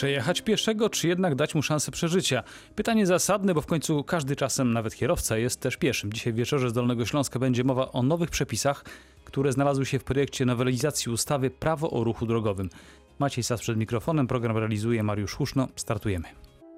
Przejechać 0.00 0.42
pieszego, 0.42 0.90
czy 0.90 1.08
jednak 1.08 1.34
dać 1.34 1.54
mu 1.54 1.62
szansę 1.62 1.90
przeżycia? 1.90 2.42
Pytanie 2.74 3.06
zasadne, 3.06 3.54
bo 3.54 3.60
w 3.60 3.66
końcu 3.66 4.04
każdy 4.04 4.36
czasem, 4.36 4.72
nawet 4.72 4.94
kierowca, 4.94 5.38
jest 5.38 5.60
też 5.60 5.76
pieszym. 5.76 6.12
Dzisiaj 6.12 6.32
w 6.32 6.36
wieczorze 6.36 6.70
z 6.70 6.72
Dolnego 6.72 7.06
Śląska 7.06 7.38
będzie 7.38 7.64
mowa 7.64 7.92
o 7.92 8.02
nowych 8.02 8.30
przepisach, 8.30 8.84
które 9.24 9.52
znalazły 9.52 9.86
się 9.86 9.98
w 9.98 10.04
projekcie 10.04 10.44
nowelizacji 10.44 11.12
ustawy 11.12 11.50
Prawo 11.50 11.90
o 11.90 12.04
ruchu 12.04 12.26
drogowym. 12.26 12.70
Maciej 13.18 13.44
Sas 13.44 13.60
przed 13.60 13.76
mikrofonem, 13.76 14.26
program 14.26 14.56
realizuje 14.56 15.02
Mariusz 15.02 15.34
Huszno. 15.34 15.68
Startujemy. 15.76 16.28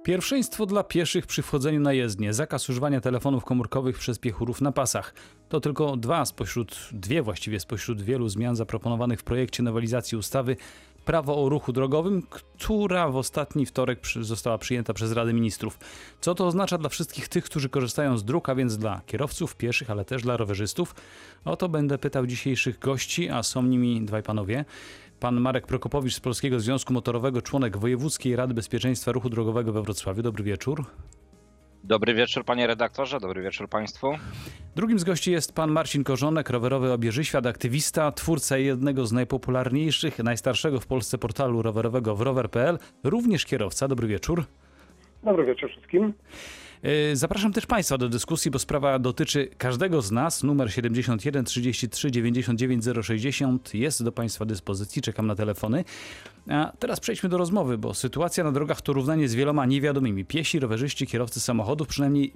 Pierwszeństwo 0.02 0.66
dla 0.66 0.84
pieszych 0.84 1.27
przy 1.27 1.43
wchodzeniu 1.43 1.80
na 1.80 1.93
jezdnię, 1.93 2.34
zakaz 2.34 2.68
używania 2.68 3.00
telefonów 3.00 3.45
komórkowych 3.45 3.98
przez 3.98 4.18
piechurów 4.18 4.61
na 4.61 4.73
pasach. 4.73 5.14
To 5.48 5.61
tylko 5.61 5.96
dwa 5.96 6.25
spośród, 6.25 6.89
dwie 6.93 7.23
właściwie 7.23 7.61
spośród 7.61 8.02
wielu 8.02 8.29
zmian 8.29 8.57
zaproponowanych 8.57 9.20
w 9.20 9.25
projekcie 9.25 9.62
nowelizacji 9.62 10.18
ustawy 10.18 10.57
Prawo 11.05 11.45
o 11.45 11.48
ruchu 11.48 11.72
drogowym, 11.72 12.22
która 12.22 13.08
w 13.08 13.17
ostatni 13.17 13.67
wtorek 13.67 14.00
została 14.21 14.58
przyjęta 14.58 14.95
przez 14.95 15.13
Radę 15.13 15.32
Ministrów. 15.32 15.79
Co 16.21 16.35
to 16.35 16.46
oznacza 16.46 16.79
dla 16.79 16.89
wszystkich 16.89 17.29
tych, 17.29 17.45
którzy 17.45 17.68
korzystają 17.68 18.18
z 18.18 18.25
dróg, 18.25 18.49
a 18.49 18.54
więc 18.54 18.79
dla 18.79 19.00
kierowców, 19.07 19.57
pieszych, 19.57 19.90
ale 19.90 20.04
też 20.04 20.23
dla 20.23 20.36
rowerzystów? 20.36 20.95
O 21.45 21.57
to 21.57 21.68
będę 21.68 21.99
pytał 21.99 22.26
dzisiejszych 22.26 22.79
gości, 22.79 23.29
a 23.29 23.43
są 23.43 23.62
nimi 23.62 24.03
dwaj 24.04 24.23
panowie. 24.23 24.64
Pan 25.21 25.40
Marek 25.40 25.67
Prokopowicz 25.67 26.14
z 26.14 26.21
Polskiego 26.21 26.61
Związku 26.61 26.93
Motorowego, 26.93 27.43
członek 27.43 27.76
Wojewódzkiej 27.76 28.37
Rady 28.37 28.54
Bezpieczeństwa 28.54 29.12
Ruchu 29.12 29.31
Drogowego 29.31 29.73
we 29.73 29.82
Wrocławiu. 29.82 30.23
Dobry 30.23 30.45
wieczór. 30.45 30.84
Dobry 31.85 32.14
wieczór 32.14 32.45
panie 32.45 32.67
redaktorze, 32.67 33.20
dobry 33.20 33.42
wieczór 33.42 33.69
państwu. 33.69 34.12
Drugim 34.77 34.98
z 34.98 35.05
gości 35.05 35.33
jest 35.33 35.55
pan 35.55 35.70
Marcin 35.70 36.05
Korzonek, 36.05 36.50
rowerowy 36.50 36.92
obieżyświat, 36.92 37.47
aktywista, 37.47 38.12
twórca 38.12 38.59
jednego 38.59 39.06
z 39.06 39.12
najpopularniejszych, 39.12 40.19
najstarszego 40.19 40.81
w 40.81 40.87
Polsce 40.87 41.19
portalu 41.19 41.62
rowerowego 41.62 42.17
w 42.17 42.20
rower.pl, 42.20 42.78
również 43.05 43.45
kierowca. 43.45 43.89
Dobry 43.89 44.09
wieczór. 44.09 44.45
Dobry 45.23 45.45
wieczór 45.47 45.71
wszystkim. 45.71 46.12
Yy, 46.83 47.16
Zapraszam 47.16 47.52
też 47.52 47.66
Państwa 47.66 47.98
do 47.98 48.08
dyskusji, 48.08 48.50
bo 48.50 48.58
sprawa 48.58 48.98
dotyczy 48.98 49.48
każdego 49.58 50.02
z 50.02 50.11
nas. 50.11 50.42
Numer 50.42 50.72
71 50.72 51.44
33 51.44 52.11
99 52.11 52.84
060 53.02 53.75
jest 53.75 54.05
do 54.05 54.12
Państwa 54.12 54.44
dyspozycji. 54.44 55.03
Czekam 55.03 55.27
na 55.27 55.34
telefony. 55.34 55.84
A 56.50 56.72
teraz 56.78 57.00
przejdźmy 57.00 57.28
do 57.28 57.38
rozmowy, 57.38 57.78
bo 57.78 57.94
sytuacja 57.94 58.44
na 58.44 58.53
drogach 58.53 58.80
to 58.80 58.92
równanie 58.92 59.28
z 59.28 59.34
wieloma 59.34 59.66
niewiadomymi. 59.66 60.25
Piesi, 60.25 60.60
rowerzyści, 60.60 61.06
kierowcy 61.06 61.41
samochodów, 61.41 61.88
przynajmniej 61.88 62.33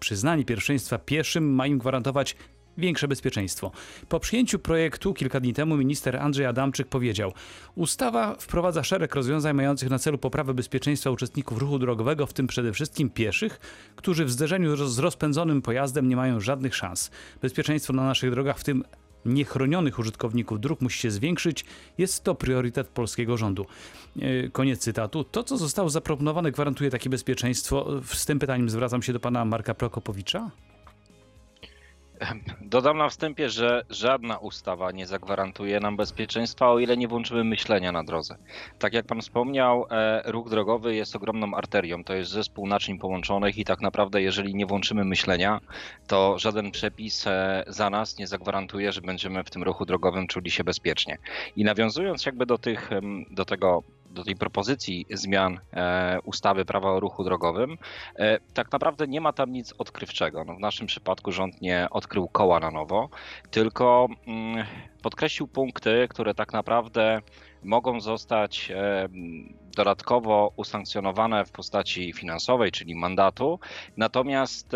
przyznanie 0.00 0.44
pierwszeństwa 0.44 0.98
pieszym 0.98 1.54
ma 1.54 1.66
im 1.66 1.78
gwarantować 1.78 2.36
większe 2.78 3.08
bezpieczeństwo. 3.08 3.70
Po 4.08 4.20
przyjęciu 4.20 4.58
projektu 4.58 5.14
kilka 5.14 5.40
dni 5.40 5.54
temu 5.54 5.76
minister 5.76 6.16
Andrzej 6.16 6.46
Adamczyk 6.46 6.88
powiedział: 6.88 7.32
Ustawa 7.74 8.34
wprowadza 8.34 8.84
szereg 8.84 9.14
rozwiązań 9.14 9.56
mających 9.56 9.90
na 9.90 9.98
celu 9.98 10.18
poprawę 10.18 10.54
bezpieczeństwa 10.54 11.10
uczestników 11.10 11.58
ruchu 11.58 11.78
drogowego, 11.78 12.26
w 12.26 12.32
tym 12.32 12.46
przede 12.46 12.72
wszystkim 12.72 13.10
pieszych, 13.10 13.60
którzy 13.96 14.24
w 14.24 14.30
zderzeniu 14.30 14.76
z 14.76 14.98
rozpędzonym 14.98 15.62
pojazdem 15.62 16.08
nie 16.08 16.16
mają 16.16 16.40
żadnych 16.40 16.76
szans. 16.76 17.10
Bezpieczeństwo 17.42 17.92
na 17.92 18.04
naszych 18.04 18.30
drogach, 18.30 18.58
w 18.58 18.64
tym 18.64 18.84
niechronionych 19.24 19.98
użytkowników 19.98 20.60
dróg 20.60 20.80
musi 20.80 20.98
się 20.98 21.10
zwiększyć. 21.10 21.64
Jest 21.98 22.24
to 22.24 22.34
priorytet 22.34 22.88
polskiego 22.88 23.36
rządu. 23.36 23.66
Yy, 24.16 24.50
Koniec 24.52 24.80
cytatu. 24.80 25.24
To, 25.24 25.44
co 25.44 25.56
zostało 25.56 25.90
zaproponowane, 25.90 26.52
gwarantuje 26.52 26.90
takie 26.90 27.10
bezpieczeństwo. 27.10 27.86
Z 28.04 28.26
tym 28.26 28.38
pytaniem 28.38 28.70
zwracam 28.70 29.02
się 29.02 29.12
do 29.12 29.20
pana 29.20 29.44
Marka 29.44 29.74
Prokopowicza. 29.74 30.50
Dodam 32.60 32.98
na 32.98 33.08
wstępie, 33.08 33.50
że 33.50 33.82
żadna 33.90 34.38
ustawa 34.38 34.92
nie 34.92 35.06
zagwarantuje 35.06 35.80
nam 35.80 35.96
bezpieczeństwa, 35.96 36.70
o 36.70 36.78
ile 36.78 36.96
nie 36.96 37.08
włączymy 37.08 37.44
myślenia 37.44 37.92
na 37.92 38.04
drodze. 38.04 38.36
Tak 38.78 38.92
jak 38.92 39.06
pan 39.06 39.20
wspomniał, 39.20 39.86
e, 39.90 40.22
ruch 40.32 40.50
drogowy 40.50 40.94
jest 40.94 41.16
ogromną 41.16 41.54
arterią, 41.54 42.04
to 42.04 42.14
jest 42.14 42.30
zespół 42.30 42.66
naczyń 42.66 42.98
połączonych 42.98 43.58
i 43.58 43.64
tak 43.64 43.80
naprawdę 43.80 44.22
jeżeli 44.22 44.54
nie 44.54 44.66
włączymy 44.66 45.04
myślenia, 45.04 45.60
to 46.06 46.38
żaden 46.38 46.70
przepis 46.70 47.26
e, 47.26 47.64
za 47.66 47.90
nas 47.90 48.18
nie 48.18 48.26
zagwarantuje, 48.26 48.92
że 48.92 49.00
będziemy 49.00 49.44
w 49.44 49.50
tym 49.50 49.62
ruchu 49.62 49.84
drogowym 49.84 50.26
czuli 50.26 50.50
się 50.50 50.64
bezpiecznie. 50.64 51.18
I 51.56 51.64
nawiązując 51.64 52.26
jakby 52.26 52.46
do 52.46 52.58
tych, 52.58 52.90
do 53.30 53.44
tego 53.44 53.82
do 54.10 54.24
tej 54.24 54.36
propozycji 54.36 55.06
zmian 55.10 55.60
e, 55.72 56.18
ustawy 56.24 56.64
prawa 56.64 56.92
o 56.92 57.00
ruchu 57.00 57.24
drogowym, 57.24 57.78
e, 58.16 58.38
tak 58.54 58.72
naprawdę 58.72 59.06
nie 59.06 59.20
ma 59.20 59.32
tam 59.32 59.52
nic 59.52 59.74
odkrywczego. 59.78 60.44
No, 60.44 60.54
w 60.54 60.60
naszym 60.60 60.86
przypadku 60.86 61.32
rząd 61.32 61.60
nie 61.60 61.86
odkrył 61.90 62.28
koła 62.28 62.60
na 62.60 62.70
nowo, 62.70 63.08
tylko 63.50 64.08
mm, 64.26 64.66
podkreślił 65.02 65.48
punkty, 65.48 66.06
które 66.10 66.34
tak 66.34 66.52
naprawdę 66.52 67.20
mogą 67.62 68.00
zostać 68.00 68.70
e, 68.70 69.08
dodatkowo 69.76 70.52
usankcjonowane 70.56 71.44
w 71.44 71.52
postaci 71.52 72.12
finansowej, 72.12 72.70
czyli 72.70 72.94
mandatu. 72.94 73.60
Natomiast 73.96 74.72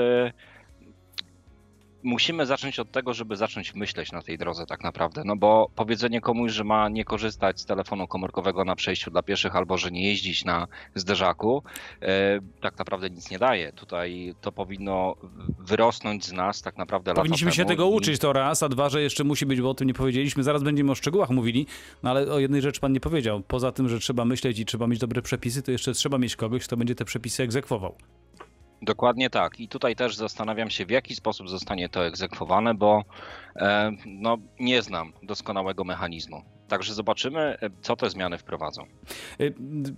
musimy 2.03 2.47
zacząć 2.47 2.79
od 2.79 2.91
tego, 2.91 3.15
żeby 3.15 3.37
zacząć 3.37 3.75
myśleć 3.75 4.13
na 4.13 4.23
tej 4.23 4.39
drodze 4.39 4.67
tak 4.67 4.85
naprawdę, 4.85 5.23
no 5.25 5.37
bo 5.37 5.71
powiedzenie 5.75 6.21
komuś, 6.21 6.53
że 6.53 6.65
ma 6.65 6.89
nie 6.89 7.05
korzystać 7.05 7.61
z 7.61 7.67
telefonu 7.67 8.07
komórkowego 8.07 8.65
na 8.65 8.77
przejściu 8.77 9.11
dla 9.11 9.23
pieszych 9.23 9.57
albo 9.57 9.79
że 9.79 9.91
nie 9.91 10.09
jeździć 10.09 10.45
na 10.45 10.67
zderzaku, 10.95 11.63
e, 12.03 12.41
tak 12.61 12.79
naprawdę 12.79 13.11
nic 13.11 13.31
nie 13.31 13.39
daje. 13.39 13.73
Tutaj 13.73 14.35
to 14.41 14.53
powinno 14.53 15.17
wyrosnąć 15.59 16.25
z 16.25 16.33
nas 16.33 16.63
tak 16.63 16.77
naprawdę 16.77 17.11
lata 17.11 17.21
Powinniśmy 17.21 17.53
się 17.53 17.65
tego 17.65 17.87
uczyć, 17.87 18.19
to 18.21 18.33
raz, 18.33 18.63
a 18.63 18.69
dwa, 18.69 18.89
że 18.89 19.03
jeszcze 19.03 19.25
musi 19.25 19.47
być, 19.47 19.61
bo 19.61 19.71
o 19.71 19.75
tym 19.75 19.87
nie 19.87 19.95
powiedzieliśmy. 19.95 20.43
Zaraz 20.43 20.63
będziemy 20.63 20.93
o 20.93 20.95
szczegółach 20.95 21.31
mówili, 21.31 21.67
no 22.03 22.11
ale 22.11 22.33
o 22.33 22.39
jednej 22.39 22.63
rzeczy 22.63 22.81
pan 22.81 22.93
nie 22.93 23.01
powiedział. 23.01 23.43
Poza 23.49 23.73
tym, 23.73 23.89
że 23.89 23.99
trzeba 23.99 24.25
myśleć 24.25 24.59
i 24.59 24.65
trzeba 24.65 24.87
mieć 24.87 24.99
dobre 24.99 25.23
przepisy, 25.23 25.63
to 25.63 25.71
jeszcze 25.71 25.93
trzeba 25.93 26.19
mieć 26.19 26.37
kogoś, 26.37 26.65
kto 26.65 26.77
będzie 26.77 26.95
te 26.95 27.05
przepisy 27.05 27.43
egzekwował. 27.43 27.95
Dokładnie 28.83 29.31
tak. 29.31 29.61
I 29.61 29.69
tutaj 29.69 29.97
też 29.97 30.17
zastanawiam 30.17 30.71
się, 30.71 30.87
w 30.87 30.91
jaki 30.91 31.15
sposób 31.15 31.49
zostanie 31.49 31.89
to 31.89 32.07
egzekwowane, 32.07 32.75
bo 32.75 33.05
e, 33.57 33.93
no, 34.07 34.39
nie 34.61 34.83
znam 34.83 35.13
doskonałego 35.23 35.85
mechanizmu. 35.85 36.43
Także 36.69 36.95
zobaczymy, 36.95 37.41
e, 37.41 37.71
co 37.83 37.97
te 37.97 38.11
zmiany 38.11 38.39
wprowadzą. 38.39 38.83
Y, 39.41 39.55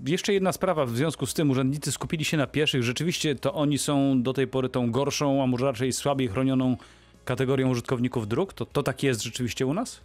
Jeszcze 0.06 0.32
jedna 0.32 0.52
sprawa 0.52 0.86
w 0.86 0.96
związku 0.96 1.26
z 1.26 1.34
tym, 1.34 1.50
urzędnicy 1.50 1.92
skupili 1.92 2.24
się 2.24 2.36
na 2.36 2.46
pieszych. 2.46 2.82
Rzeczywiście 2.82 3.34
to 3.34 3.54
oni 3.54 3.78
są 3.78 4.22
do 4.22 4.32
tej 4.32 4.46
pory 4.46 4.68
tą 4.68 4.90
gorszą, 4.90 5.42
a 5.42 5.46
może 5.46 5.66
raczej 5.66 5.92
słabiej 5.92 6.28
chronioną 6.28 6.76
kategorią 7.24 7.70
użytkowników 7.70 8.28
dróg. 8.28 8.52
To, 8.52 8.66
to 8.66 8.82
tak 8.82 9.02
jest 9.02 9.22
rzeczywiście 9.22 9.66
u 9.66 9.74
nas? 9.74 10.00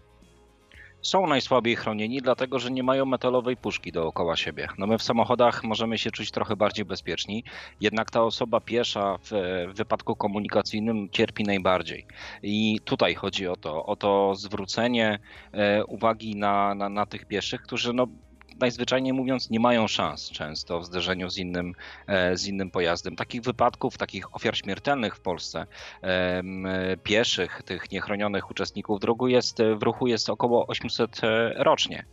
Są 1.02 1.28
najsłabiej 1.28 1.76
chronieni, 1.76 2.22
dlatego 2.22 2.60
że 2.60 2.72
nie 2.72 2.84
mają 2.84 3.06
metalowej 3.06 3.58
puszki 3.58 3.92
dookoła 3.92 4.36
siebie. 4.36 4.68
No 4.78 4.88
my 4.88 4.98
w 4.98 5.04
samochodach 5.04 5.64
możemy 5.64 5.98
się 5.98 6.12
czuć 6.12 6.32
trochę 6.32 6.56
bardziej 6.56 6.86
bezpieczni, 6.86 7.44
jednak 7.82 8.12
ta 8.12 8.24
osoba 8.24 8.60
piesza 8.60 9.18
w, 9.18 9.32
wypadku 9.74 10.16
komunikacyjnym 10.16 11.09
cierpi 11.09 11.44
najbardziej. 11.44 12.06
I 12.44 12.80
tutaj 12.86 13.16
chodzi 13.16 13.48
o 13.48 13.56
to, 13.56 13.86
o 13.86 13.96
to 13.96 14.36
zwrócenie 14.36 15.20
e, 15.52 15.86
uwagi 15.86 16.36
na, 16.36 16.76
na, 16.76 16.90
na 16.90 17.06
tych 17.06 17.26
pieszych, 17.26 17.62
którzy 17.62 17.94
no, 17.94 18.08
najzwyczajniej 18.59 19.14
mówiąc 19.14 19.50
nie 19.50 19.59
mają 19.59 19.88
szans 19.88 20.31
często 20.31 20.80
w 20.80 20.86
zderzeniu 20.86 21.30
z 21.30 21.38
innym, 21.38 21.74
e, 22.08 22.38
z 22.38 22.47
innym 22.47 22.72
pojazdem. 22.72 23.16
Takich 23.16 23.42
wypadków, 23.42 23.97
takich 23.97 24.36
ofiar 24.36 24.58
śmiertelnych 24.58 25.16
w 25.16 25.22
Polsce, 25.22 25.66
pieszych, 27.03 27.64
tych 27.64 27.92
niechronionych 27.92 28.52
uczestników 28.52 29.00
drogu 29.00 29.28
jest, 29.28 29.59
e, 29.59 29.75
w 29.75 29.84
ruchu 29.84 30.08
jest 30.08 30.30
około 30.30 30.68
800 30.68 31.24
e, 31.24 31.53
rocznie. 31.64 32.06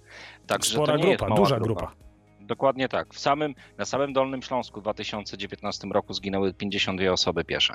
Także 0.46 0.70
Spora 0.70 0.92
to 0.92 0.98
nie 0.98 1.08
jest 1.08 1.18
grupa, 1.18 1.34
mała 1.34 1.40
duża 1.40 1.60
grupa. 1.60 1.92
Dokładnie 2.40 2.88
tak. 2.88 3.14
W 3.14 3.18
samym, 3.18 3.54
na 3.78 3.84
samym 3.84 4.12
Dolnym 4.12 4.42
Śląsku 4.42 4.80
w 4.80 4.82
2019 4.82 5.88
roku 5.88 6.12
zginęły 6.12 6.54
52 6.54 7.12
osoby 7.12 7.44
piesze. 7.44 7.74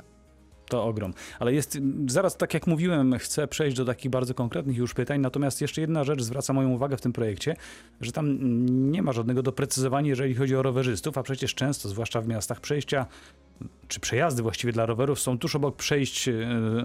To 0.71 0.83
ogrom. 0.83 1.13
Ale 1.39 1.53
jest, 1.53 1.77
zaraz 2.07 2.37
tak 2.37 2.53
jak 2.53 2.67
mówiłem, 2.67 3.17
chcę 3.17 3.47
przejść 3.47 3.77
do 3.77 3.85
takich 3.85 4.11
bardzo 4.11 4.33
konkretnych 4.33 4.77
już 4.77 4.93
pytań, 4.93 5.21
natomiast 5.21 5.61
jeszcze 5.61 5.81
jedna 5.81 6.03
rzecz 6.03 6.21
zwraca 6.21 6.53
moją 6.53 6.69
uwagę 6.69 6.97
w 6.97 7.01
tym 7.01 7.13
projekcie, 7.13 7.55
że 8.01 8.11
tam 8.11 8.37
nie 8.91 9.01
ma 9.01 9.11
żadnego 9.11 9.43
doprecyzowania, 9.43 10.09
jeżeli 10.09 10.35
chodzi 10.35 10.55
o 10.55 10.61
rowerzystów, 10.61 11.17
a 11.17 11.23
przecież 11.23 11.55
często, 11.55 11.89
zwłaszcza 11.89 12.21
w 12.21 12.27
miastach, 12.27 12.59
przejścia 12.61 13.05
czy 13.87 13.99
przejazdy 13.99 14.41
właściwie 14.41 14.73
dla 14.73 14.85
rowerów 14.85 15.19
są 15.19 15.37
tuż 15.37 15.55
obok 15.55 15.75
przejść 15.75 16.27
e, 16.27 16.33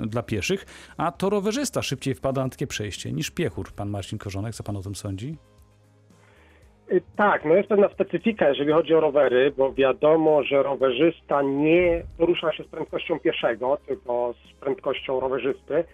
dla 0.07 0.23
pieszych, 0.23 0.67
a 0.97 1.13
to 1.13 1.31
rowerzysta 1.31 1.83
szybciej 1.83 2.15
wpada 2.15 2.43
na 2.43 2.49
takie 2.49 2.67
przejście 2.67 3.13
niż 3.13 3.31
piechur. 3.31 3.73
Pan 3.73 3.91
Marcin 3.91 4.19
Korzonek, 4.19 4.55
co 4.55 4.63
pan 4.63 4.77
o 4.77 4.83
tym 4.83 4.95
sądzi? 4.95 5.37
Y, 6.93 7.03
Tak, 7.17 7.45
no 7.45 7.55
jest 7.55 7.69
pewna 7.69 7.89
specyfika, 7.89 8.49
jeżeli 8.49 8.73
chodzi 8.73 8.95
o 8.95 9.01
rowery, 9.01 9.53
bo 9.57 9.73
wiadomo, 9.73 10.43
że 10.43 10.63
rowerzysta 10.63 11.43
nie 11.43 12.03
porusza 12.19 12.53
się 12.53 12.65
z 12.65 12.67
prędkością 12.67 13.19
pieszego, 13.21 13.79
tylko 13.87 14.35
z 14.47 14.61
prędkością 14.61 15.21
rowerzysty. 15.21 15.85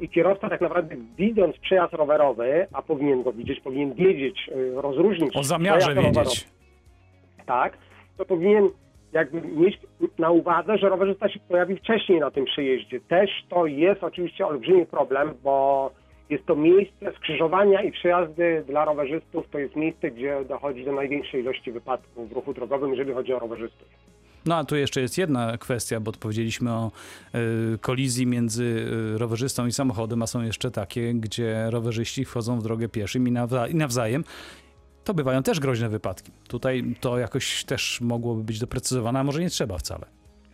I 0.00 0.08
kierowca 0.08 0.48
tak 0.48 0.60
naprawdę 0.60 0.96
widząc 1.16 1.58
przejazd 1.58 1.92
rowerowy, 1.94 2.66
a 2.72 2.82
powinien 2.82 3.22
go 3.22 3.32
widzieć, 3.32 3.60
powinien 3.60 3.94
wiedzieć, 3.94 4.50
y, 4.56 4.72
rozróżnić 4.80 5.36
O 5.36 5.42
zamiarze 5.44 5.78
przejazd 5.78 5.96
rowerowy, 5.96 6.24
wiedzieć. 6.30 6.48
tak, 7.46 7.78
to 8.18 8.24
powinien 8.24 8.68
jakby 9.12 9.40
mieć 9.42 9.78
na 10.18 10.30
uwadze, 10.30 10.78
że 10.78 10.88
rowerzysta 10.88 11.28
się 11.28 11.40
pojawi 11.48 11.76
wcześniej 11.76 12.20
na 12.20 12.30
tym 12.30 12.44
przejeździe. 12.44 13.00
Też 13.00 13.30
to 13.48 13.66
jest 13.66 14.04
oczywiście 14.04 14.46
olbrzymi 14.46 14.86
problem, 14.86 15.34
bo 15.42 15.90
Jest 16.30 16.46
to 16.46 16.56
miejsce 16.56 17.12
skrzyżowania 17.16 17.82
i 17.82 17.92
przejazdy 17.92 18.64
dla 18.68 18.84
rowerzystów. 18.84 19.44
To 19.50 19.58
jest 19.58 19.76
miejsce, 19.76 20.10
gdzie 20.10 20.44
dochodzi 20.48 20.84
do 20.84 20.92
największej 20.92 21.40
ilości 21.40 21.72
wypadków 21.72 22.28
w 22.28 22.32
ruchu 22.32 22.54
drogowym, 22.54 22.90
jeżeli 22.90 23.12
chodzi 23.14 23.32
o 23.32 23.38
rowerzystów. 23.38 23.88
No 24.46 24.56
a 24.56 24.64
tu 24.64 24.76
jeszcze 24.76 25.00
jest 25.00 25.18
jedna 25.18 25.58
kwestia, 25.58 26.00
bo 26.00 26.12
powiedzieliśmy 26.12 26.70
o 26.72 26.90
y, 27.74 27.78
kolizji 27.78 28.26
między 28.26 28.64
y, 29.14 29.18
rowerzystą 29.18 29.66
i 29.66 29.72
samochodem, 29.72 30.22
a 30.22 30.26
są 30.26 30.42
jeszcze 30.42 30.70
takie, 30.70 31.14
gdzie 31.14 31.70
rowerzyści 31.70 32.24
wchodzą 32.24 32.60
w 32.60 32.62
drogę 32.62 32.88
pieszym 32.88 33.28
i, 33.28 33.32
nawza- 33.32 33.70
i 33.70 33.74
nawzajem. 33.74 34.24
To 35.04 35.14
bywają 35.14 35.42
też 35.42 35.60
groźne 35.60 35.88
wypadki. 35.88 36.32
Tutaj 36.48 36.84
to 37.00 37.18
jakoś 37.18 37.64
też 37.64 38.00
mogłoby 38.00 38.44
być 38.44 38.58
doprecyzowane, 38.58 39.20
a 39.20 39.24
może 39.24 39.40
nie 39.40 39.50
trzeba 39.50 39.78
wcale. 39.78 40.06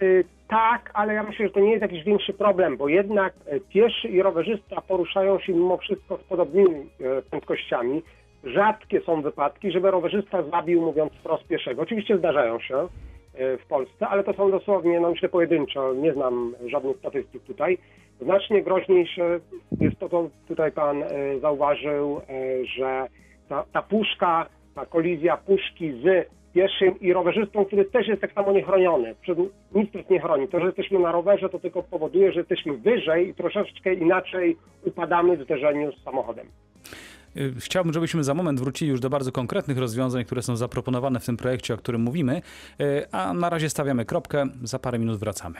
Y, 0.02 0.24
Tak, 0.48 0.90
ale 0.94 1.14
ja 1.14 1.22
myślę, 1.22 1.46
że 1.46 1.52
to 1.52 1.60
nie 1.60 1.70
jest 1.70 1.82
jakiś 1.82 2.04
większy 2.04 2.32
problem, 2.32 2.76
bo 2.76 2.88
jednak 2.88 3.34
e, 3.46 3.60
pieszy 3.60 4.08
i 4.08 4.22
rowerzysta 4.22 4.80
poruszają 4.80 5.38
się 5.38 5.52
mimo 5.52 5.76
wszystko 5.76 6.16
z 6.16 6.22
podobnymi 6.22 6.86
e, 7.00 7.22
prędkościami. 7.22 8.02
Rzadkie 8.44 9.00
są 9.00 9.22
wypadki, 9.22 9.72
żeby 9.72 9.90
rowerzysta 9.90 10.42
zabił, 10.42 10.82
mówiąc 10.82 11.12
wprost, 11.12 11.48
pieszego. 11.48 11.82
Oczywiście 11.82 12.18
zdarzają 12.18 12.60
się 12.60 12.76
e, 12.78 12.88
w 13.56 13.66
Polsce, 13.66 14.08
ale 14.08 14.24
to 14.24 14.32
są 14.32 14.50
dosłownie, 14.50 15.00
no 15.00 15.10
myślę, 15.10 15.28
pojedynczo. 15.28 15.94
Nie 15.94 16.12
znam 16.12 16.54
żadnych 16.66 16.96
statystyk 16.96 17.42
tutaj. 17.42 17.78
Znacznie 18.20 18.62
groźniejsze 18.62 19.40
jest 19.80 19.98
to, 19.98 20.08
co 20.08 20.28
tutaj 20.48 20.72
pan 20.72 21.04
zauważył, 21.40 22.20
że 22.76 23.06
ta, 23.48 23.64
ta 23.72 23.82
puszka, 23.82 24.46
ta 24.74 24.86
kolizja 24.86 25.36
puszki 25.36 25.92
z 25.92 26.28
pieszym 26.56 27.00
i 27.00 27.12
rowerzystą, 27.12 27.64
który 27.64 27.84
też 27.84 28.08
jest 28.08 28.20
tak 28.20 28.32
samo 28.32 28.52
niechroniony. 28.52 29.14
Przed, 29.22 29.38
nic 29.74 29.94
nas 29.94 30.10
nie 30.10 30.20
chroni. 30.20 30.48
To, 30.48 30.60
że 30.60 30.66
jesteśmy 30.66 30.98
na 30.98 31.12
rowerze, 31.12 31.48
to 31.48 31.58
tylko 31.58 31.82
powoduje, 31.82 32.32
że 32.32 32.40
jesteśmy 32.40 32.76
wyżej 32.76 33.28
i 33.28 33.34
troszeczkę 33.34 33.94
inaczej 33.94 34.56
upadamy 34.84 35.36
w 35.36 35.44
zderzeniu 35.44 35.92
z 35.92 36.04
samochodem. 36.04 36.46
Y, 37.36 37.54
Chciałbym, 37.60 37.92
żebyśmy 37.92 38.24
za 38.24 38.34
moment 38.34 38.60
wrócili 38.60 38.90
już 38.90 39.00
do 39.00 39.10
bardzo 39.10 39.32
konkretnych 39.32 39.78
rozwiązań, 39.78 40.24
które 40.24 40.42
są 40.42 40.56
zaproponowane 40.56 41.20
w 41.20 41.26
tym 41.26 41.36
projekcie, 41.36 41.74
o 41.74 41.76
którym 41.76 42.00
mówimy, 42.00 42.42
y, 42.80 43.12
a 43.12 43.34
na 43.34 43.50
razie 43.50 43.70
stawiamy 43.70 44.04
kropkę, 44.04 44.46
za 44.62 44.78
parę 44.78 44.98
minut 44.98 45.18
wracamy. 45.18 45.56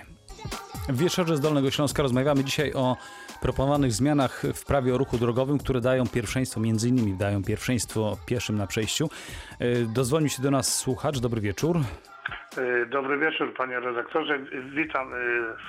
W 0.88 0.99
Wieczorze 0.99 1.37
z 1.37 1.40
Dolnego 1.40 1.70
Śląska 1.70 2.02
rozmawiamy 2.02 2.44
dzisiaj 2.44 2.72
o 2.75 2.96
proponowanych 3.46 3.93
zmianach 3.93 4.43
w 4.54 4.64
prawie 4.64 4.94
o 4.94 4.98
ruchu 4.98 5.19
drogowym, 5.19 5.58
które 5.58 5.81
dają 5.81 6.04
pierwszeństwo, 6.06 6.60
między 6.60 6.88
innymi 6.88 7.12
dają 7.14 7.43
pierwszeństwo 7.43 8.16
pieszym 8.26 8.56
na 8.56 8.66
przejściu. 8.66 9.08
Y, 9.60 9.87
Dozwonił 9.94 10.28
się 10.28 10.43
do 10.43 10.50
nas 10.50 10.76
słuchacz, 10.78 11.19
dobry 11.19 11.40
wieczór. 11.40 11.76
E, 12.58 12.87
Dobry 12.87 13.19
wieczór, 13.19 13.54
panie 13.54 13.81
redaktorze. 13.81 14.38
Witam 14.75 15.14
e, 15.14 15.16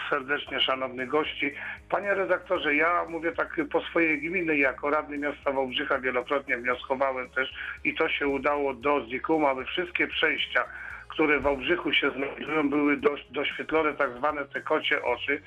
serdecznie 0.10 0.62
szanownych 0.62 1.10
gości. 1.10 1.52
Panie 1.90 2.14
redaktorze, 2.14 2.76
ja 2.76 3.06
mówię 3.10 3.32
tak 3.32 3.56
po 3.72 3.82
swojej 3.82 4.22
gminy, 4.22 4.58
jako 4.58 4.90
radny 4.90 5.18
miasta 5.18 5.52
Wałbrzycha 5.52 6.00
wielokrotnie 6.00 6.58
wnioskowałem 6.58 7.30
też 7.30 7.54
i 7.84 7.96
to 7.96 8.10
się 8.10 8.28
udało 8.28 8.74
do 8.74 9.06
ZIKUM, 9.06 9.46
aby 9.46 9.66
wszystkie 9.66 10.08
przejścia, 10.08 10.64
które 11.18 11.40
w 11.40 11.44
Wałbrzychu 11.44 11.94
się 11.94 12.12
znajdują, 12.12 12.70
były 12.70 12.98
doś, 12.98 13.26
doświetlone, 13.32 13.94
tak 13.94 14.18
zwane 14.18 14.46
te 14.46 14.62
kocie 14.62 15.04
oczy. 15.04 15.42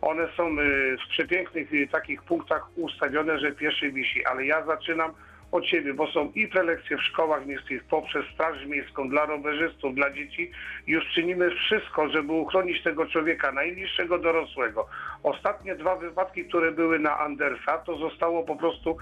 One 0.00 0.28
są 0.36 0.46
e, 0.46 0.54
w 0.96 1.08
przepięknych 1.10 1.68
e, 1.74 1.86
takich 1.86 2.22
punktach 2.22 2.78
ustawione, 2.78 3.38
że 3.38 3.52
pieszy 3.52 3.92
wisi, 3.92 4.24
ale 4.24 4.46
ja 4.46 4.66
zaczynam 4.66 5.12
od 5.52 5.66
siebie, 5.66 5.94
bo 5.94 6.12
są 6.12 6.32
i 6.34 6.48
prelekcje 6.48 6.96
w 6.96 7.02
szkołach 7.02 7.46
miejskich 7.46 7.84
poprzez 7.84 8.26
Straż 8.34 8.66
Miejską 8.66 9.08
dla 9.08 9.26
rowerzystów, 9.26 9.94
dla 9.94 10.10
dzieci. 10.10 10.50
Już 10.86 11.04
czynimy 11.14 11.50
wszystko, 11.50 12.08
żeby 12.08 12.32
uchronić 12.32 12.82
tego 12.82 13.06
człowieka, 13.06 13.52
najbliższego 13.52 14.18
dorosłego. 14.18 14.86
Ostatnie 15.22 15.74
dwa 15.74 15.96
wypadki, 15.96 16.44
które 16.44 16.72
były 16.72 16.98
na 16.98 17.18
Andersa, 17.18 17.78
to 17.78 17.96
zostało 17.96 18.42
po 18.42 18.56
prostu, 18.56 18.96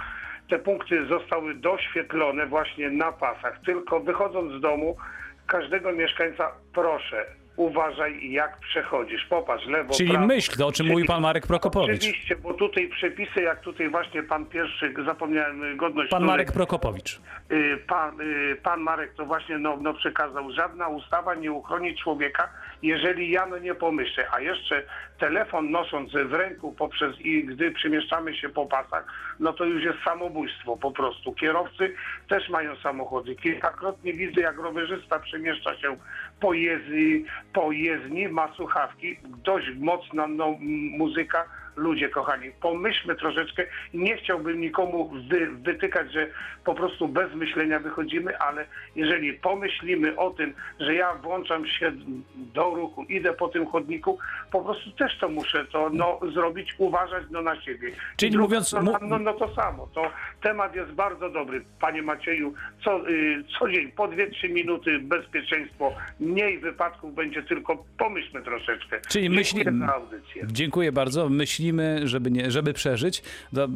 te 0.51 0.59
punkty 0.59 1.07
zostały 1.07 1.55
doświetlone 1.55 2.47
właśnie 2.47 2.91
na 2.91 3.13
pasach. 3.13 3.61
Tylko 3.67 4.01
wychodząc 4.01 4.53
z 4.53 4.61
domu, 4.61 4.97
każdego 5.47 5.93
mieszkańca 5.93 6.53
proszę, 6.75 7.25
uważaj 7.57 8.31
jak 8.31 8.59
przechodzisz. 8.61 9.25
Popatrz, 9.25 9.67
lewo, 9.67 9.95
Czyli 9.95 10.11
prawo. 10.11 10.27
myśl, 10.27 10.53
to 10.59 10.67
o 10.67 10.73
czym 10.73 10.87
mówił 10.87 11.07
pan 11.07 11.23
Marek 11.23 11.47
Prokopowicz. 11.47 11.99
Oczywiście, 12.03 12.37
bo 12.37 12.55
tutaj 12.55 12.89
przepisy, 12.89 13.43
jak 13.43 13.61
tutaj 13.61 13.89
właśnie 13.89 14.23
pan 14.23 14.47
pierwszy, 14.47 14.95
zapomniałem 15.07 15.63
y, 15.65 15.77
godność. 15.77 16.11
Pan 16.11 16.19
której- 16.19 16.31
Marek 16.33 16.53
Prokopowicz. 16.53 17.21
Y, 17.53 17.79
Pan, 17.87 18.21
y, 18.21 18.57
pan 18.63 18.81
Marek 18.81 19.15
to 19.15 19.27
właśnie 19.27 19.59
no, 19.59 19.77
no 19.81 19.95
przekazał, 19.95 20.51
żadna 20.53 20.89
ustawa 20.89 21.35
nie 21.35 21.53
uchroni 21.53 21.97
człowieka, 21.97 22.49
jeżeli 22.85 23.31
ja 23.31 23.47
no 23.47 23.59
nie 23.59 23.75
pomyślę. 23.75 24.27
A 24.33 24.41
jeszcze 24.41 24.83
telefon 25.19 25.71
nosząc 25.71 26.13
w 26.13 26.33
ręku 26.33 26.73
poprzez 26.73 27.21
i 27.21 27.45
gdy 27.45 27.71
przemieszczamy 27.71 28.37
się 28.37 28.49
po 28.49 28.67
pasach, 28.67 29.07
no 29.41 29.53
to 29.53 29.65
już 29.65 29.85
jest 29.85 29.99
samobójstwo 30.05 30.77
po 30.77 30.91
prostu. 30.91 31.33
Kierowcy 31.33 31.95
też 32.29 32.49
mają 32.49 32.77
samochody. 32.77 33.37
Kilkakrotnie 33.37 34.13
widzę, 34.13 34.41
jak 34.41 34.57
rowerzysta 34.57 35.19
przemieszcza 35.19 35.77
się 35.77 35.97
po, 36.41 36.53
jezdni, 36.53 37.25
po 37.53 37.73
jezdni, 37.73 38.29
ma 38.29 38.55
słuchawki, 38.55 39.17
dość 39.25 39.67
mocna 39.79 40.27
no, 40.27 40.57
muzyka. 40.99 41.45
Ludzie 41.77 42.09
kochani, 42.09 42.51
pomyślmy 42.61 43.15
troszeczkę. 43.17 43.65
Nie 43.95 44.17
chciałbym 44.17 44.61
nikomu 44.61 45.11
wy, 45.31 45.47
wytykać, 45.47 46.13
że 46.13 46.27
po 46.65 46.75
prostu 46.75 47.09
bez 47.09 47.35
myślenia 47.35 47.79
wychodzimy, 47.79 48.39
ale 48.39 48.67
jeżeli 48.97 49.33
pomyślimy 49.33 50.17
o 50.17 50.31
tym, 50.31 50.55
że 50.81 50.95
ja 50.95 51.15
włączam 51.15 51.67
się 51.67 51.93
do 52.37 52.71
ruchu, 52.75 53.03
idę 53.05 53.33
po 53.33 53.49
tym 53.49 53.67
chodniku, 53.67 54.19
po 54.53 54.61
prostu 54.65 54.91
też 54.91 55.19
to 55.19 55.29
muszę 55.29 55.65
to 55.65 55.91
no, 55.93 56.21
zrobić, 56.35 56.75
uważać 56.79 57.25
no, 57.31 57.43
na 57.43 57.61
siebie. 57.63 57.91
Czyli 58.17 58.33
druga 58.33 58.45
mówiąc- 58.57 58.73
mu- 58.83 59.09
no, 59.09 59.19
no 59.19 59.33
to 59.35 59.55
samo. 59.55 59.89
To 59.95 60.11
temat 60.43 60.75
jest 60.77 60.93
bardzo 60.93 61.31
dobry, 61.31 61.65
panie 61.81 62.03
Macieju. 62.03 62.55
Co, 62.85 63.09
y, 63.11 63.45
co 63.59 63.69
dzień, 63.71 63.93
po 63.93 64.09
2-3 64.09 64.51
minuty 64.51 64.99
bezpieczeństwo, 64.99 65.93
mniej 66.21 66.59
wypadków 66.59 67.15
będzie, 67.15 67.43
tylko 67.43 67.85
pomyślmy 67.99 68.43
troszeczkę. 68.43 69.01
Czyli 69.09 69.31
myśli- 69.31 69.65
Dziękuję 69.65 69.87
za 69.87 69.95
audycję. 69.95 70.43
Dziękuję 70.47 70.93
bardzo. 70.93 71.29
Myślimy, 71.73 72.09
żeby, 72.09 72.31
nie, 72.31 72.51
żeby 72.51 72.73
przeżyć. 72.73 73.23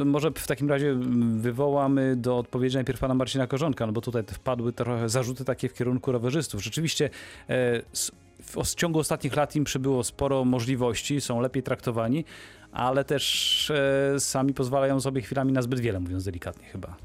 Może 0.05 0.31
w 0.31 0.47
takim 0.47 0.69
razie 0.69 0.95
wywołamy 1.37 2.17
do 2.17 2.39
odpowiedzi 2.39 2.77
najpierw 2.77 3.01
pana 3.01 3.15
Marcina 3.15 3.47
Korzonka, 3.47 3.87
no 3.87 3.93
bo 3.93 4.01
tutaj 4.01 4.23
wpadły 4.23 4.73
trochę 4.73 5.09
zarzuty 5.09 5.45
takie 5.45 5.69
w 5.69 5.75
kierunku 5.75 6.13
rowerzystów. 6.13 6.63
Rzeczywiście 6.65 7.11
e, 7.49 7.83
s- 7.93 8.13
w, 8.43 8.75
ciągu 8.75 8.99
ostatnich 8.99 9.37
lat 9.37 9.57
im 9.57 9.65
przybyło 9.65 10.05
sporo 10.05 10.45
możliwości, 10.45 11.21
są 11.21 11.41
lepiej 11.41 11.63
traktowani, 11.63 12.25
ale 12.73 13.05
też 13.05 13.71
e, 14.15 14.21
sami 14.21 14.55
pozwalają 14.55 15.01
sobie 15.01 15.21
chwilami 15.21 15.53
na 15.53 15.63
zbyt 15.63 15.81
wiele, 15.81 16.01
mówiąc 16.01 16.25
delikatnie 16.25 16.67
chyba. 16.67 16.97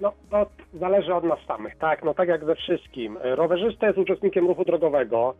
No, 0.00 0.12
to 0.30 0.46
zależy 0.80 1.14
od 1.14 1.24
nas 1.24 1.38
samych, 1.48 1.76
tak? 1.78 2.04
No 2.04 2.14
tak 2.14 2.28
jak 2.28 2.44
ze 2.44 2.54
wszystkim. 2.56 3.18
Rowerzysta 3.22 3.86
jest 3.86 3.98
uczestnikiem 3.98 4.46
ruchu 4.46 4.64
drogowego, 4.64 5.34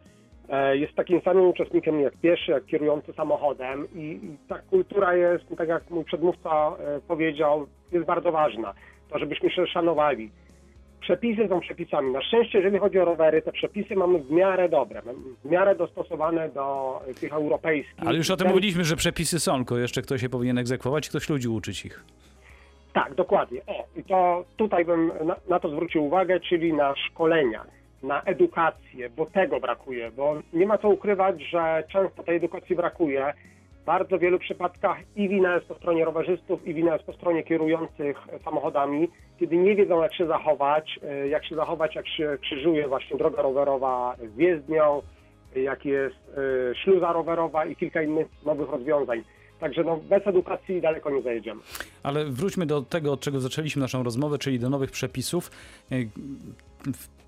jest 0.72 0.94
takim 0.94 1.20
samym 1.20 1.46
uczestnikiem 1.46 2.00
jak 2.00 2.16
pieszy, 2.16 2.52
jak 2.52 2.66
kierujący 2.66 3.12
samochodem 3.12 3.86
i, 3.94 4.20
ta 4.48 4.58
kultura 4.58 5.14
jest, 5.14 5.44
tak 5.58 5.68
jak 5.68 5.90
mój 5.90 6.04
przedmówca 6.04 6.50
e, 6.50 7.00
powiedział, 7.08 7.66
jest 7.92 8.06
bardzo 8.06 8.32
ważna. 8.32 8.74
To, 9.10 9.18
żebyśmy 9.18 9.50
się 9.50 9.66
szanowali. 9.66 10.30
Przepisy 11.00 11.48
są 11.48 11.60
przepisami. 11.60 12.12
Na 12.12 12.22
szczęście, 12.22 12.58
jeżeli 12.58 12.78
chodzi 12.78 12.98
o 12.98 13.04
rowery, 13.04 13.42
te 13.42 13.52
przepisy 13.52 13.96
mamy 13.96 14.18
w 14.18 14.30
miarę 14.30 14.68
dobre, 14.68 15.02
w 15.44 15.50
miarę 15.50 15.74
dostosowane 15.74 16.48
do 16.48 17.00
e, 17.08 17.14
tych 17.14 17.32
europejskich. 17.32 18.06
Ale 18.06 18.18
już 18.18 18.30
o 18.30 18.36
tym 18.36 18.48
mówiliśmy, 18.48 18.84
że 18.84 18.96
przepisy 18.96 19.40
są, 19.40 19.56
tylko 19.56 19.78
jeszcze 19.78 20.02
ktoś 20.02 20.20
się 20.20 20.28
powinien 20.28 20.58
egzekwować 20.58 21.08
ktoś 21.08 21.28
ludzi 21.28 21.48
uczyć 21.48 21.84
ich. 21.84 22.04
Tak, 22.92 23.14
dokładnie. 23.14 23.60
O, 23.66 23.84
i 23.96 24.04
to 24.04 24.44
tutaj 24.56 24.84
bym 24.84 25.12
na, 25.24 25.36
na 25.48 25.60
to 25.60 25.68
zwrócił 25.68 26.04
uwagę, 26.04 26.40
czyli 26.40 26.72
na 26.72 26.94
szkolenia, 26.96 27.64
na 28.06 28.22
edukację, 28.22 29.10
bo 29.10 29.26
tego 29.26 29.60
brakuje, 29.60 30.10
bo 30.10 30.34
nie 30.52 30.66
ma 30.66 30.78
co 30.78 30.88
ukrywać, 30.88 31.42
że 31.42 31.84
często 31.92 32.22
tej 32.22 32.36
edukacji 32.36 32.76
brakuje. 32.76 33.34
W 33.82 33.84
bardzo 33.86 34.18
wielu 34.18 34.38
przypadkach 34.38 34.98
i 35.16 35.28
wina 35.28 35.54
jest 35.54 35.66
po 35.66 35.74
stronie 35.74 36.04
rowerzystów, 36.04 36.66
i 36.66 36.74
wina 36.74 36.92
jest 36.92 37.04
po 37.04 37.12
stronie 37.12 37.42
kierujących 37.42 38.16
samochodami, 38.44 39.08
kiedy 39.40 39.56
nie 39.56 39.74
wiedzą, 39.74 40.02
jak 40.02 40.14
się 40.14 40.26
zachować, 40.26 41.00
e, 41.02 41.28
jak 41.28 41.46
się 41.46 41.54
zachować, 41.54 41.94
jak 41.94 42.08
się 42.08 42.38
krzyżuje 42.42 42.88
właśnie 42.88 43.16
droga 43.16 43.42
rowerowa 43.42 44.16
z 44.34 44.38
jezdnią, 44.38 45.02
jak 45.56 45.84
jest 45.84 46.16
e, 46.70 46.74
śluza 46.74 47.12
rowerowa 47.12 47.64
i 47.66 47.76
kilka 47.76 48.02
innych 48.02 48.26
nowych 48.44 48.68
rozwiązań. 48.68 49.22
Także 49.60 49.84
no, 49.84 49.96
bez 49.96 50.26
edukacji 50.26 50.80
daleko 50.80 51.10
nie 51.10 51.22
zajedziemy. 51.22 51.60
Ale 52.02 52.24
wróćmy 52.24 52.66
do 52.66 52.82
tego, 52.82 53.12
od 53.12 53.20
czego 53.20 53.40
zaczęliśmy 53.40 53.82
naszą 53.82 54.02
rozmowę, 54.02 54.38
czyli 54.38 54.58
do 54.58 54.70
nowych 54.70 54.90
przepisów. 54.90 55.50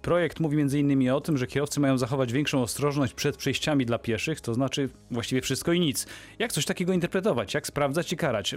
Projekt 0.02 0.40
mówi 0.40 0.60
m.in. 0.60 1.10
o 1.10 1.20
tym, 1.20 1.38
że 1.38 1.46
kierowcy 1.46 1.80
mają 1.80 1.98
zachować 1.98 2.32
większą 2.32 2.62
ostrożność 2.62 3.14
przed 3.14 3.36
przejściami 3.36 3.86
dla 3.86 3.98
pieszych, 3.98 4.40
to 4.40 4.54
znaczy 4.54 4.88
właściwie 5.10 5.40
wszystko 5.42 5.72
i 5.72 5.80
nic. 5.80 6.06
Jak 6.38 6.52
coś 6.52 6.64
takiego 6.64 6.92
interpretować? 6.92 7.54
Jak 7.54 7.66
sprawdzać 7.66 8.12
i 8.12 8.16
karać? 8.16 8.54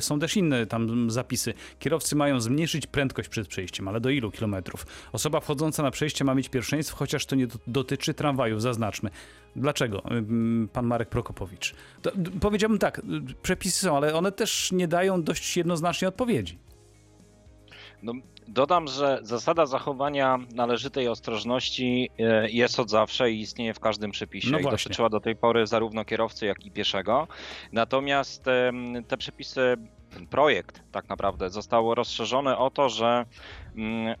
Są 0.00 0.18
też 0.20 0.36
inne 0.36 0.66
tam 0.66 1.10
zapisy. 1.10 1.54
Kierowcy 1.78 2.16
mają 2.16 2.40
zmniejszyć 2.40 2.86
prędkość 2.86 3.28
przed 3.28 3.48
przejściem, 3.48 3.88
ale 3.88 4.00
do 4.00 4.10
ilu 4.10 4.30
kilometrów? 4.30 4.86
Osoba 5.12 5.40
wchodząca 5.40 5.82
na 5.82 5.90
przejście 5.90 6.24
ma 6.24 6.34
mieć 6.34 6.48
pierwszeństwo, 6.48 6.96
chociaż 6.96 7.26
to 7.26 7.36
nie 7.36 7.46
do- 7.46 7.58
dotyczy 7.66 8.14
tramwajów, 8.14 8.62
zaznaczmy. 8.62 9.10
Dlaczego? 9.56 10.02
Ym, 10.10 10.68
Pan 10.72 10.86
Marek 10.86 11.08
Prokopowicz. 11.08 11.74
To, 12.02 12.12
powiedziałbym 12.40 12.78
tak, 12.78 12.98
y, 12.98 13.02
przepisy 13.42 13.80
są, 13.80 13.96
ale 13.96 14.14
one 14.14 14.32
też 14.32 14.72
nie 14.72 14.88
dają 14.88 15.22
dość 15.22 15.56
jednoznacznie 15.56 16.08
odpowiedzi. 16.08 16.58
No, 18.02 18.12
dodam, 18.48 18.88
że 18.88 19.18
zasada 19.22 19.66
zachowania 19.66 20.38
należytej 20.54 21.08
ostrożności 21.08 22.10
e, 22.18 22.50
jest 22.50 22.80
od 22.80 22.90
zawsze 22.90 23.30
i 23.30 23.40
istnieje 23.40 23.74
w 23.74 23.80
każdym 23.80 24.10
przepisie 24.10 24.50
No 24.50 24.58
i 24.58 24.62
dotyczyła 24.62 25.08
do 25.08 25.20
tej 25.20 25.36
pory 25.36 25.66
zarówno 25.66 26.04
kierowcy, 26.04 26.46
jak 26.46 26.66
i 26.66 26.70
pieszego. 26.70 27.28
Natomiast 27.72 28.44
te 29.08 29.16
przepisy, 29.16 29.76
ten 30.10 30.26
projekt 30.26 30.82
tak 30.92 31.08
naprawdę 31.08 31.50
został 31.50 31.94
rozszerzony 31.94 32.56
o 32.56 32.70
to, 32.70 32.88
że 32.88 33.24
mm, 33.76 34.14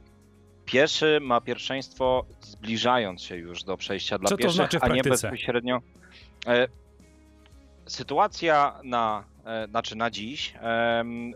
pieszy 0.64 1.18
ma 1.22 1.40
pierwszeństwo 1.40 2.24
zbliżając 2.40 3.22
się 3.22 3.36
już 3.36 3.64
do 3.64 3.76
przejścia 3.76 4.18
dla 4.18 4.28
Co 4.28 4.36
to 4.36 4.42
pieszych, 4.42 4.54
znaczy 4.54 4.78
a 4.80 4.88
nie 4.88 5.02
bezpośrednio. 5.02 5.80
Sytuacja 7.86 8.80
na, 8.84 9.24
e, 9.44 9.66
znaczy 9.68 9.96
na 9.96 10.10
dziś 10.10 10.54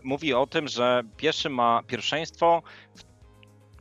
mówi 0.03 0.33
o 0.33 0.47
tym, 0.47 0.67
że 0.67 1.03
pieszy 1.17 1.49
ma 1.49 1.83
pierwszeństwo 1.87 2.63
w, 2.95 3.03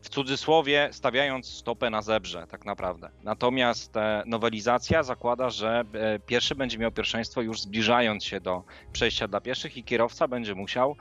w 0.03 0.09
cudzysłowie 0.09 0.89
stawiając 0.93 1.49
stopę 1.49 1.91
na 1.91 2.03
zebrze 2.03 2.47
tak 2.51 2.65
naprawdę. 2.65 3.11
Natomiast 3.23 3.97
e, 3.97 4.23
nowelizacja 4.27 5.03
zakłada, 5.03 5.51
że 5.51 5.85
e, 5.93 6.19
pieszy 6.19 6.55
będzie 6.55 6.79
miał 6.79 6.93
pierwszeństwo 6.93 7.43
już 7.43 7.61
zbliżając 7.61 8.25
się 8.25 8.41
do 8.41 8.65
przejścia 8.93 9.29
dla 9.29 9.41
pieszych 9.41 9.77
i 9.77 9.85
kierowca 9.85 10.29
będzie 10.29 10.55
musiał 10.55 10.97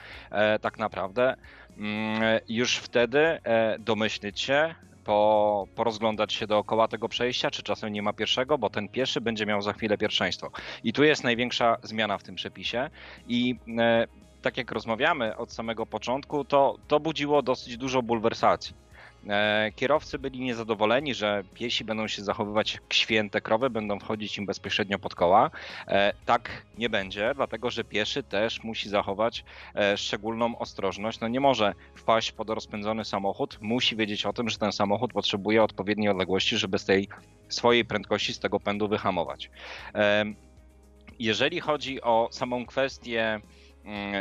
tak 0.61 0.77
naprawdę 0.77 1.35
mm, 1.77 2.39
już 2.47 2.77
wtedy 2.77 3.39
domyślić 3.79 4.41
się, 4.41 4.75
po, 5.05 5.67
porozglądać 5.75 6.33
się 6.33 6.47
dookoła 6.47 6.87
tego 6.87 7.09
przejścia, 7.09 7.51
czy 7.51 7.63
czasem 7.63 7.93
nie 7.93 8.01
ma 8.01 8.13
pierwszego, 8.13 8.57
bo 8.57 8.69
ten 8.69 8.89
pieszy 8.89 9.21
będzie 9.21 9.45
miał 9.45 9.61
za 9.61 9.73
chwilę 9.73 9.97
pierwszeństwo. 9.97 10.51
I 10.83 10.93
tu 10.93 11.03
jest 11.03 11.23
największa 11.23 11.77
zmiana 11.83 12.17
w 12.17 12.23
tym 12.23 12.35
przepisie. 12.35 12.89
I 13.27 13.55
e, 13.77 14.07
tak 14.41 14.57
jak 14.57 14.71
rozmawiamy 14.71 15.37
od 15.37 15.51
samego 15.51 15.85
początku, 15.85 16.45
to, 16.45 16.77
to 16.87 16.99
budziło 16.99 17.41
dosyć 17.41 17.77
dużo 17.77 18.01
bulwersacji. 18.01 18.84
E, 19.29 19.71
Kierowcy 19.75 20.19
byli 20.19 20.39
niezadowoleni, 20.39 21.13
że 21.13 21.43
piesi 21.53 21.83
będą 21.83 22.07
się 22.07 22.23
zachowywać 22.23 22.73
jak 22.73 22.93
święte 22.93 23.41
krowy, 23.41 23.69
będą 23.69 23.99
wchodzić 23.99 24.37
im 24.37 24.45
bezpośrednio 24.45 24.99
pod 24.99 25.15
koła. 25.15 25.51
E, 25.87 26.13
Tak 26.25 26.65
nie 26.77 26.89
będzie, 26.89 27.31
dlatego 27.35 27.71
że 27.71 27.83
pieszy 27.83 28.23
też 28.23 28.63
musi 28.63 28.89
zachować 28.89 29.43
e, 29.75 29.97
szczególną 29.97 30.57
ostrożność. 30.57 31.19
No 31.19 31.27
nie 31.27 31.39
może 31.39 31.73
wpaść 31.95 32.31
pod 32.31 32.49
rozpędzony 32.49 33.05
samochód, 33.05 33.57
musi 33.61 33.95
wiedzieć 33.95 34.25
o 34.25 34.33
tym, 34.33 34.49
że 34.49 34.57
ten 34.57 34.71
samochód 34.71 35.13
potrzebuje 35.13 35.63
odpowiedniej 35.63 36.09
odległości, 36.09 36.57
żeby 36.57 36.79
z 36.79 36.85
tej 36.85 37.07
swojej 37.49 37.85
prędkości, 37.85 38.33
z 38.33 38.39
tego 38.39 38.59
pędu 38.59 38.87
wyhamować. 38.87 39.49
Jeżeli 41.19 41.59
chodzi 41.59 42.01
o 42.01 42.27
samą 42.31 42.65
kwestię 42.65 43.41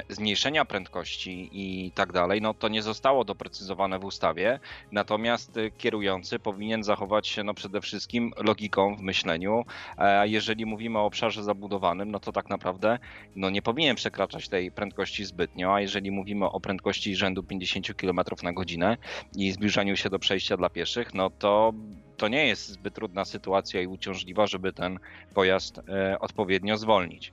zmniejszenia 0.09 0.65
prędkości 0.65 1.51
i 1.53 1.91
tak 1.95 2.13
dalej, 2.13 2.41
no 2.41 2.55
to 2.55 2.69
nie 2.69 2.83
zostało 2.83 3.25
doprecyzowane 3.25 3.99
w 3.99 4.05
ustawie, 4.05 4.61
natomiast 4.93 5.57
y, 5.57 5.71
kierujący 5.79 6.39
powinien 6.39 6.85
zachować 6.85 7.29
się 7.29 7.45
no 7.45 7.55
przede 7.55 7.81
wszystkim 7.81 8.33
logiką 8.37 8.97
w 8.97 9.01
myśleniu, 9.01 9.65
a 9.97 10.27
jeżeli 10.27 10.67
mówimy 10.67 10.99
o 10.99 11.05
obszarze 11.05 11.43
zabudowanym, 11.43 12.11
no 12.11 12.21
to 12.21 12.33
tak 12.33 12.51
naprawdę 12.51 12.99
no 13.37 13.51
nie 13.51 13.63
powinien 13.63 13.97
przekraczać 13.97 14.49
tej 14.49 14.73
prędkości 14.73 15.25
zbytnio, 15.25 15.75
a 15.75 15.81
jeżeli 15.81 16.11
mówimy 16.11 16.47
o 16.47 16.61
prędkości 16.61 17.17
rzędu 17.17 17.43
50 17.43 17.95
km 17.95 18.21
na 18.43 18.53
godzinę 18.53 18.97
i 19.37 19.53
zbliżaniu 19.53 19.97
się 19.97 20.11
do 20.11 20.19
przejścia 20.19 20.57
dla 20.57 20.71
pieszych, 20.71 21.15
no 21.15 21.31
to 21.31 21.73
to 22.17 22.29
nie 22.29 22.47
jest 22.47 22.69
zbyt 22.69 22.95
trudna 22.95 23.25
sytuacja 23.25 23.81
i 23.81 23.87
uciążliwa, 23.87 24.47
żeby 24.47 24.73
ten 24.73 24.99
pojazd 25.35 25.79
e, 25.79 26.19
odpowiednio 26.19 26.77
zwolnić. 26.77 27.33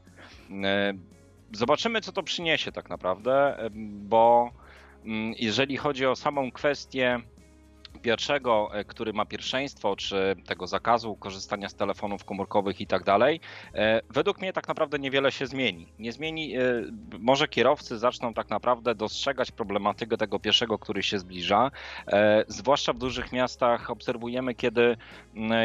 Zobaczymy, 1.53 2.01
co 2.01 2.12
to 2.12 2.24
przyniesie 2.24 2.72
tak 2.72 2.89
naprawdę, 2.89 3.58
bo 3.81 4.51
mm, 5.05 5.34
jeżeli 5.39 5.77
chodzi 5.77 6.05
o 6.05 6.15
samą 6.15 6.51
kwestię 6.51 7.20
pierwszego, 8.01 8.70
e, 8.74 8.86
który 8.86 9.13
ma 9.13 9.25
pierwszeństwo, 9.25 9.96
czy 9.96 10.36
tego 10.46 10.67
zakazu 10.67 11.15
korzystania 11.15 11.70
z 11.70 11.75
telefonów 11.75 12.25
komórkowych 12.25 12.81
i 12.81 12.88
tak 12.88 13.03
dalej, 13.03 13.39
e, 13.74 14.01
według 14.10 14.41
mnie 14.41 14.53
tak 14.53 14.67
naprawdę 14.67 15.00
niewiele 15.00 15.31
się 15.31 15.48
zmieni. 15.48 15.88
Nie 16.00 16.12
zmieni, 16.12 16.58
e, 16.58 16.62
może 17.20 17.48
kierowcy 17.48 17.98
zaczną 17.98 18.34
tak 18.34 18.50
naprawdę 18.50 18.96
dostrzegać 18.96 19.51
problematykę 19.51 20.17
tego 20.17 20.39
pieszego, 20.39 20.79
który 20.79 21.03
się 21.03 21.20
zbliża. 21.20 21.72
Zwłaszcza 22.48 22.93
w 22.93 22.98
dużych 22.98 23.31
miastach 23.31 23.89
obserwujemy, 23.89 24.55
kiedy 24.55 24.98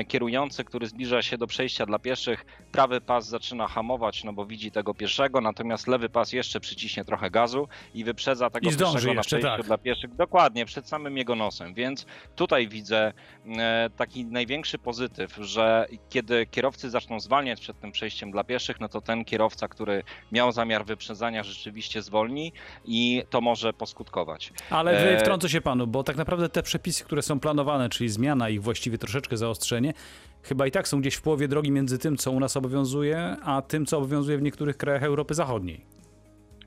kierujący, 0.08 0.64
który 0.64 0.86
zbliża 0.86 1.22
się 1.22 1.38
do 1.38 1.46
przejścia 1.46 1.86
dla 1.86 1.98
pieszych, 1.98 2.46
prawy 2.72 3.00
pas 3.00 3.26
zaczyna 3.26 3.68
hamować, 3.68 4.24
no 4.24 4.32
bo 4.32 4.46
widzi 4.46 4.70
tego 4.70 4.94
pieszego, 4.94 5.40
natomiast 5.40 5.86
lewy 5.86 6.08
pas 6.08 6.32
jeszcze 6.32 6.60
przyciśnie 6.60 7.04
trochę 7.04 7.30
gazu 7.30 7.68
i 7.94 8.04
wyprzedza 8.04 8.50
tego 8.50 8.68
I 8.68 8.72
zdąży 8.72 8.94
pieszego 8.94 9.14
na 9.14 9.20
jeszcze, 9.20 9.36
przejściu 9.36 9.56
tak. 9.56 9.66
dla 9.66 9.78
pieszych. 9.78 10.14
Dokładnie, 10.14 10.66
przed 10.66 10.88
samym 10.88 11.16
jego 11.16 11.34
nosem, 11.34 11.74
więc 11.74 12.06
tutaj 12.34 12.68
widzę 12.68 13.12
e, 13.58 13.90
taki 13.96 14.24
największy 14.24 14.78
pozytyw, 14.78 15.36
że 15.40 15.86
kiedy 16.08 16.46
kierowcy 16.46 16.90
zaczną 16.90 17.20
zwalniać 17.20 17.60
przed 17.60 17.80
tym 17.80 17.92
przejściem 17.92 18.30
dla 18.30 18.44
pieszych, 18.44 18.80
no 18.80 18.88
to 18.88 19.00
ten 19.00 19.24
kierowca, 19.24 19.68
który 19.68 20.02
miał 20.32 20.52
zamiar 20.52 20.84
wyprzedzania, 20.84 21.42
rzeczywiście 21.42 22.02
zwolni 22.02 22.52
i 22.84 23.22
to 23.30 23.40
może 23.40 23.72
poskutkować. 23.72 24.52
Ale 24.70 24.96
E, 25.16 25.20
wtrącę 25.20 25.48
się 25.48 25.60
panu, 25.60 25.86
bo 25.86 26.04
tak 26.04 26.16
naprawdę 26.16 26.48
te 26.48 26.62
przepisy, 26.62 27.04
które 27.04 27.22
są 27.22 27.40
planowane, 27.40 27.88
czyli 27.88 28.08
zmiana 28.08 28.48
ich 28.48 28.62
właściwie 28.62 28.98
troszeczkę 28.98 29.36
zaostrzenie, 29.36 29.94
chyba 30.42 30.66
i 30.66 30.70
tak 30.70 30.88
są 30.88 31.00
gdzieś 31.00 31.14
w 31.14 31.22
połowie 31.22 31.48
drogi 31.48 31.70
między 31.70 31.98
tym, 31.98 32.16
co 32.16 32.30
u 32.30 32.40
nas 32.40 32.56
obowiązuje, 32.56 33.36
a 33.42 33.62
tym, 33.62 33.86
co 33.86 33.98
obowiązuje 33.98 34.38
w 34.38 34.42
niektórych 34.42 34.76
krajach 34.76 35.02
Europy 35.02 35.34
Zachodniej. 35.34 35.95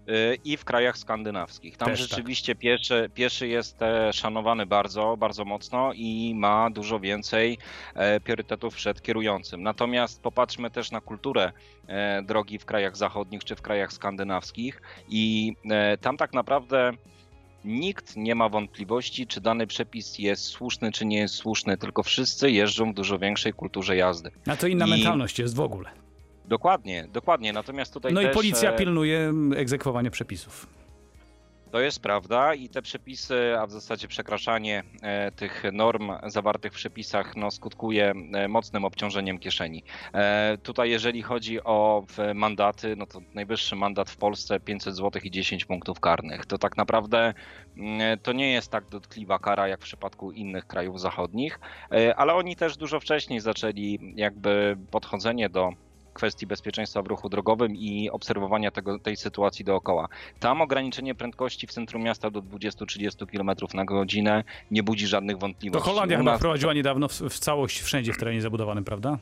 Y, 0.10 0.38
i 0.46 0.58
w 0.58 0.66
krajach 0.66 0.98
skandynawskich. 0.98 1.78
Tam 1.78 1.89
Też 1.89 2.00
tak. 2.00 2.10
rzeczywiście 2.10 2.56
pieszy, 2.56 3.10
pieszy 3.13 3.48
jest 3.48 3.82
e, 3.82 4.13
szanowany 4.13 4.66
bardzo, 4.66 5.18
bardzo 5.18 5.46
mocno 5.46 5.92
i 5.96 6.34
ma 6.36 6.70
dużo 6.70 7.00
więcej 7.00 7.58
e, 7.94 8.20
priorytetów 8.20 8.75
przed 8.75 9.01
kierującym. 9.01 9.63
Natomiast 9.63 10.22
popatrzmy 10.22 10.72
też 10.72 10.92
na 10.92 11.01
kulturę 11.01 11.51
e, 11.88 12.22
drogi 12.24 12.60
w 12.60 12.66
krajach 12.66 12.98
zachodnich 12.98 13.44
czy 13.44 13.56
w 13.56 13.62
krajach 13.62 13.94
skandynawskich 13.94 14.82
i 15.10 15.54
tam 16.01 16.18
tak 16.18 16.34
naprawdę 16.34 16.92
nikt 17.66 18.18
nie 18.18 18.36
ma 18.36 18.50
wątpliwości, 18.50 19.28
czy 19.28 19.42
dany 19.42 19.68
przepis 19.68 20.20
jest 20.20 20.44
słuszny, 20.44 20.92
czy 20.92 21.06
nie 21.06 21.18
jest 21.18 21.36
słuszny, 21.36 21.78
tylko 21.78 22.04
wszyscy 22.04 22.51
jeżdżą 22.51 22.92
w 22.92 22.96
dużo 22.96 23.20
większej 23.20 23.54
kulturze 23.54 23.96
jazdy. 23.96 24.32
A 24.48 24.56
to 24.56 24.68
inna 24.68 24.86
I- 24.86 24.89
mentalność 24.89 25.39
jest 25.39 25.56
w 25.56 25.60
ogóle. 25.60 25.89
Dokładnie, 26.50 27.08
dokładnie. 27.13 27.53
Natomiast 27.53 27.94
tutaj 27.94 28.13
No 28.13 28.22
i 28.22 28.25
też, 28.25 28.34
policja 28.34 28.72
e, 28.72 28.77
pilnuje 28.77 29.20
mm, 29.20 29.60
egzekwowania 29.60 30.12
przepisów. 30.12 30.68
To 31.72 31.79
jest 31.79 32.01
prawda 32.01 32.53
i 32.53 32.70
te 32.70 32.82
przepisy, 32.82 33.58
a 33.60 33.68
w 33.68 33.72
zasadzie 33.72 34.08
przekraczanie 34.08 34.84
e, 35.01 35.32
tych 35.32 35.63
norm 35.74 36.12
zawartych 36.27 36.74
w 36.74 36.75
przepisach 36.75 37.36
no, 37.36 37.51
skutkuje 37.51 38.13
e, 38.34 38.48
mocnym 38.48 38.86
obciążeniem 38.86 39.38
kieszeni. 39.38 39.84
Tutaj 40.63 40.89
jeżeli 40.89 41.22
chodzi 41.22 41.63
o 41.63 42.06
mandaty, 42.36 42.96
no 42.96 43.06
to 43.06 43.22
najwyższy 43.34 43.75
mandat 43.75 44.10
w 44.10 44.18
Polsce 44.18 44.60
500 44.60 44.96
zł 44.96 45.22
i 45.24 45.32
10 45.32 45.65
punktów 45.65 46.00
karnych. 46.00 46.46
To 46.46 46.58
tak 46.58 46.77
naprawdę 46.77 47.34
mm, 47.77 48.20
to 48.20 48.34
nie 48.34 48.51
jest 48.51 48.72
tak 48.72 48.89
dotkliwa 48.89 49.39
kara 49.39 49.68
jak 49.68 49.79
w 49.79 49.84
przypadku 49.84 50.32
innych 50.32 50.68
krajów 50.68 51.01
zachodnich, 51.01 51.60
ale 52.15 52.34
oni 52.34 52.56
też 52.56 52.77
dużo 52.77 53.00
wcześniej 53.00 53.39
zaczęli 53.39 54.13
jakby 54.15 54.77
podchodzenie 54.91 55.50
do 55.50 55.74
kwestii 56.20 56.48
bezpieczeństwa 56.48 57.02
w 57.02 57.08
ruchu 57.08 57.30
drogowym 57.30 57.76
i 57.76 58.10
obserwowania 58.10 58.72
tego, 58.72 59.00
tej 59.00 59.18
sytuacji 59.18 59.66
dookoła. 59.66 60.08
Tam 60.40 60.62
ograniczenie 60.62 61.16
prędkości 61.16 61.68
w 61.68 61.72
centrum 61.72 62.04
miasta 62.04 62.32
do 62.32 62.42
20-30 62.42 63.26
km 63.28 63.52
na 63.74 63.86
godzinę 63.86 64.44
nie 64.72 64.84
budzi 64.84 65.08
żadnych 65.08 65.36
To 65.36 65.42
wątpliwości. 65.42 65.90
Holandia 65.90 66.18
U 66.18 66.20
chyba 66.20 66.38
wprowadziła 66.38 66.74
niedawno 66.74 67.08
w, 67.08 67.14
w 67.14 67.40
całość 67.40 67.82
wszędzie 67.82 68.14
w 68.14 68.18
terenie 68.18 68.42
zabudowanym, 68.42 68.84
prawda? 68.84 69.18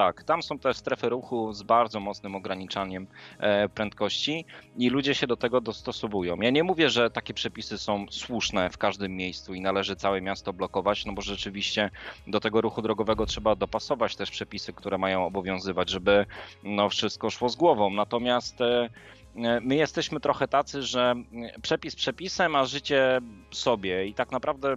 Tak, 0.00 0.24
tam 0.24 0.42
są 0.42 0.58
też 0.58 0.76
strefy 0.76 1.08
ruchu 1.08 1.52
z 1.52 1.62
bardzo 1.62 2.00
mocnym 2.00 2.34
ograniczaniem 2.34 3.06
e, 3.38 3.68
prędkości 3.68 4.44
i 4.76 4.90
ludzie 4.90 5.14
się 5.14 5.26
do 5.26 5.36
tego 5.36 5.60
dostosowują. 5.60 6.36
Ja 6.36 6.50
nie 6.50 6.64
mówię, 6.64 6.90
że 6.90 7.10
takie 7.10 7.34
przepisy 7.34 7.78
są 7.78 8.06
słuszne 8.10 8.70
w 8.70 8.78
każdym 8.78 9.16
miejscu 9.16 9.54
i 9.54 9.60
należy 9.60 9.96
całe 9.96 10.20
miasto 10.20 10.52
blokować, 10.52 11.06
no 11.06 11.12
bo 11.12 11.22
rzeczywiście 11.22 11.90
do 12.26 12.40
tego 12.40 12.60
ruchu 12.60 12.82
drogowego 12.82 13.26
trzeba 13.26 13.54
dopasować 13.56 14.16
też 14.16 14.30
przepisy, 14.30 14.72
które 14.72 14.98
mają 14.98 15.26
obowiązywać, 15.26 15.90
żeby 15.90 16.26
no, 16.62 16.88
wszystko 16.88 17.30
szło 17.30 17.48
z 17.48 17.56
głową. 17.56 17.90
Natomiast 17.90 18.60
e, 18.60 18.88
e, 19.36 19.60
my 19.60 19.76
jesteśmy 19.76 20.20
trochę 20.20 20.48
tacy, 20.48 20.82
że 20.82 21.14
e, 21.54 21.60
przepis 21.60 21.96
przepisem, 21.96 22.56
a 22.56 22.64
życie 22.64 23.20
sobie 23.50 24.06
i 24.06 24.14
tak 24.14 24.32
naprawdę 24.32 24.76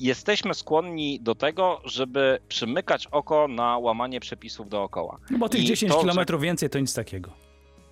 jesteśmy 0.00 0.54
skłonni 0.54 1.20
do 1.20 1.34
tego, 1.34 1.80
żeby 1.84 2.38
przymykać 2.48 3.06
oko 3.06 3.48
na 3.48 3.78
łamanie 3.78 4.20
przepisów 4.20 4.68
dookoła. 4.68 5.18
No 5.30 5.38
bo 5.38 5.48
tych 5.48 5.60
I 5.62 5.66
10 5.66 5.92
to, 5.92 5.98
że- 5.98 6.02
kilometrów 6.02 6.42
więcej 6.42 6.70
to 6.70 6.78
nic 6.78 6.94
takiego. 6.94 7.30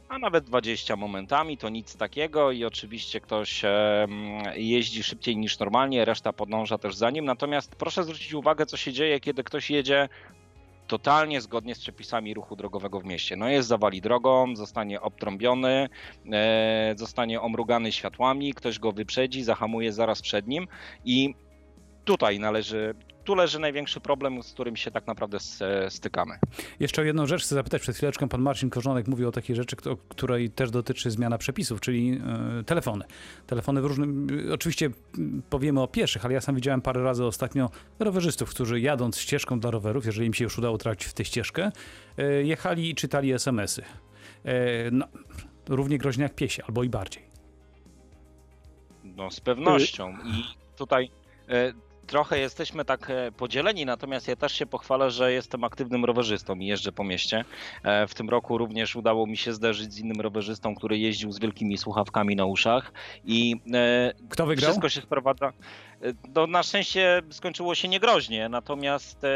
a 0.08 0.18
nawet 0.18 0.44
20 0.44 0.96
momentami, 0.96 1.58
to 1.58 1.68
nic 1.68 1.96
takiego 1.96 2.50
i 2.52 2.64
oczywiście 2.64 3.20
ktoś 3.20 3.62
jeździ 4.56 5.02
szybciej 5.02 5.36
niż 5.36 5.58
normalnie, 5.58 6.04
reszta 6.04 6.32
podąża 6.32 6.78
też 6.78 6.94
za 6.96 7.10
nim. 7.10 7.24
Natomiast 7.24 7.76
proszę 7.76 8.04
zwrócić 8.04 8.34
uwagę, 8.34 8.66
co 8.66 8.76
się 8.76 8.92
dzieje, 8.92 9.20
kiedy 9.20 9.44
ktoś 9.44 9.70
jedzie 9.70 10.08
totalnie 10.86 11.40
zgodnie 11.40 11.74
z 11.74 11.78
przepisami 11.80 12.34
ruchu 12.34 12.56
drogowego 12.56 13.00
w 13.00 13.04
mieście. 13.04 13.36
No 13.36 13.48
jest 13.48 13.68
zawali 13.68 14.00
drogą, 14.00 14.56
zostanie 14.56 15.00
obtrąbiony, 15.00 15.88
e, 16.32 16.94
zostanie 16.96 17.40
omrugany 17.40 17.92
światłami, 17.92 18.54
ktoś 18.54 18.78
go 18.78 18.92
wyprzedzi, 18.92 19.42
zahamuje 19.42 19.92
zaraz 19.92 20.22
przed 20.22 20.46
nim 20.48 20.68
i 21.04 21.34
tutaj 22.04 22.38
należy, 22.40 22.94
tu 23.24 23.34
leży 23.34 23.58
największy 23.58 24.00
problem, 24.00 24.42
z 24.42 24.52
którym 24.52 24.76
się 24.76 24.90
tak 24.90 25.06
naprawdę 25.06 25.36
s- 25.36 25.62
stykamy. 25.88 26.38
Jeszcze 26.80 27.02
o 27.02 27.04
jedną 27.04 27.26
rzecz 27.26 27.42
chcę 27.42 27.54
zapytać. 27.54 27.82
Przed 27.82 27.96
chwileczką 27.96 28.28
pan 28.28 28.42
Marcin 28.42 28.70
Korzonek 28.70 29.08
mówił 29.08 29.28
o 29.28 29.32
takiej 29.32 29.56
rzeczy, 29.56 29.76
kto- 29.76 29.96
której 30.08 30.50
też 30.50 30.70
dotyczy 30.70 31.10
zmiana 31.10 31.38
przepisów, 31.38 31.80
czyli 31.80 32.20
e, 32.60 32.64
telefony. 32.64 33.04
Telefony 33.46 33.82
w 33.82 33.84
różnym... 33.84 34.26
e, 34.50 34.54
Oczywiście 34.54 34.90
powiemy 35.50 35.80
o 35.82 35.88
pieszych, 35.88 36.24
ale 36.24 36.34
ja 36.34 36.40
sam 36.40 36.54
widziałem 36.54 36.80
parę 36.82 37.02
razy 37.02 37.24
ostatnio 37.24 37.70
rowerzystów, 37.98 38.50
którzy 38.50 38.80
jadąc 38.80 39.18
ścieżką 39.18 39.60
dla 39.60 39.70
rowerów, 39.70 40.06
jeżeli 40.06 40.26
im 40.26 40.34
się 40.34 40.44
już 40.44 40.58
udało 40.58 40.78
trafić 40.78 41.04
w 41.04 41.12
tę 41.14 41.24
ścieżkę, 41.24 41.72
e, 42.18 42.42
jechali 42.42 42.90
i 42.90 42.94
czytali 42.94 43.32
SMS-y. 43.32 43.82
E, 44.44 44.54
no, 44.90 45.06
równie 45.68 45.98
groźnie 45.98 46.22
jak 46.22 46.34
piesie, 46.34 46.62
albo 46.66 46.84
i 46.84 46.88
bardziej. 46.88 47.22
No, 49.04 49.30
z 49.30 49.40
pewnością. 49.40 50.10
I 50.24 50.44
tutaj 50.76 51.10
e, 51.48 51.72
trochę 52.04 52.38
jesteśmy 52.38 52.84
tak 52.84 53.10
e, 53.10 53.32
podzieleni, 53.32 53.86
natomiast 53.86 54.28
ja 54.28 54.36
też 54.36 54.52
się 54.52 54.66
pochwalę, 54.66 55.10
że 55.10 55.32
jestem 55.32 55.64
aktywnym 55.64 56.04
rowerzystą 56.04 56.54
i 56.54 56.66
jeżdżę 56.66 56.92
po 56.92 57.04
mieście. 57.04 57.44
E, 57.82 58.06
w 58.06 58.14
tym 58.14 58.30
roku 58.30 58.58
również 58.58 58.96
udało 58.96 59.26
mi 59.26 59.36
się 59.36 59.52
zderzyć 59.52 59.92
z 59.92 59.98
innym 59.98 60.20
rowerzystą, 60.20 60.74
który 60.74 60.98
jeździł 60.98 61.32
z 61.32 61.40
wielkimi 61.40 61.78
słuchawkami 61.78 62.36
na 62.36 62.44
uszach 62.44 62.92
i 63.24 63.56
e, 63.74 64.12
Kto 64.28 64.46
wygrał? 64.46 64.70
wszystko 64.70 64.88
się 64.88 65.00
sprowadza. 65.00 65.52
No, 66.34 66.46
na 66.46 66.62
szczęście 66.62 67.22
skończyło 67.30 67.74
się 67.74 67.88
niegroźnie, 67.88 68.48
natomiast 68.48 69.24
e, 69.24 69.28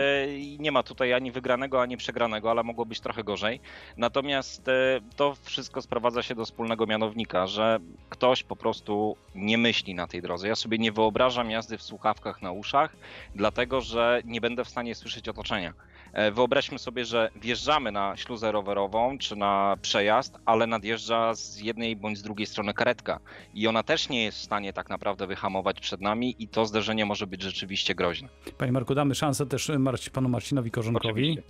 nie 0.58 0.72
ma 0.72 0.82
tutaj 0.82 1.12
ani 1.12 1.32
wygranego, 1.32 1.82
ani 1.82 1.96
przegranego, 1.96 2.50
ale 2.50 2.62
mogło 2.62 2.86
być 2.86 3.00
trochę 3.00 3.24
gorzej. 3.24 3.60
Natomiast 3.96 4.68
e, 4.68 5.00
to 5.16 5.36
wszystko 5.42 5.82
sprowadza 5.82 6.22
się 6.22 6.34
do 6.34 6.44
wspólnego 6.44 6.86
mianownika, 6.86 7.46
że 7.46 7.78
ktoś 8.08 8.42
po 8.42 8.56
prostu 8.56 9.16
nie 9.34 9.58
myśli 9.58 9.94
na 9.94 10.06
tej 10.06 10.22
drodze. 10.22 10.48
Ja 10.48 10.54
sobie 10.54 10.78
nie 10.78 10.92
wyobrażam 10.92 11.50
jazdy 11.50 11.78
w 11.78 11.82
słuchawkach 11.82 12.42
na 12.42 12.52
uszach, 12.52 12.96
dlatego 13.34 13.80
że 13.80 14.22
nie 14.24 14.40
będę 14.40 14.64
w 14.64 14.68
stanie 14.68 14.94
słyszeć 14.94 15.28
otoczenia. 15.28 15.72
E, 16.12 16.30
Wyobraźmy 16.30 16.78
sobie, 16.78 17.04
że 17.04 17.30
wjeżdżamy 17.36 17.92
na 17.92 18.16
śluzę 18.16 18.52
rowerową 18.52 19.18
czy 19.18 19.36
na 19.36 19.76
przejazd, 19.82 20.38
ale 20.46 20.66
nadjeżdża 20.66 21.34
z 21.34 21.60
jednej 21.60 21.96
bądź 21.96 22.18
z 22.18 22.22
drugiej 22.22 22.46
strony 22.46 22.74
karetka 22.74 23.20
i 23.54 23.66
ona 23.68 23.82
też 23.82 24.08
nie 24.08 24.24
jest 24.24 24.38
w 24.38 24.42
stanie 24.42 24.72
tak 24.72 24.88
naprawdę 24.88 25.26
wyhamować 25.26 25.80
przed 25.80 26.00
nami 26.00 26.34
i 26.38 26.48
to 26.48 26.66
zderzenie 26.66 27.04
może 27.06 27.26
być 27.26 27.42
rzeczywiście 27.42 27.94
groźne. 27.94 28.28
Panie 28.58 28.72
Marku, 28.72 28.94
damy 28.94 29.14
szansę 29.14 29.46
też 29.46 29.68
Marci, 29.78 30.10
panu 30.10 30.28
Marcinowi 30.28 30.70
Korzonkowi. 30.70 31.30
Oczywiście. 31.30 31.42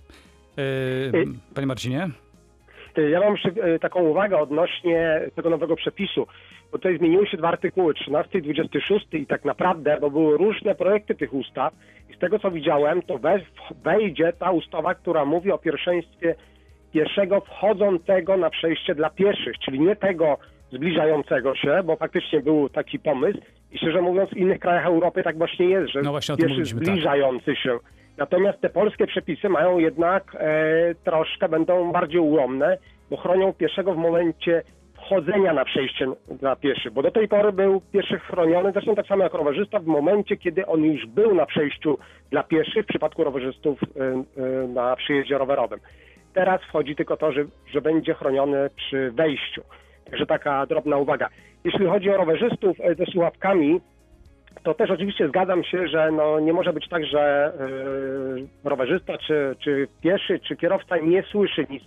E, 1.47 1.53
Panie 1.55 1.67
Marcinie? 1.67 2.09
Ja 3.11 3.19
mam 3.19 3.33
jeszcze 3.33 3.79
taką 3.79 3.99
uwagę 3.99 4.37
odnośnie 4.37 5.21
tego 5.35 5.49
nowego 5.49 5.75
przepisu, 5.75 6.27
bo 6.71 6.77
tutaj 6.77 6.97
zmieniły 6.97 7.27
się 7.27 7.37
dwa 7.37 7.47
artykuły, 7.47 7.93
13 7.93 8.39
i 8.39 8.41
26 8.41 9.07
i 9.13 9.25
tak 9.25 9.45
naprawdę, 9.45 9.97
bo 10.01 10.09
były 10.09 10.37
różne 10.37 10.75
projekty 10.75 11.15
tych 11.15 11.33
ustaw 11.33 11.73
i 12.09 12.13
z 12.13 12.19
tego 12.19 12.39
co 12.39 12.51
widziałem, 12.51 13.01
to 13.01 13.17
we, 13.17 13.39
wejdzie 13.83 14.33
ta 14.39 14.51
ustawa, 14.51 14.95
która 14.95 15.25
mówi 15.25 15.51
o 15.51 15.57
pierwszeństwie 15.57 16.35
pieszego 16.93 17.41
wchodzącego 17.41 18.37
na 18.37 18.49
przejście 18.49 18.95
dla 18.95 19.09
pieszych, 19.09 19.59
czyli 19.65 19.79
nie 19.79 19.95
tego 19.95 20.37
zbliżającego 20.71 21.55
się, 21.55 21.83
bo 21.85 21.95
faktycznie 21.95 22.41
był 22.41 22.69
taki 22.69 22.99
pomysł 22.99 23.39
i 23.71 23.77
szczerze 23.77 24.01
mówiąc 24.01 24.29
w 24.29 24.37
innych 24.37 24.59
krajach 24.59 24.85
Europy 24.85 25.23
tak 25.23 25.37
właśnie 25.37 25.65
jest, 25.65 25.91
że 25.91 26.01
No 26.01 26.11
właśnie 26.11 26.37
pieszy 26.37 26.55
tak. 26.55 26.65
zbliżający 26.65 27.55
się. 27.55 27.79
Natomiast 28.17 28.61
te 28.61 28.69
polskie 28.69 29.07
przepisy 29.07 29.49
mają 29.49 29.79
jednak 29.79 30.35
e, 30.39 30.95
troszkę, 31.03 31.49
będą 31.49 31.91
bardziej 31.91 32.19
ułomne, 32.19 32.77
bo 33.09 33.17
chronią 33.17 33.53
pieszego 33.53 33.93
w 33.93 33.97
momencie 33.97 34.63
wchodzenia 35.09 35.53
na 35.53 35.65
przejście 35.65 36.07
dla 36.39 36.55
pieszych, 36.55 36.93
bo 36.93 37.01
do 37.01 37.11
tej 37.11 37.27
pory 37.27 37.51
był 37.51 37.81
pieszych 37.81 38.23
chroniony, 38.23 38.71
zresztą 38.71 38.95
tak 38.95 39.07
samo 39.07 39.23
jak 39.23 39.33
rowerzysta, 39.33 39.79
w 39.79 39.85
momencie, 39.85 40.37
kiedy 40.37 40.65
on 40.65 40.83
już 40.83 41.05
był 41.05 41.35
na 41.35 41.45
przejściu 41.45 41.97
dla 42.31 42.43
pieszych, 42.43 42.85
w 42.85 42.87
przypadku 42.87 43.23
rowerzystów 43.23 43.79
e, 43.83 43.87
e, 44.43 44.67
na 44.67 44.95
przyjeździe 44.95 45.37
rowerowym. 45.37 45.79
Teraz 46.33 46.61
wchodzi 46.61 46.95
tylko 46.95 47.17
to, 47.17 47.31
że, 47.31 47.45
że 47.73 47.81
będzie 47.81 48.13
chroniony 48.13 48.69
przy 48.75 49.11
wejściu. 49.11 49.61
Także 50.05 50.25
taka 50.25 50.65
drobna 50.65 50.97
uwaga. 50.97 51.29
Jeśli 51.63 51.85
chodzi 51.85 52.09
o 52.09 52.17
rowerzystów 52.17 52.77
e, 52.81 52.95
ze 52.95 53.05
słuchawkami, 53.05 53.81
to 54.63 54.73
też 54.73 54.91
oczywiście 54.91 55.27
zgadzam 55.27 55.63
się, 55.63 55.87
że 55.87 56.11
no, 56.11 56.39
nie 56.39 56.53
może 56.53 56.73
być 56.73 56.89
tak, 56.89 57.05
że 57.05 57.53
yy, 58.35 58.47
rowerzysta, 58.63 59.17
czy, 59.17 59.55
czy 59.59 59.87
pieszy, 60.01 60.39
czy 60.39 60.55
kierowca 60.55 60.97
nie 60.97 61.23
słyszy 61.23 61.65
nic. 61.69 61.83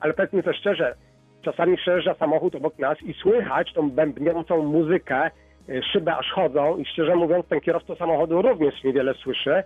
Ale 0.00 0.14
powiedzmy 0.14 0.42
to 0.42 0.52
szczerze, 0.52 0.94
czasami 1.42 1.76
przejeżdża 1.76 2.14
samochód 2.14 2.54
obok 2.54 2.78
nas 2.78 3.02
i 3.02 3.14
słychać 3.14 3.72
tą 3.72 3.90
bębniącą 3.90 4.62
muzykę, 4.62 5.30
yy, 5.68 5.82
szyby 5.82 6.12
aż 6.12 6.30
chodzą 6.30 6.76
i 6.76 6.84
szczerze 6.84 7.16
mówiąc 7.16 7.46
ten 7.46 7.60
kierowca 7.60 7.94
samochodu 7.96 8.42
również 8.42 8.84
niewiele 8.84 9.14
słyszy. 9.14 9.62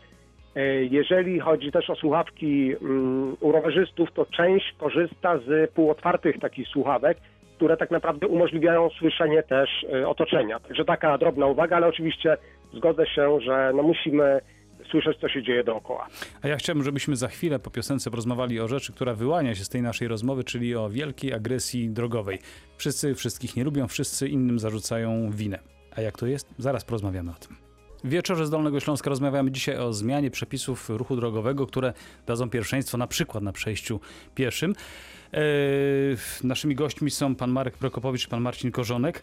Yy, 0.54 0.88
Jeżeli 0.90 1.40
chodzi 1.40 1.72
też 1.72 1.90
o 1.90 1.94
słuchawki 1.94 2.74
mm, 2.82 3.36
u 3.40 3.52
rowerzystów, 3.52 4.12
to 4.12 4.26
część 4.26 4.74
korzysta 4.78 5.38
z 5.38 5.70
półotwartych 5.70 6.40
takich 6.40 6.68
słuchawek, 6.68 7.18
które 7.56 7.76
tak 7.76 7.90
naprawdę 7.90 8.26
umożliwiają 8.26 8.90
słyszenie 8.90 9.42
też 9.42 9.86
y, 9.94 10.08
otoczenia. 10.08 10.60
Także 10.60 10.84
taka 10.84 11.18
drobna 11.18 11.46
uwaga, 11.46 11.76
ale 11.76 11.86
oczywiście 11.86 12.36
zgodzę 12.72 13.06
się, 13.06 13.40
że 13.40 13.72
no 13.74 13.82
musimy 13.82 14.40
słyszeć, 14.90 15.18
co 15.20 15.28
się 15.28 15.42
dzieje 15.42 15.64
dookoła. 15.64 16.08
A 16.42 16.48
ja 16.48 16.56
chciałbym, 16.56 16.84
żebyśmy 16.84 17.16
za 17.16 17.28
chwilę 17.28 17.58
po 17.58 17.70
piosence 17.70 18.10
porozmawiali 18.10 18.60
o 18.60 18.68
rzeczy, 18.68 18.92
która 18.92 19.14
wyłania 19.14 19.54
się 19.54 19.64
z 19.64 19.68
tej 19.68 19.82
naszej 19.82 20.08
rozmowy, 20.08 20.44
czyli 20.44 20.74
o 20.74 20.90
wielkiej 20.90 21.32
agresji 21.32 21.90
drogowej. 21.90 22.38
Wszyscy 22.76 23.14
wszystkich 23.14 23.56
nie 23.56 23.64
lubią, 23.64 23.88
wszyscy 23.88 24.28
innym 24.28 24.58
zarzucają 24.58 25.30
winę. 25.30 25.58
A 25.96 26.00
jak 26.00 26.18
to 26.18 26.26
jest? 26.26 26.48
Zaraz 26.58 26.84
porozmawiamy 26.84 27.30
o 27.30 27.34
tym. 27.34 27.56
Wieczorze 28.04 28.46
z 28.46 28.50
Dolnego 28.50 28.80
Śląska 28.80 29.10
rozmawiamy 29.10 29.50
dzisiaj 29.50 29.78
o 29.78 29.92
zmianie 29.92 30.30
przepisów 30.30 30.90
ruchu 30.90 31.16
drogowego, 31.16 31.66
które 31.66 31.92
dadzą 32.26 32.50
pierwszeństwo 32.50 32.98
na 32.98 33.06
przykład 33.06 33.44
na 33.44 33.52
przejściu 33.52 34.00
pieszym. 34.34 34.74
Eee, 35.36 36.16
naszymi 36.44 36.74
gośćmi 36.74 37.10
są 37.10 37.34
pan 37.34 37.50
Marek 37.50 37.78
Prokopowicz 37.78 38.26
i 38.26 38.28
pan 38.28 38.40
Marcin 38.40 38.70
Korzonek. 38.70 39.22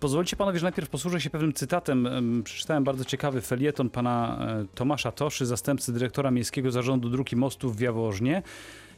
Pozwolicie 0.00 0.36
panowie, 0.36 0.58
że 0.58 0.64
najpierw 0.64 0.88
posłużę 0.88 1.20
się 1.20 1.30
pewnym 1.30 1.52
cytatem. 1.52 2.06
Em, 2.06 2.42
Przeczytałem 2.42 2.84
bardzo 2.84 3.04
ciekawy 3.04 3.40
felieton 3.40 3.90
pana 3.90 4.38
e, 4.40 4.66
Tomasza 4.74 5.12
Toszy, 5.12 5.46
zastępcy 5.46 5.92
dyrektora 5.92 6.30
Miejskiego 6.30 6.70
Zarządu 6.70 7.08
Dróg 7.08 7.32
i 7.32 7.36
Mostów 7.36 7.76
w 7.76 7.80
Jaworznie 7.80 8.42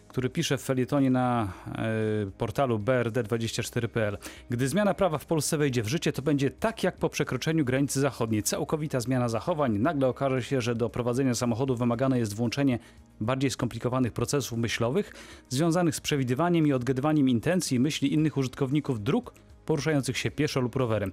który 0.09 0.31
pisze 0.31 0.59
w 0.59 0.63
felietonie 0.63 1.11
na 1.11 1.53
e, 1.67 2.31
portalu 2.39 2.79
brd24.pl. 2.79 4.19
Gdy 4.51 4.69
zmiana 4.69 4.95
prawa 4.95 5.19
w 5.19 5.27
Polsce 5.27 5.59
wejdzie 5.59 5.83
w 5.83 5.89
życie, 5.89 6.13
to 6.13 6.23
będzie 6.23 6.51
tak 6.51 6.83
jak 6.83 6.97
po 6.97 7.09
przekroczeniu 7.09 7.65
granicy 7.65 8.01
zachodniej. 8.01 8.43
Całkowita 8.43 9.01
zmiana 9.01 9.29
zachowań. 9.29 9.79
Nagle 9.79 10.09
okaże 10.09 10.43
się, 10.43 10.61
że 10.61 10.75
do 10.75 10.91
prowadzenia 10.91 11.35
samochodu 11.35 11.77
wymagane 11.77 12.19
jest 12.19 12.35
włączenie 12.35 12.79
bardziej 13.21 13.51
skomplikowanych 13.51 14.13
procesów 14.13 14.59
myślowych 14.59 15.13
związanych 15.49 15.97
z 15.97 16.01
przewidywaniem 16.01 16.67
i 16.67 16.73
odgadywaniem 16.73 17.29
intencji 17.29 17.77
i 17.77 17.81
myśli 17.81 18.15
innych 18.15 18.37
użytkowników 18.37 19.03
dróg 19.03 19.33
poruszających 19.69 20.19
się 20.19 20.31
pieszo 20.31 20.61
lub 20.61 20.77
rowerem. 20.77 21.11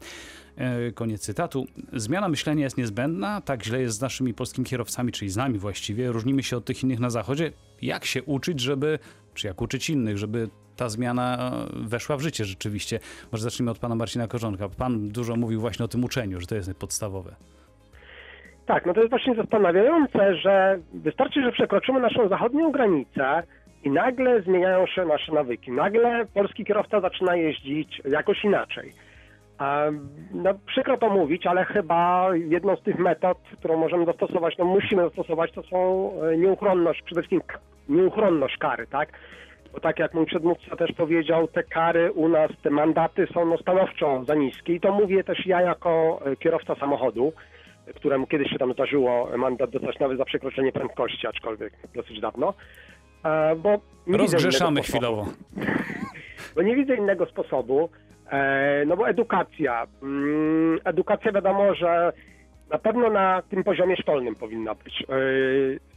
E, 0.57 0.91
Koniec 0.91 1.21
cytatu. 1.21 1.65
Zmiana 1.93 2.29
myślenia 2.29 2.63
jest 2.63 2.77
niezbędna, 2.77 3.41
tak 3.41 3.63
źle 3.63 3.81
jest 3.81 3.97
z 3.97 4.01
naszymi 4.01 4.33
polskimi 4.33 4.67
kierowcami, 4.67 5.11
czyli 5.11 5.31
z 5.31 5.37
nami 5.37 5.59
właściwie. 5.59 6.11
Różnimy 6.11 6.43
się 6.43 6.57
od 6.57 6.65
tych 6.65 6.83
innych 6.83 6.99
na 6.99 7.09
zachodzie. 7.09 7.51
Jak 7.81 8.05
się 8.05 8.23
uczyć, 8.23 8.59
żeby, 8.59 8.99
czy 9.33 9.47
jak 9.47 9.61
uczyć 9.61 9.89
innych, 9.89 10.17
żeby 10.17 10.49
ta 10.75 10.89
zmiana 10.89 11.27
e, 11.37 11.87
weszła 11.87 12.17
w 12.17 12.21
życie 12.21 12.45
rzeczywiście? 12.45 12.99
Może 13.31 13.43
zacznijmy 13.43 13.71
od 13.71 13.79
pana 13.79 13.95
Marcina 13.95 14.27
Korzonka. 14.27 14.69
Pan 14.69 15.09
dużo 15.09 15.35
mówił 15.35 15.61
właśnie 15.61 15.85
o 15.85 15.87
tym 15.87 16.03
uczeniu, 16.03 16.41
że 16.41 16.47
to 16.47 16.55
jest 16.55 16.73
podstawowe. 16.73 17.35
Tak, 18.65 18.85
no 18.85 18.93
to 18.93 18.99
jest 18.99 19.09
właśnie 19.09 19.35
zastanawiające, 19.35 20.35
że 20.35 20.79
wystarczy, 20.93 21.41
że 21.41 21.51
przekroczymy 21.51 21.99
naszą 21.99 22.29
zachodnią 22.29 22.71
granicę 22.71 23.43
i 23.85 23.89
nagle 23.89 24.41
zmieniają 24.41 24.87
się 24.87 25.05
nasze 25.05 25.31
nawyki. 25.31 25.71
Nagle 25.71 26.25
polski 26.33 26.65
kierowca 26.65 27.01
zaczyna 27.01 27.35
jeździć 27.35 28.01
jakoś 28.09 28.43
inaczej. 28.43 28.91
No, 30.33 30.53
przykro 30.67 30.97
to 30.97 31.09
mówić, 31.09 31.47
ale 31.47 31.65
chyba 31.65 32.29
jedną 32.35 32.75
z 32.75 32.81
tych 32.81 32.99
metod, 32.99 33.37
którą 33.59 33.77
możemy 33.77 34.05
zastosować, 34.05 34.57
no 34.57 34.65
musimy 34.65 35.03
zastosować, 35.03 35.51
to 35.51 35.63
są 35.63 36.11
e, 36.21 36.37
nieuchronność, 36.37 37.01
przede 37.01 37.21
wszystkim 37.21 37.41
nieuchronność 37.89 38.57
kary, 38.57 38.87
tak? 38.87 39.09
Bo 39.73 39.79
tak 39.79 39.99
jak 39.99 40.13
mój 40.13 40.25
przedmówca 40.25 40.75
też 40.75 40.91
powiedział, 40.91 41.47
te 41.47 41.63
kary 41.63 42.11
u 42.11 42.29
nas, 42.29 42.51
te 42.63 42.69
mandaty 42.69 43.27
są 43.33 43.45
no 43.45 43.57
stanowczo 43.57 44.23
za 44.23 44.35
niskie 44.35 44.73
i 44.73 44.79
to 44.79 44.91
mówię 44.91 45.23
też 45.23 45.45
ja 45.45 45.61
jako 45.61 46.21
e, 46.25 46.35
kierowca 46.35 46.75
samochodu, 46.75 47.33
któremu 47.95 48.27
kiedyś 48.27 48.51
się 48.51 48.59
tam 48.59 48.73
zdarzyło 48.73 49.29
mandat 49.37 49.69
dostać 49.69 49.99
nawet 49.99 50.17
za 50.17 50.25
przekroczenie 50.25 50.71
prędkości, 50.71 51.27
aczkolwiek 51.27 51.73
dosyć 51.95 52.19
dawno. 52.19 52.53
Bo 53.57 53.79
nie 54.07 54.17
Rozgrzeszamy 54.17 54.81
chwilowo. 54.81 55.27
Bo 56.55 56.61
nie 56.61 56.75
widzę 56.75 56.95
innego 56.95 57.25
sposobu, 57.25 57.89
e, 58.31 58.83
no 58.87 58.97
bo 58.97 59.09
edukacja. 59.09 59.87
Mm, 60.03 60.79
Edukacja 60.83 61.31
wiadomo, 61.31 61.75
że 61.75 62.13
na 62.69 62.77
pewno 62.77 63.09
na 63.09 63.41
tym 63.49 63.63
poziomie 63.63 63.97
szkolnym 63.97 64.35
powinna 64.35 64.75
być. 64.75 65.03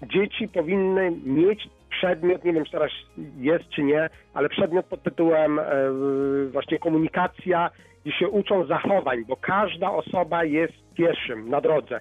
E, 0.03 0.07
Dzieci 0.07 0.49
powinny 0.49 1.13
mieć 1.25 1.69
przedmiot, 1.91 2.45
nie 2.45 2.53
wiem 2.53 2.65
czy 2.65 2.73
teraz 2.73 2.91
jest 3.39 3.69
czy 3.69 3.83
nie, 3.83 4.09
ale 4.35 4.49
przedmiot 4.49 4.87
pod 4.87 5.03
tytułem 5.03 5.59
e, 5.59 5.65
właśnie 6.53 6.79
komunikacja, 6.79 7.71
gdzie 8.05 8.13
się 8.13 8.29
uczą 8.29 8.67
zachowań, 8.67 9.25
bo 9.25 9.37
każda 9.37 9.91
osoba 9.91 10.45
jest 10.45 10.75
pieszym 10.95 11.51
na 11.51 11.61
drodze. 11.61 12.01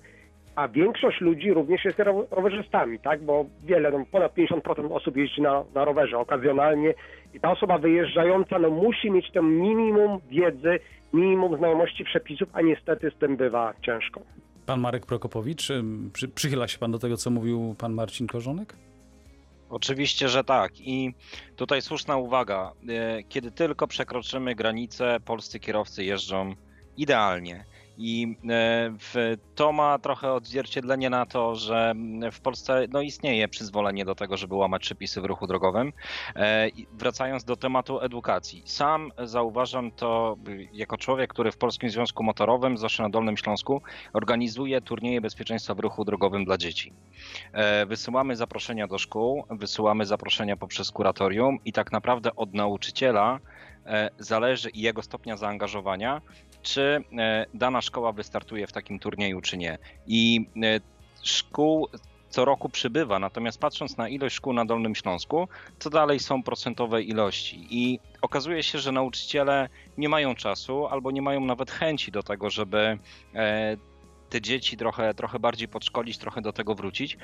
A 0.58 0.68
większość 0.68 1.22
ludzi 1.22 1.54
również 1.54 1.86
jest 1.86 2.00
ro- 2.00 2.28
rowerzystami, 2.32 3.00
tak? 3.00 3.24
Bo 3.24 3.46
wiele, 3.64 3.92
no 3.92 4.06
ponad 4.12 4.36
50% 4.36 4.94
osób 4.94 5.18
jeździ 5.18 5.42
na, 5.42 5.64
na 5.76 5.86
rowerze 5.86 6.18
okazjonalnie 6.18 6.94
i 7.34 7.40
ta 7.40 7.52
osoba 7.52 7.78
wyjeżdżająca 7.78 8.60
no, 8.60 8.70
musi 8.70 9.12
mieć 9.12 9.32
to 9.32 9.42
minimum 9.42 10.20
wiedzy, 10.30 10.80
minimum 11.14 11.58
znajomości 11.58 12.04
przepisów, 12.04 12.50
a 12.54 12.62
niestety 12.62 13.12
z 13.16 13.20
tym 13.20 13.38
bywa 13.38 13.74
ciężko. 13.86 14.22
Pan 14.66 14.80
Marek 14.80 15.06
Prokopowicz, 15.06 15.70
ym, 15.70 16.10
przy, 16.14 16.28
przychyla 16.28 16.68
się 16.68 16.78
pan 16.78 16.92
do 16.92 17.00
tego, 17.00 17.18
co 17.18 17.30
mówił 17.30 17.76
pan 17.80 17.94
Marcin 17.94 18.28
Korzonek? 18.28 18.76
Oczywiście, 19.70 20.30
że 20.30 20.44
tak. 20.44 20.72
I 20.80 21.14
tutaj 21.56 21.82
słuszna 21.82 22.18
uwaga. 22.18 22.72
E, 22.90 23.24
Kiedy 23.24 23.52
tylko 23.52 23.88
przekroczymy 23.88 24.56
granicę, 24.56 25.18
polscy 25.26 25.60
kierowcy 25.60 26.04
jeżdżą 26.04 26.54
idealnie. 26.98 27.64
I 27.98 28.36
e, 28.50 29.38
to 29.56 29.72
ma 29.72 30.00
trochę 30.00 30.34
odzwierciedlenie 30.34 31.10
na 31.10 31.26
to, 31.26 31.56
że 31.56 31.94
w 32.32 32.40
Polsce 32.40 32.86
no, 32.90 33.02
istnieje 33.02 33.48
przyzwolenie 33.48 34.06
do 34.06 34.16
tego, 34.16 34.38
żeby 34.38 34.56
łamać 34.56 34.82
przepisy 34.82 35.22
w 35.22 35.26
ruchu 35.26 35.48
drogowym. 35.48 35.94
E, 36.36 36.68
Wracając 36.94 37.44
do 37.44 37.56
tematu 37.56 38.00
edukacji. 38.00 38.64
Sam 38.66 39.12
zauważam 39.24 39.92
to 39.92 40.38
y, 40.48 40.68
jako 40.74 40.98
człowiek, 40.98 41.34
który 41.34 41.52
w 41.52 41.58
Polskim 41.58 41.90
Związku 41.90 42.24
Motorowym, 42.24 42.78
zawsze 42.78 43.04
na 43.04 43.10
Dolnym 43.10 43.38
Śląsku, 43.38 43.82
organizuje 44.14 44.82
turnieje 44.82 45.22
bezpieczeństwa 45.22 45.74
w 45.74 45.80
ruchu 45.80 46.06
drogowym 46.06 46.46
dla 46.46 46.58
dzieci. 46.58 46.94
E, 47.54 47.86
Wysyłamy 47.86 48.36
zaproszenia 48.36 48.88
do 48.88 48.98
szkół, 48.98 49.44
wysyłamy 49.50 50.06
zaproszenia 50.06 50.58
poprzez 50.58 50.92
kuratorium 50.92 51.60
i 51.66 51.74
tak 51.74 51.92
naprawdę 51.92 52.36
od 52.36 52.54
nauczyciela 52.54 53.40
zależy 54.20 54.70
i 54.70 54.82
jego 54.82 55.02
stopnia 55.02 55.38
zaangażowania, 55.38 56.22
czy 56.62 57.04
e, 57.18 57.46
dana 57.54 57.82
szkoła 57.82 58.12
wystartuje 58.12 58.68
w 58.68 58.72
takim 58.72 59.00
turnieju, 59.00 59.42
czy 59.42 59.58
nie. 59.58 59.78
I 60.08 60.50
e, 60.64 60.80
szkół 61.24 61.88
co 62.30 62.46
roku 62.46 62.70
przybywa, 62.70 63.20
natomiast 63.20 63.60
patrząc 63.60 63.98
na 63.98 64.10
ilość 64.10 64.36
szkół 64.36 64.54
na 64.54 64.66
Dolnym 64.66 64.96
Śląsku, 64.96 65.48
to 65.80 65.90
dalej 65.90 66.20
są 66.20 66.44
procentowe 66.44 67.02
ilości. 67.02 67.68
I 67.70 68.00
okazuje 68.22 68.64
się, 68.64 68.80
że 68.80 68.92
nauczyciele 68.92 69.70
nie 69.98 70.10
mają 70.10 70.36
czasu 70.36 70.88
albo 70.88 71.12
nie 71.12 71.22
mają 71.22 71.46
nawet 71.46 71.72
chęci 71.72 72.12
do 72.12 72.24
tego, 72.24 72.50
żeby 72.50 72.98
e, 73.36 73.78
te 74.30 74.42
dzieci 74.42 74.78
trochę, 74.78 75.14
trochę 75.14 75.40
bardziej 75.40 75.68
podszkolić, 75.68 76.18
trochę 76.18 76.42
do 76.42 76.54
tego 76.54 76.76
wrócić. 76.76 77.18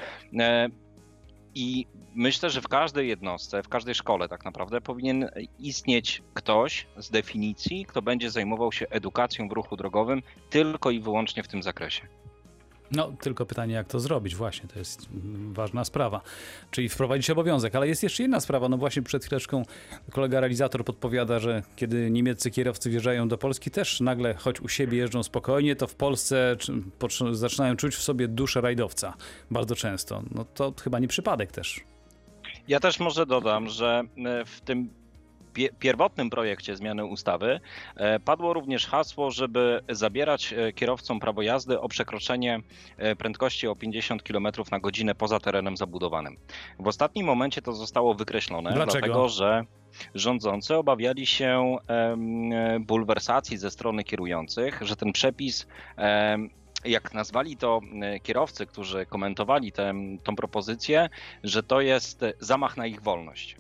I 1.56 1.88
myślę, 2.16 2.50
że 2.50 2.62
w 2.62 2.68
każdej 2.68 3.08
jednostce, 3.08 3.64
w 3.64 3.70
każdej 3.70 3.96
szkole 3.96 4.30
tak 4.30 4.46
naprawdę 4.46 4.82
powinien 4.82 5.30
istnieć 5.60 6.22
ktoś 6.34 6.88
z 6.98 7.10
definicji, 7.10 7.86
kto 7.86 8.02
będzie 8.02 8.32
zajmował 8.32 8.72
się 8.72 8.90
edukacją 8.90 9.48
w 9.48 9.52
ruchu 9.52 9.78
drogowym 9.78 10.22
tylko 10.50 10.92
i 10.92 11.00
wyłącznie 11.00 11.44
w 11.44 11.48
tym 11.48 11.64
zakresie. 11.64 12.08
No, 12.92 13.12
tylko 13.22 13.46
pytanie, 13.46 13.74
jak 13.74 13.88
to 13.88 14.00
zrobić, 14.00 14.36
właśnie, 14.36 14.70
to 14.70 14.80
jest 14.80 15.08
ważna 15.52 15.86
sprawa. 15.86 16.22
Czyli 16.72 16.90
wprowadzić 16.90 17.30
obowiązek, 17.30 17.76
ale 17.76 17.88
jest 17.88 18.04
jeszcze 18.04 18.24
jedna 18.24 18.40
sprawa, 18.40 18.70
no 18.70 18.78
właśnie 18.78 19.02
przed 19.02 19.26
chwileczką 19.26 19.66
kolega 20.12 20.40
realizator 20.40 20.86
podpowiada, 20.86 21.40
że 21.40 21.64
kiedy 21.76 22.12
niemieccy 22.12 22.52
kierowcy 22.52 22.90
wjeżdżają 22.90 23.28
do 23.28 23.38
Polski, 23.38 23.72
też 23.72 24.02
nagle, 24.02 24.34
choć 24.34 24.62
u 24.62 24.68
siebie 24.68 24.98
jeżdżą 24.98 25.24
spokojnie, 25.24 25.76
to 25.76 25.88
w 25.88 25.96
Polsce 25.96 26.56
zaczynają 27.32 27.76
czuć 27.76 27.96
w 27.96 28.02
sobie 28.02 28.28
duszę 28.28 28.62
rajdowca 28.62 29.14
bardzo 29.52 29.76
często. 29.76 30.24
No 30.32 30.46
to 30.46 30.74
chyba 30.84 31.00
nie 31.00 31.08
przypadek 31.08 31.52
też. 31.52 31.82
Ja 32.68 32.80
też 32.80 33.00
może 33.00 33.26
dodam, 33.26 33.70
że 33.70 34.04
e, 34.26 34.46
w 34.46 34.62
tym 34.62 34.90
pierwotnym 35.80 36.30
projekcie 36.30 36.76
zmiany 36.76 37.06
ustawy 37.06 37.60
e, 37.96 38.20
padło 38.20 38.54
również 38.54 38.88
hasło, 38.88 39.32
żeby 39.32 39.82
zabierać 39.90 40.54
e, 40.54 40.74
kierowcom 40.74 41.20
prawo 41.20 41.42
jazdy 41.42 41.80
o 41.80 41.88
przekroczenie 41.90 42.60
e, 42.98 43.16
prędkości 43.16 43.68
o 43.68 43.76
50 43.76 44.24
km 44.24 44.48
na 44.72 44.80
godzinę 44.80 45.16
poza 45.16 45.40
terenem 45.40 45.78
zabudowanym. 45.78 46.38
W 46.80 46.88
ostatnim 46.88 47.26
momencie 47.26 47.62
to 47.62 47.74
zostało 47.74 48.14
wykreślone, 48.14 48.74
Dlaczego? 48.74 49.08
dlatego 49.08 49.30
że 49.30 49.64
rządzący 50.16 50.76
obawiali 50.76 51.26
się 51.26 51.78
bulwersacji 52.80 53.58
ze 53.58 53.72
strony 53.72 54.04
kierujących, 54.04 54.80
że 54.82 54.96
ten 54.96 55.12
przepis 55.14 55.68
jak 56.86 57.14
nazwali 57.14 57.58
to 57.58 57.82
kierowcy, 58.24 58.66
którzy 58.66 59.06
komentowali 59.06 59.72
tę 59.72 59.94
propozycję, 60.38 61.10
że 61.44 61.64
to 61.64 61.82
jest 61.82 62.26
zamach 62.40 62.78
na 62.78 62.86
ich 62.88 63.02
wolność. 63.02 63.58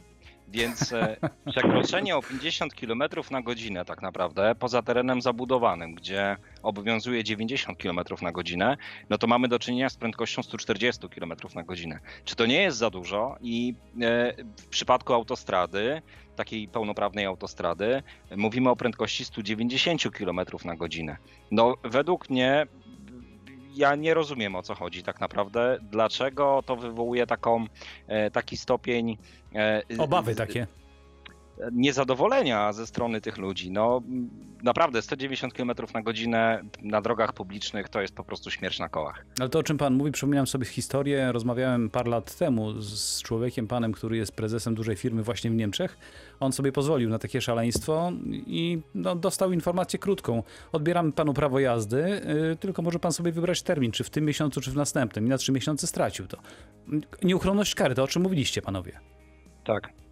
Więc 0.48 0.94
e, 0.94 1.18
przekroczenie 1.52 2.18
o 2.18 2.22
50 2.22 2.74
km 2.74 3.04
na 3.32 3.42
godzinę 3.42 3.86
tak 3.86 4.02
naprawdę 4.02 4.56
poza 4.56 4.82
terenem 4.82 5.22
zabudowanym, 5.22 5.96
gdzie 5.96 6.38
obowiązuje 6.64 7.24
90 7.24 7.78
km 7.78 8.00
na 8.22 8.32
godzinę, 8.32 8.78
no 9.10 9.18
to 9.18 9.28
mamy 9.28 9.48
do 9.48 9.60
czynienia 9.60 9.90
z 9.90 9.98
prędkością 9.98 10.44
140 10.44 11.10
km 11.10 11.34
na 11.56 11.64
godzinę. 11.64 12.00
Czy 12.26 12.36
to 12.36 12.46
nie 12.46 12.62
jest 12.62 12.78
za 12.78 12.90
dużo? 12.90 13.38
I 13.42 13.76
e, 14.02 14.34
w 14.58 14.68
przypadku 14.68 15.14
autostrady, 15.14 16.02
takiej 16.36 16.68
pełnoprawnej 16.68 17.26
autostrady, 17.26 18.04
mówimy 18.38 18.70
o 18.70 18.76
prędkości 18.76 19.26
190 19.26 20.04
km 20.12 20.40
na 20.66 20.76
godzinę. 20.76 21.18
No 21.52 21.76
według 21.84 22.30
mnie 22.30 22.68
ja 23.76 23.96
nie 23.96 24.14
rozumiem 24.14 24.56
o 24.56 24.64
co 24.64 24.76
chodzi 24.76 25.04
tak 25.04 25.20
naprawdę. 25.20 25.78
Dlaczego 25.82 26.64
to 26.66 26.76
wywołuje 26.76 27.28
taką, 27.28 27.66
e, 28.08 28.32
taki 28.32 28.58
stopień 28.58 29.18
e, 29.56 29.82
Obawy 29.98 30.36
takie. 30.36 30.68
Niezadowolenia 31.72 32.74
ze 32.74 32.88
strony 32.88 33.22
tych 33.22 33.38
ludzi. 33.38 33.72
No 33.72 34.02
naprawdę 34.64 35.02
190 35.02 35.54
km 35.54 35.72
na 35.94 36.02
godzinę 36.02 36.64
na 36.82 37.02
drogach 37.02 37.34
publicznych 37.34 37.90
to 37.90 38.02
jest 38.02 38.16
po 38.16 38.24
prostu 38.24 38.52
śmierć 38.52 38.80
na 38.80 38.90
kołach. 38.90 39.26
Ale 39.40 39.50
to, 39.50 39.60
o 39.60 39.64
czym 39.64 39.78
pan 39.78 39.94
mówi, 39.94 40.12
przypominam 40.12 40.48
sobie 40.48 40.66
historię. 40.66 41.32
Rozmawiałem 41.32 41.90
parę 41.90 42.10
lat 42.10 42.36
temu 42.36 42.82
z 42.82 43.22
człowiekiem, 43.22 43.68
panem, 43.68 43.92
który 43.92 44.18
jest 44.18 44.32
prezesem 44.32 44.76
dużej 44.76 44.96
firmy 44.96 45.24
właśnie 45.24 45.52
w 45.52 45.56
Niemczech. 45.56 45.98
On 46.40 46.52
sobie 46.52 46.72
pozwolił 46.72 47.10
na 47.10 47.20
takie 47.20 47.42
szaleństwo 47.42 48.12
i 48.32 48.82
no, 48.96 49.16
dostał 49.16 49.52
informację 49.52 50.00
krótką. 50.00 50.44
Odbieramy 50.72 51.12
panu 51.12 51.34
prawo 51.34 51.60
jazdy, 51.60 52.22
yy, 52.50 52.56
tylko 52.56 52.82
może 52.82 53.00
pan 53.00 53.14
sobie 53.14 53.32
wybrać 53.32 53.62
termin, 53.62 53.92
czy 53.92 54.04
w 54.04 54.10
tym 54.10 54.26
miesiącu, 54.26 54.62
czy 54.62 54.72
w 54.72 54.76
następnym. 54.76 55.26
I 55.26 55.30
na 55.30 55.38
trzy 55.38 55.52
miesiące 55.52 55.88
stracił 55.88 56.28
to. 56.28 56.38
Nieuchronność 57.24 57.76
kary, 57.76 57.96
to 57.96 58.04
o 58.04 58.08
czym 58.08 58.22
mówiliście, 58.22 58.62
panowie. 58.62 59.00
Tak. 59.64 60.03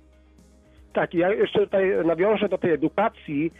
Tak, 0.93 1.13
ja 1.13 1.33
jeszcze 1.33 1.59
tutaj 1.59 2.05
nawiążę 2.05 2.49
do 2.49 2.57
tej 2.57 2.71
edukacji. 2.71 3.53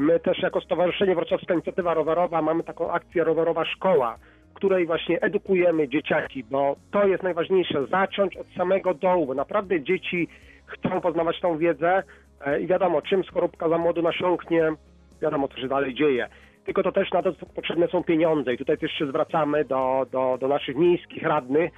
My 0.00 0.20
też 0.20 0.38
jako 0.38 0.60
Stowarzyszenie 0.60 1.14
Wrocławska 1.14 1.54
Inicjatywa 1.54 1.94
Rowerowa 1.94 2.42
mamy 2.42 2.62
taką 2.62 2.90
akcję 2.90 3.24
Rowerowa 3.24 3.64
Szkoła, 3.64 4.18
w 4.50 4.54
której 4.54 4.86
właśnie 4.86 5.20
edukujemy 5.20 5.88
dzieciaki, 5.88 6.44
bo 6.44 6.76
to 6.90 7.06
jest 7.06 7.22
najważniejsze, 7.22 7.86
zacząć 7.86 8.36
od 8.36 8.46
samego 8.56 8.94
dołu, 8.94 9.26
bo 9.26 9.34
naprawdę 9.34 9.80
dzieci 9.80 10.28
chcą 10.66 11.00
poznawać 11.00 11.40
tą 11.40 11.58
wiedzę 11.58 12.02
e, 12.46 12.60
i 12.60 12.66
wiadomo, 12.66 13.02
czym 13.02 13.24
skorupka 13.24 13.68
za 13.68 13.78
młodu 13.78 14.02
nasiąknie, 14.02 14.72
wiadomo, 15.22 15.48
co 15.48 15.60
się 15.60 15.68
dalej 15.68 15.94
dzieje. 15.94 16.28
Tylko 16.64 16.82
to 16.82 16.92
też 16.92 17.12
na 17.12 17.22
to 17.22 17.32
potrzebne 17.54 17.88
są 17.88 18.04
pieniądze 18.04 18.54
i 18.54 18.58
tutaj 18.58 18.78
też 18.78 18.92
się 18.92 19.06
zwracamy 19.06 19.64
do, 19.64 20.06
do, 20.12 20.38
do 20.40 20.48
naszych 20.48 20.76
miejskich 20.76 21.22
radnych, 21.22 21.70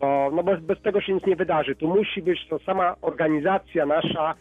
bo 0.00 0.30
no 0.34 0.42
bez, 0.42 0.60
bez 0.60 0.82
tego 0.82 1.00
się 1.00 1.12
nic 1.12 1.26
nie 1.26 1.36
wydarzy. 1.36 1.76
Tu 1.76 1.88
musi 1.88 2.22
być 2.22 2.48
to 2.48 2.58
sama 2.58 2.96
organizacja 3.02 3.86
nasza, 3.86 4.34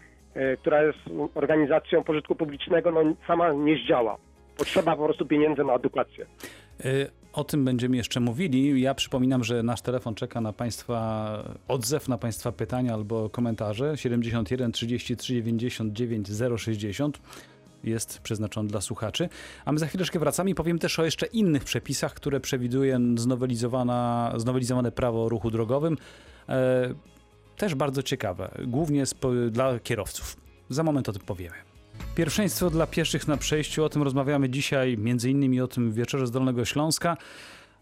która 0.61 0.83
jest 0.83 0.99
organizacją 1.35 2.03
pożytku 2.03 2.35
publicznego, 2.35 2.91
no 2.91 3.01
sama 3.27 3.53
nie 3.53 3.77
zdziała. 3.77 4.17
Potrzeba 4.57 4.95
po 4.95 5.05
prostu 5.05 5.25
pieniędzy 5.25 5.63
na 5.63 5.73
edukację. 5.73 6.25
Y, 6.85 7.09
O 7.33 7.43
tym 7.43 7.65
będziemy 7.65 7.97
jeszcze 7.97 8.19
mówili. 8.19 8.81
Ja 8.81 8.93
przypominam, 8.93 9.43
że 9.43 9.63
nasz 9.63 9.81
telefon 9.81 10.15
czeka 10.15 10.41
na 10.41 10.53
Państwa 10.53 11.29
odzew, 11.67 12.07
na 12.07 12.17
Państwa 12.17 12.51
pytania 12.51 12.93
albo 12.93 13.29
komentarze. 13.29 13.97
71 13.97 14.71
33 14.71 15.33
99 15.33 16.27
060 16.57 17.19
jest 17.83 18.21
przeznaczony 18.21 18.69
dla 18.69 18.81
słuchaczy. 18.81 19.29
A 19.65 19.71
my 19.71 19.79
za 19.79 19.87
chwileczkę 19.87 20.19
wracamy 20.19 20.49
i 20.49 20.55
powiem 20.55 20.79
też 20.79 20.99
o 20.99 21.05
jeszcze 21.05 21.25
innych 21.25 21.63
przepisach, 21.63 22.13
które 22.13 22.39
przewiduje 22.39 22.99
znowelizowane 24.35 24.91
prawo 24.95 25.25
o 25.25 25.29
ruchu 25.29 25.51
drogowym. 25.51 25.97
Też 27.60 27.76
bardzo 27.76 28.04
ciekawe, 28.04 28.52
głównie 28.67 29.04
dla 29.52 29.80
kierowców. 29.80 30.36
Za 30.69 30.84
moment 30.84 31.10
o 31.10 31.13
tym 31.13 31.22
powiemy. 31.22 31.56
Pierwszeństwo 32.15 32.69
dla 32.69 32.88
pieszych 32.88 33.28
na 33.28 33.38
przejściu, 33.38 33.84
o 33.84 33.89
tym 33.89 34.04
rozmawiamy 34.04 34.50
dzisiaj, 34.50 34.98
między 34.98 35.30
innymi 35.30 35.62
o 35.62 35.67
tym 35.67 35.91
Wieczorze 35.91 36.28
z 36.28 36.32
Dolnego 36.32 36.65
Śląska. 36.65 37.17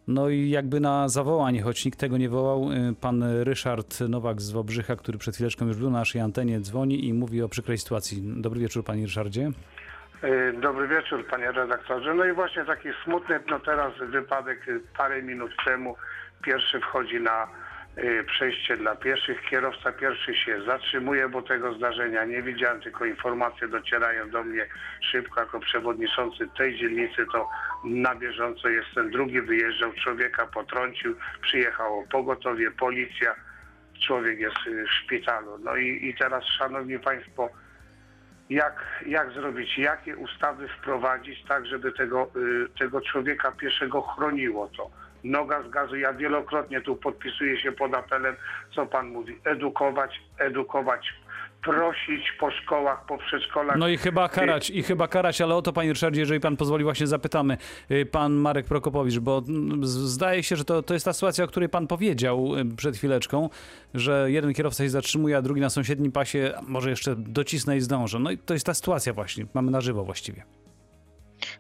No 0.07 0.29
i 0.29 0.49
jakby 0.49 0.79
na 0.79 1.09
zawołanie, 1.09 1.61
choć 1.61 1.85
nikt 1.85 1.99
tego 1.99 2.17
nie 2.17 2.29
wołał, 2.29 2.71
y, 2.71 2.95
pan 3.01 3.23
Ryszard 3.43 3.99
Nowak 3.99 4.41
z 4.41 4.51
Wobrzycha, 4.51 4.95
który 4.95 5.17
przed 5.17 5.35
chwileczką 5.35 5.67
już 5.67 5.77
był 5.77 5.89
na 5.89 5.99
naszej 5.99 6.21
antenie, 6.21 6.59
dzwoni 6.59 7.07
i 7.07 7.13
mówi 7.13 7.41
o 7.41 7.49
przykrej 7.49 7.77
sytuacji. 7.77 8.21
Dobry 8.41 8.59
wieczór, 8.59 8.83
panie 8.83 9.05
Ryszardzie. 9.05 9.51
Y, 10.23 10.53
Dobry 10.61 10.87
wieczór, 10.87 11.27
panie 11.27 11.51
redaktorze. 11.51 12.13
No 12.13 12.25
i 12.25 12.33
właśnie 12.33 12.65
taki 12.65 12.89
smutny, 13.03 13.39
no 13.49 13.59
teraz 13.59 13.93
wypadek 14.11 14.65
parę 14.97 15.23
minut 15.23 15.51
temu. 15.65 15.95
Pierwszy 16.43 16.79
wchodzi 16.79 17.21
na 17.21 17.47
przejście 18.27 18.77
dla 18.77 18.95
pieszych. 18.95 19.41
Kierowca 19.49 19.91
pierwszy 19.91 20.35
się 20.35 20.61
zatrzymuje, 20.61 21.29
bo 21.29 21.41
tego 21.41 21.73
zdarzenia 21.73 22.25
nie 22.25 22.41
widziałem, 22.41 22.81
tylko 22.81 23.05
informacje 23.05 23.67
docierają 23.67 24.29
do 24.29 24.43
mnie 24.43 24.65
szybko. 25.11 25.39
Jako 25.39 25.59
przewodniczący 25.59 26.47
tej 26.57 26.77
dzielnicy 26.77 27.25
to 27.31 27.49
na 27.83 28.15
bieżąco 28.15 28.69
jestem 28.69 29.11
drugi. 29.11 29.41
Wyjeżdżał 29.41 29.93
człowieka, 29.93 30.47
potrącił, 30.47 31.15
przyjechało 31.41 32.03
pogotowie, 32.11 32.71
policja. 32.71 33.35
Człowiek 34.07 34.39
jest 34.39 34.67
y, 34.67 34.85
w 34.85 34.91
szpitalu. 34.91 35.57
No 35.63 35.75
i, 35.75 36.07
i 36.09 36.15
teraz, 36.15 36.43
szanowni 36.43 36.99
państwo, 36.99 37.49
jak, 38.49 39.03
jak 39.05 39.31
zrobić, 39.31 39.77
jakie 39.77 40.17
ustawy 40.17 40.67
wprowadzić 40.67 41.43
tak, 41.47 41.65
żeby 41.65 41.91
tego, 41.91 42.31
y, 42.35 42.79
tego 42.79 43.01
człowieka 43.01 43.51
pieszego 43.51 44.01
chroniło 44.01 44.67
to. 44.67 44.91
Noga 45.31 45.63
z 45.63 45.69
gazu, 45.69 45.95
ja 45.95 46.13
wielokrotnie 46.13 46.81
tu 46.81 46.95
podpisuję 46.95 47.61
się 47.61 47.71
pod 47.71 47.93
apelem, 47.93 48.35
co 48.75 48.85
pan 48.85 49.07
mówi, 49.07 49.39
edukować, 49.45 50.21
edukować, 50.37 51.13
prosić 51.63 52.31
po 52.39 52.51
szkołach, 52.51 53.05
po 53.05 53.17
przedszkolach. 53.17 53.77
No 53.77 53.87
i 53.87 53.97
chyba 53.97 54.29
karać, 54.29 54.69
i 54.69 54.83
chyba 54.83 55.07
karać, 55.07 55.41
ale 55.41 55.55
o 55.55 55.61
to, 55.61 55.73
panie 55.73 55.89
Ryszardzie, 55.89 56.19
jeżeli 56.19 56.39
pan 56.39 56.57
pozwoli, 56.57 56.83
właśnie 56.83 57.07
zapytamy 57.07 57.57
y, 57.91 58.05
pan 58.05 58.33
Marek 58.33 58.65
Prokopowicz, 58.65 59.19
bo 59.19 59.43
mm, 59.47 59.85
zdaje 59.85 60.43
się, 60.43 60.55
że 60.55 60.65
to, 60.65 60.83
to 60.83 60.93
jest 60.93 61.05
ta 61.05 61.13
sytuacja, 61.13 61.43
o 61.43 61.47
której 61.47 61.69
pan 61.69 61.87
powiedział 61.87 62.55
y, 62.57 62.75
przed 62.75 62.97
chwileczką, 62.97 63.49
że 63.93 64.31
jeden 64.31 64.53
kierowca 64.53 64.83
się 64.83 64.89
zatrzymuje, 64.89 65.37
a 65.37 65.41
drugi 65.41 65.61
na 65.61 65.69
sąsiednim 65.69 66.11
pasie 66.11 66.53
może 66.67 66.89
jeszcze 66.89 67.15
docisnę 67.15 67.77
i 67.77 67.81
zdążę. 67.81 68.19
No 68.19 68.31
i 68.31 68.37
to 68.37 68.53
jest 68.53 68.65
ta 68.65 68.73
sytuacja 68.73 69.13
właśnie, 69.13 69.45
mamy 69.53 69.71
na 69.71 69.81
żywo 69.81 70.03
właściwie. 70.03 70.43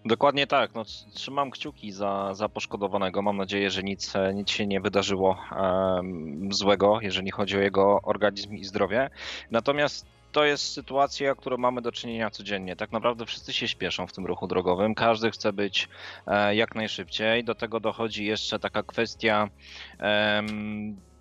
Dokładnie 0.07 0.47
tak. 0.47 0.75
No, 0.75 0.83
tr- 0.83 1.11
trzymam 1.13 1.51
kciuki 1.51 1.91
za, 1.91 2.33
za 2.33 2.49
poszkodowanego. 2.49 3.21
Mam 3.21 3.37
nadzieję, 3.37 3.71
że 3.71 3.83
nic, 3.83 4.15
e, 4.15 4.33
nic 4.33 4.49
się 4.49 4.67
nie 4.67 4.81
wydarzyło 4.81 5.37
em, 5.51 6.49
złego, 6.53 6.99
jeżeli 7.01 7.31
chodzi 7.31 7.57
o 7.57 7.59
jego 7.59 8.01
organizm 8.03 8.55
i 8.55 8.65
zdrowie. 8.65 9.09
Natomiast 9.51 10.05
to 10.31 10.45
jest 10.45 10.73
sytuacja, 10.73 11.35
którą 11.35 11.57
mamy 11.57 11.81
do 11.81 11.91
czynienia 11.91 12.29
codziennie. 12.29 12.75
Tak 12.75 12.91
naprawdę 12.91 13.25
wszyscy 13.25 13.53
się 13.53 13.67
śpieszą 13.67 14.07
w 14.07 14.13
tym 14.13 14.25
ruchu 14.25 14.47
drogowym. 14.47 14.95
Każdy 14.95 15.31
chce 15.31 15.53
być 15.53 15.89
e, 16.27 16.55
jak 16.55 16.75
najszybciej. 16.75 17.43
Do 17.43 17.55
tego 17.55 17.79
dochodzi 17.79 18.25
jeszcze 18.25 18.59
taka 18.59 18.83
kwestia 18.83 19.49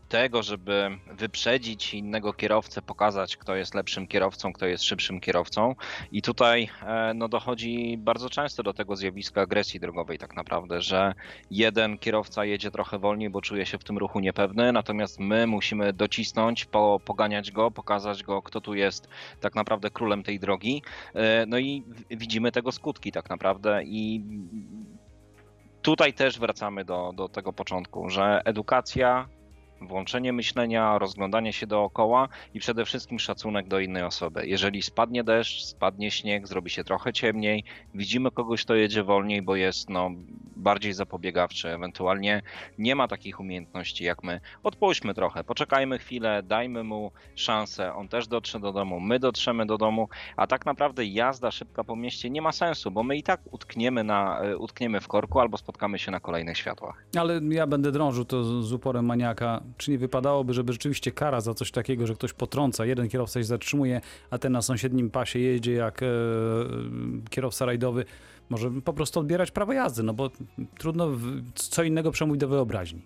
tego, 0.08 0.42
żeby 0.42 0.98
wyprzedzić 1.12 1.94
innego 1.94 2.32
kierowcę, 2.32 2.82
pokazać, 2.82 3.36
kto 3.36 3.56
jest 3.56 3.74
lepszym 3.74 4.06
kierowcą, 4.06 4.52
kto 4.52 4.66
jest 4.66 4.84
szybszym 4.84 5.20
kierowcą. 5.20 5.74
I 6.12 6.22
tutaj 6.22 6.68
e, 6.82 7.14
no, 7.14 7.28
dochodzi 7.28 7.98
bardzo 7.98 8.30
często 8.30 8.62
do 8.62 8.72
tego 8.72 8.96
zjawiska 8.96 9.40
agresji 9.40 9.80
drogowej, 9.80 10.18
tak 10.18 10.36
naprawdę, 10.36 10.82
że 10.82 11.14
jeden 11.50 11.98
kierowca 11.98 12.44
jedzie 12.44 12.70
trochę 12.70 12.98
wolniej, 12.98 13.30
bo 13.30 13.40
czuje 13.40 13.66
się 13.66 13.78
w 13.78 13.84
tym 13.84 13.98
ruchu 13.98 14.20
niepewny, 14.20 14.72
natomiast 14.72 15.20
my 15.20 15.46
musimy 15.46 15.92
docisnąć, 15.92 16.64
po, 16.64 17.00
poganiać 17.04 17.50
go, 17.50 17.70
pokazać 17.70 18.22
go, 18.22 18.42
kto 18.42 18.60
tu 18.60 18.74
jest 18.74 19.08
tak 19.40 19.54
naprawdę 19.54 19.90
królem 19.90 20.22
tej 20.22 20.40
drogi. 20.40 20.82
E, 21.14 21.46
No 21.46 21.58
i 21.58 21.82
widzimy 22.10 22.52
tego 22.52 22.72
skutki, 22.72 23.12
tak 23.12 23.30
naprawdę. 23.30 23.82
I 23.84 24.22
tutaj 25.82 26.12
też 26.12 26.38
wracamy 26.38 26.84
do, 26.84 27.12
do 27.14 27.28
tego 27.28 27.52
początku, 27.52 28.10
że 28.10 28.42
edukacja. 28.44 29.28
Włączenie 29.80 30.32
myślenia, 30.32 30.98
rozglądanie 30.98 31.52
się 31.52 31.66
dookoła 31.66 32.28
i 32.54 32.60
przede 32.60 32.84
wszystkim 32.84 33.18
szacunek 33.18 33.68
do 33.68 33.80
innej 33.80 34.02
osoby. 34.02 34.46
Jeżeli 34.46 34.82
spadnie 34.82 35.24
deszcz, 35.24 35.64
spadnie 35.64 36.10
śnieg, 36.10 36.48
zrobi 36.48 36.70
się 36.70 36.84
trochę 36.84 37.12
ciemniej, 37.12 37.64
widzimy 37.94 38.30
kogoś, 38.30 38.64
kto 38.64 38.74
jedzie 38.74 39.02
wolniej, 39.02 39.42
bo 39.42 39.56
jest 39.56 39.90
no, 39.90 40.10
bardziej 40.56 40.92
zapobiegawczy, 40.92 41.68
ewentualnie 41.68 42.42
nie 42.78 42.94
ma 42.94 43.08
takich 43.08 43.40
umiejętności 43.40 44.04
jak 44.04 44.22
my. 44.22 44.40
Odpuśćmy 44.62 45.14
trochę, 45.14 45.44
poczekajmy 45.44 45.98
chwilę, 45.98 46.42
dajmy 46.42 46.84
mu 46.84 47.12
szansę, 47.34 47.94
on 47.94 48.08
też 48.08 48.28
dotrze 48.28 48.60
do 48.60 48.72
domu, 48.72 49.00
my 49.00 49.18
dotrzemy 49.18 49.66
do 49.66 49.78
domu, 49.78 50.08
a 50.36 50.46
tak 50.46 50.66
naprawdę 50.66 51.04
jazda 51.04 51.50
szybka 51.50 51.84
po 51.84 51.96
mieście 51.96 52.30
nie 52.30 52.42
ma 52.42 52.52
sensu, 52.52 52.90
bo 52.90 53.02
my 53.02 53.16
i 53.16 53.22
tak 53.22 53.40
utkniemy, 53.50 54.04
na, 54.04 54.40
e, 54.40 54.56
utkniemy 54.56 55.00
w 55.00 55.08
korku 55.08 55.40
albo 55.40 55.56
spotkamy 55.56 55.98
się 55.98 56.10
na 56.10 56.20
kolejnych 56.20 56.58
światłach. 56.58 57.04
Ale 57.18 57.40
ja 57.48 57.66
będę 57.66 57.92
drążył 57.92 58.24
to 58.24 58.62
z 58.62 58.72
uporem 58.72 59.04
maniaka. 59.04 59.62
Czy 59.76 59.90
nie 59.90 59.98
wypadałoby, 59.98 60.54
żeby 60.54 60.72
rzeczywiście 60.72 61.12
kara 61.12 61.40
za 61.40 61.54
coś 61.54 61.70
takiego, 61.70 62.06
że 62.06 62.14
ktoś 62.14 62.32
potrąca, 62.32 62.86
jeden 62.86 63.08
kierowca 63.08 63.40
się 63.40 63.44
zatrzymuje, 63.44 64.00
a 64.30 64.38
ten 64.38 64.52
na 64.52 64.62
sąsiednim 64.62 65.10
pasie 65.10 65.38
jedzie 65.38 65.72
jak 65.72 66.02
e, 66.02 66.06
kierowca 67.30 67.66
rajdowy, 67.66 68.04
może 68.50 68.70
po 68.84 68.92
prostu 68.92 69.20
odbierać 69.20 69.50
prawo 69.50 69.72
jazdy, 69.72 70.02
no 70.02 70.14
bo 70.14 70.30
trudno, 70.78 71.08
co 71.54 71.82
innego 71.82 72.10
przemówić 72.10 72.40
do 72.40 72.48
wyobraźni. 72.48 73.02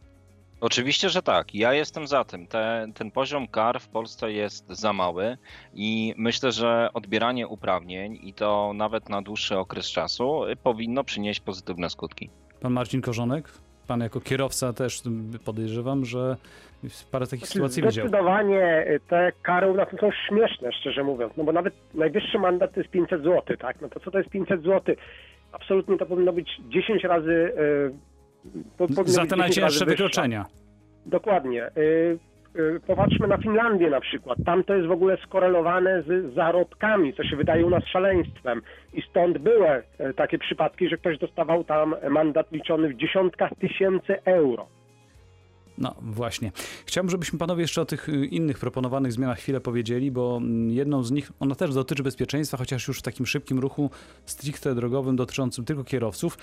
Oczywiście, 0.60 1.08
że 1.08 1.22
tak. 1.22 1.54
Ja 1.54 1.74
jestem 1.74 2.06
za 2.06 2.24
tym. 2.24 2.46
Te, 2.46 2.86
ten 2.94 3.10
poziom 3.10 3.48
kar 3.48 3.80
w 3.80 3.88
Polsce 3.88 4.32
jest 4.32 4.68
za 4.68 4.92
mały 4.92 5.36
i 5.74 6.14
myślę, 6.16 6.52
że 6.52 6.88
odbieranie 6.94 7.48
uprawnień 7.48 8.18
i 8.22 8.34
to 8.34 8.72
nawet 8.74 9.08
na 9.08 9.22
dłuższy 9.22 9.58
okres 9.58 9.86
czasu 9.86 10.42
powinno 10.62 11.04
przynieść 11.04 11.40
pozytywne 11.40 11.90
skutki. 11.90 12.30
Pan 12.60 12.72
Marcin 12.72 13.00
Korzonek, 13.00 13.52
pan 13.86 14.00
jako 14.00 14.20
kierowca 14.20 14.72
też 14.72 15.02
podejrzewam, 15.44 16.04
że 16.04 16.36
parę 17.10 17.26
takich 17.26 17.48
sytuacji 17.48 17.82
widział. 17.82 18.08
Zdecydowanie 18.08 18.86
te 19.08 19.32
kary 19.42 19.70
u 19.70 19.74
nas 19.74 19.88
są 20.00 20.10
śmieszne, 20.28 20.72
szczerze 20.72 21.04
mówiąc, 21.04 21.32
no 21.36 21.44
bo 21.44 21.52
nawet 21.52 21.74
najwyższy 21.94 22.38
mandat 22.38 22.74
to 22.74 22.80
jest 22.80 22.92
500 22.92 23.22
zł, 23.22 23.56
tak? 23.56 23.80
No 23.80 23.88
to 23.88 24.00
co 24.00 24.10
to 24.10 24.18
jest 24.18 24.30
500 24.30 24.62
zł? 24.62 24.94
Absolutnie 25.52 25.98
to 25.98 26.06
powinno 26.06 26.32
być 26.32 26.60
10 26.68 27.04
razy... 27.04 27.52
powinno 28.78 29.04
Za 29.04 29.20
te 29.20 29.26
10 29.26 29.38
najcięższe 29.38 29.84
wykroczenia. 29.84 30.46
Dokładnie. 31.06 31.70
Y, 31.76 32.18
y, 32.56 32.80
Popatrzmy 32.86 33.26
na 33.26 33.36
Finlandię 33.36 33.90
na 33.90 34.00
przykład. 34.00 34.38
Tam 34.46 34.64
to 34.64 34.74
jest 34.74 34.88
w 34.88 34.92
ogóle 34.92 35.16
skorelowane 35.16 36.02
z 36.02 36.34
zarobkami, 36.34 37.14
co 37.14 37.24
się 37.24 37.36
wydaje 37.36 37.66
u 37.66 37.70
nas 37.70 37.84
szaleństwem. 37.84 38.62
I 38.92 39.02
stąd 39.02 39.38
były 39.38 39.68
e, 39.68 40.14
takie 40.14 40.38
przypadki, 40.38 40.88
że 40.88 40.96
ktoś 40.96 41.18
dostawał 41.18 41.64
tam 41.64 41.94
mandat 42.10 42.52
liczony 42.52 42.88
w 42.88 42.96
dziesiątkach 42.96 43.50
tysięcy 43.60 44.22
euro. 44.24 44.66
No 45.80 45.94
właśnie. 46.00 46.52
Chciałbym, 46.86 47.10
żebyśmy 47.10 47.38
panowie 47.38 47.62
jeszcze 47.62 47.82
o 47.82 47.84
tych 47.84 48.08
y, 48.08 48.26
innych 48.26 48.58
proponowanych 48.58 49.12
zmianach 49.12 49.38
chwilę 49.38 49.60
powiedzieli, 49.60 50.10
bo 50.10 50.36
mm, 50.36 50.70
jedną 50.70 51.04
z 51.04 51.10
nich, 51.10 51.32
ona 51.40 51.54
też 51.54 51.74
dotyczy 51.74 52.02
bezpieczeństwa, 52.02 52.56
chociaż 52.56 52.88
już 52.88 52.98
w 52.98 53.02
takim 53.02 53.26
szybkim 53.26 53.58
ruchu 53.58 53.90
stricte 54.26 54.74
drogowym 54.74 55.16
dotyczącym 55.16 55.64
tylko 55.64 55.84
kierowców. 55.84 56.38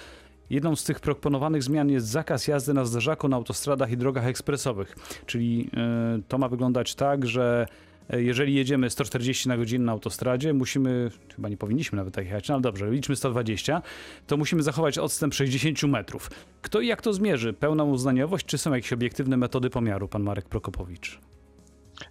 Jedną 0.50 0.76
z 0.76 0.84
tych 0.84 1.00
proponowanych 1.00 1.63
zmian 1.63 1.89
jest 1.89 2.08
zakaz 2.08 2.47
jazdy 2.47 2.73
na 2.73 2.86
zderzaku 2.86 3.28
na 3.28 3.36
autostradach 3.36 3.91
i 3.91 3.97
drogach 3.97 4.26
ekspresowych. 4.26 4.95
Czyli 5.26 5.69
y, 6.17 6.23
to 6.28 6.38
ma 6.38 6.50
wyglądać 6.50 6.95
tak, 6.95 7.26
że 7.26 7.67
jeżeli 8.10 8.56
jedziemy 8.56 8.89
140 8.89 9.50
na 9.50 9.58
godzinę 9.58 9.86
na 9.86 9.91
autostradzie, 9.91 10.54
musimy, 10.54 11.12
chyba 11.36 11.50
nie 11.50 11.58
powinniśmy 11.58 11.96
nawet 11.96 12.13
tak 12.13 12.26
jechać, 12.26 12.48
no 12.48 12.56
ale 12.56 12.62
dobrze, 12.62 12.91
liczmy 12.91 13.15
120, 13.15 13.82
to 14.28 14.38
musimy 14.38 14.63
zachować 14.63 14.98
odstęp 14.98 15.34
60 15.34 15.84
metrów. 15.84 16.30
Kto 16.62 16.82
i 16.82 16.88
jak 16.88 17.02
to 17.02 17.13
zmierzy? 17.13 17.54
Pełna 17.54 17.84
uznaniowość, 17.84 18.46
czy 18.46 18.58
są 18.58 18.74
jakieś 18.74 18.93
obiektywne 18.93 19.38
metody 19.38 19.70
pomiaru, 19.70 20.08
pan 20.08 20.24
Marek 20.24 20.46
Prokopowicz? 20.46 21.20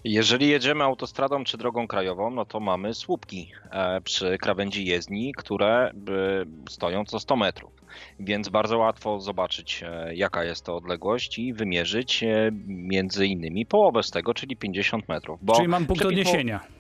Jeżeli 0.05 0.49
jedziemy 0.49 0.85
autostradą 0.85 1.45
czy 1.45 1.59
drogą 1.59 1.87
krajową, 1.87 2.31
no 2.31 2.45
to 2.45 2.61
mamy 2.61 2.95
słupki 2.95 3.51
e, 3.71 4.01
przy 4.01 4.39
krawędzi 4.39 4.87
jezdni, 4.87 5.33
które 5.37 5.91
e, 5.91 5.93
stoją 6.71 7.05
co 7.05 7.21
100 7.21 7.37
metrów. 7.37 7.73
Więc 8.21 8.49
bardzo 8.49 8.79
łatwo 8.79 9.21
zobaczyć, 9.21 9.83
e, 9.83 10.15
jaka 10.15 10.45
jest 10.45 10.65
to 10.65 10.77
odległość 10.77 11.39
i 11.39 11.53
wymierzyć 11.53 12.25
między 12.67 13.27
innymi 13.27 13.67
połowę 13.67 14.03
z 14.03 14.11
tego, 14.11 14.35
czyli 14.35 14.57
50 14.57 15.09
metrów. 15.09 15.41
Czyli 15.57 15.69
mam 15.69 15.87
punkt 15.87 16.05
odniesienia. 16.05 16.76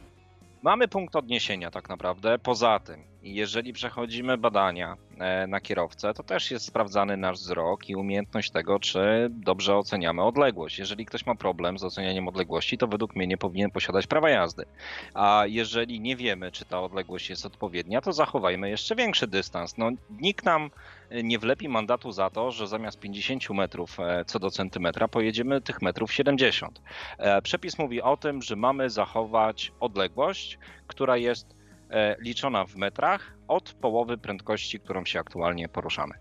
Mamy 0.66 0.88
punkt 0.88 1.16
odniesienia 1.16 1.70
tak 1.70 1.88
naprawdę. 1.88 2.38
Poza 2.38 2.78
tym, 2.78 3.04
jeżeli 3.22 3.72
przechodzimy 3.72 4.38
badania 4.38 4.96
e, 5.18 5.46
na 5.46 5.60
kierowcę, 5.60 6.14
to 6.14 6.22
też 6.22 6.50
jest 6.50 6.66
sprawdzany 6.66 7.16
nasz 7.16 7.36
wzrok 7.36 7.88
i 7.88 7.96
umiejętność 7.96 8.50
tego, 8.50 8.78
czy 8.78 9.28
dobrze 9.30 9.76
oceniamy 9.76 10.22
odległość. 10.22 10.78
Jeżeli 10.78 11.06
ktoś 11.06 11.26
ma 11.26 11.34
problem 11.34 11.78
z 11.78 11.84
ocenianiem 11.84 12.28
odległości, 12.28 12.78
to 12.78 12.86
według 12.86 13.16
mnie 13.16 13.26
nie 13.26 13.36
powinien 13.36 13.70
posiadać 13.70 14.06
prawa 14.06 14.30
jazdy. 14.30 14.64
A 15.14 15.44
jeżeli 15.46 16.00
nie 16.00 16.16
wiemy, 16.16 16.52
czy 16.52 16.64
ta 16.64 16.80
odległość 16.80 17.30
jest 17.30 17.46
odpowiednia, 17.46 18.00
to 18.00 18.12
zachowajmy 18.12 18.70
jeszcze 18.70 18.94
większy 18.94 19.26
dystans. 19.26 19.78
No, 19.78 19.90
nikt 20.10 20.44
nam 20.44 20.70
nie 21.24 21.38
wlepi 21.38 21.68
mandatu 21.68 22.12
za 22.12 22.30
to, 22.30 22.50
że 22.50 22.66
zamiast 22.68 22.98
50 22.98 23.50
metrów 23.50 24.00
e, 24.00 24.24
co 24.26 24.38
do 24.38 24.50
centymetra 24.50 25.08
pojedziemy 25.08 25.60
tych 25.60 25.82
metrów 25.82 26.12
70. 26.12 26.82
E, 27.18 27.42
Przepis 27.42 27.78
mówi 27.78 28.02
o 28.02 28.16
tym, 28.16 28.42
że 28.42 28.56
mamy 28.56 28.90
zachować 28.90 29.72
odległość, 29.80 30.58
która 30.86 31.16
jest 31.16 31.56
e, 31.90 32.16
liczona 32.20 32.64
w 32.66 32.76
metrach 32.76 33.36
od 33.48 33.72
połowy 33.72 34.18
prędkości, 34.18 34.80
którą 34.80 35.04
się 35.04 35.20
aktualnie 35.20 35.68
poruszamy. 35.68 36.14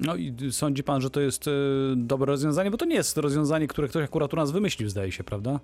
No 0.00 0.16
i 0.16 0.34
sądzi 0.50 0.84
pan, 0.84 1.00
że 1.00 1.10
to 1.10 1.20
jest 1.20 1.50
dobre 1.96 2.26
rozwiązanie? 2.26 2.70
Bo 2.70 2.76
to 2.76 2.84
nie 2.84 2.94
jest 2.94 3.16
rozwiązanie, 3.16 3.66
które 3.66 3.88
ktoś 3.88 4.04
akurat 4.04 4.32
u 4.32 4.36
nas 4.36 4.50
wymyślił, 4.50 4.88
zdaje 4.88 5.12
się, 5.12 5.24
prawda? 5.24 5.60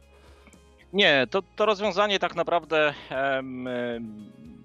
Nie, 0.93 1.27
to, 1.31 1.43
to 1.57 1.67
rozwiązanie 1.67 2.19
tak 2.19 2.35
naprawdę 2.35 2.95
em, 3.11 3.69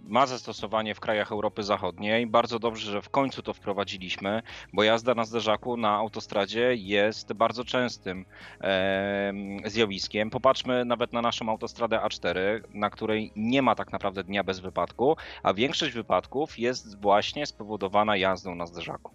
ma 0.08 0.26
zastosowanie 0.26 0.96
w 0.96 1.00
krajach 1.00 1.32
Europy 1.32 1.64
Zachodniej. 1.64 2.28
Bardzo 2.28 2.60
dobrze, 2.60 2.92
że 2.92 3.02
w 3.02 3.10
końcu 3.10 3.42
to 3.42 3.54
wprowadziliśmy, 3.54 4.42
bo 4.74 4.84
jazda 4.84 5.16
na 5.16 5.26
zderzaku 5.26 5.78
na 5.78 5.96
autostradzie 5.96 6.76
jest 6.76 7.34
bardzo 7.34 7.66
częstym 7.66 8.26
em, 8.60 9.60
zjawiskiem. 9.66 10.30
Popatrzmy 10.30 10.86
nawet 10.86 11.14
na 11.14 11.22
naszą 11.22 11.50
autostradę 11.50 11.98
A4, 11.98 12.38
na 12.74 12.90
której 12.90 13.32
nie 13.36 13.62
ma 13.62 13.76
tak 13.76 13.92
naprawdę 13.92 14.24
dnia 14.24 14.44
bez 14.44 14.60
wypadku, 14.60 15.16
a 15.44 15.54
większość 15.54 15.94
wypadków 15.94 16.60
jest 16.60 17.02
właśnie 17.02 17.46
spowodowana 17.46 18.18
jazdą 18.18 18.56
na 18.56 18.66
zderzaku. 18.66 19.12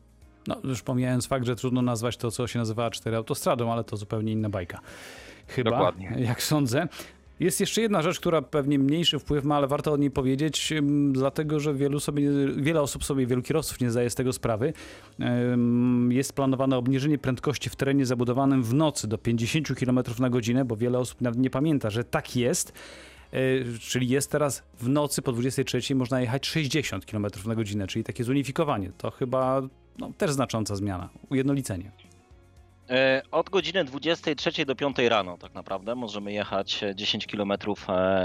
No, 0.46 0.56
już 0.64 0.82
pomijając 0.82 1.26
fakt, 1.26 1.46
że 1.46 1.56
trudno 1.56 1.82
nazwać 1.82 2.16
to, 2.16 2.30
co 2.30 2.46
się 2.46 2.58
nazywa 2.58 2.88
A4 2.88 3.14
autostradą, 3.14 3.72
ale 3.72 3.84
to 3.84 3.96
zupełnie 3.96 4.32
inna 4.32 4.48
bajka. 4.48 4.80
Chyba, 5.46 5.70
Dokładnie. 5.70 6.14
jak 6.18 6.42
sądzę. 6.42 6.88
Jest 7.40 7.60
jeszcze 7.60 7.80
jedna 7.80 8.02
rzecz, 8.02 8.20
która 8.20 8.42
pewnie 8.42 8.78
mniejszy 8.78 9.18
wpływ 9.18 9.44
ma, 9.44 9.56
ale 9.56 9.66
warto 9.66 9.92
o 9.92 9.96
niej 9.96 10.10
powiedzieć, 10.10 10.72
dlatego 11.12 11.60
że 11.60 11.74
wielu 11.74 12.00
sobie, 12.00 12.30
wiele 12.56 12.80
osób 12.80 13.04
sobie, 13.04 13.26
wielu 13.26 13.42
kierowców 13.42 13.80
nie 13.80 13.90
zdaje 13.90 14.10
z 14.10 14.14
tego 14.14 14.32
sprawy. 14.32 14.72
Jest 16.08 16.32
planowane 16.32 16.76
obniżenie 16.76 17.18
prędkości 17.18 17.70
w 17.70 17.76
terenie 17.76 18.06
zabudowanym 18.06 18.62
w 18.62 18.74
nocy 18.74 19.08
do 19.08 19.18
50 19.18 19.74
km 19.74 20.00
na 20.18 20.30
godzinę, 20.30 20.64
bo 20.64 20.76
wiele 20.76 20.98
osób 20.98 21.20
nawet 21.20 21.40
nie 21.40 21.50
pamięta, 21.50 21.90
że 21.90 22.04
tak 22.04 22.36
jest. 22.36 22.72
Yy, 23.32 23.64
Czyli 23.80 24.08
jest 24.08 24.30
teraz 24.30 24.62
w 24.78 24.88
nocy 24.88 25.22
po 25.22 25.32
23 25.32 25.94
można 25.94 26.20
jechać 26.20 26.46
60 26.46 27.06
km 27.06 27.26
na 27.46 27.54
godzinę, 27.54 27.86
czyli 27.86 28.04
takie 28.04 28.24
zunifikowanie. 28.24 28.92
To 28.98 29.10
chyba 29.10 29.62
no, 29.98 30.12
też 30.18 30.30
znacząca 30.30 30.76
zmiana, 30.76 31.08
ujednolicenie. 31.28 31.90
E, 32.90 33.22
Od 33.30 33.50
godziny 33.50 33.84
23 33.84 34.64
do 34.66 34.74
5 34.76 34.98
rano 34.98 35.38
tak 35.38 35.54
naprawdę 35.54 35.94
możemy 35.94 36.32
jechać 36.32 36.82
e, 36.82 36.94
10 36.94 37.26
km 37.26 37.52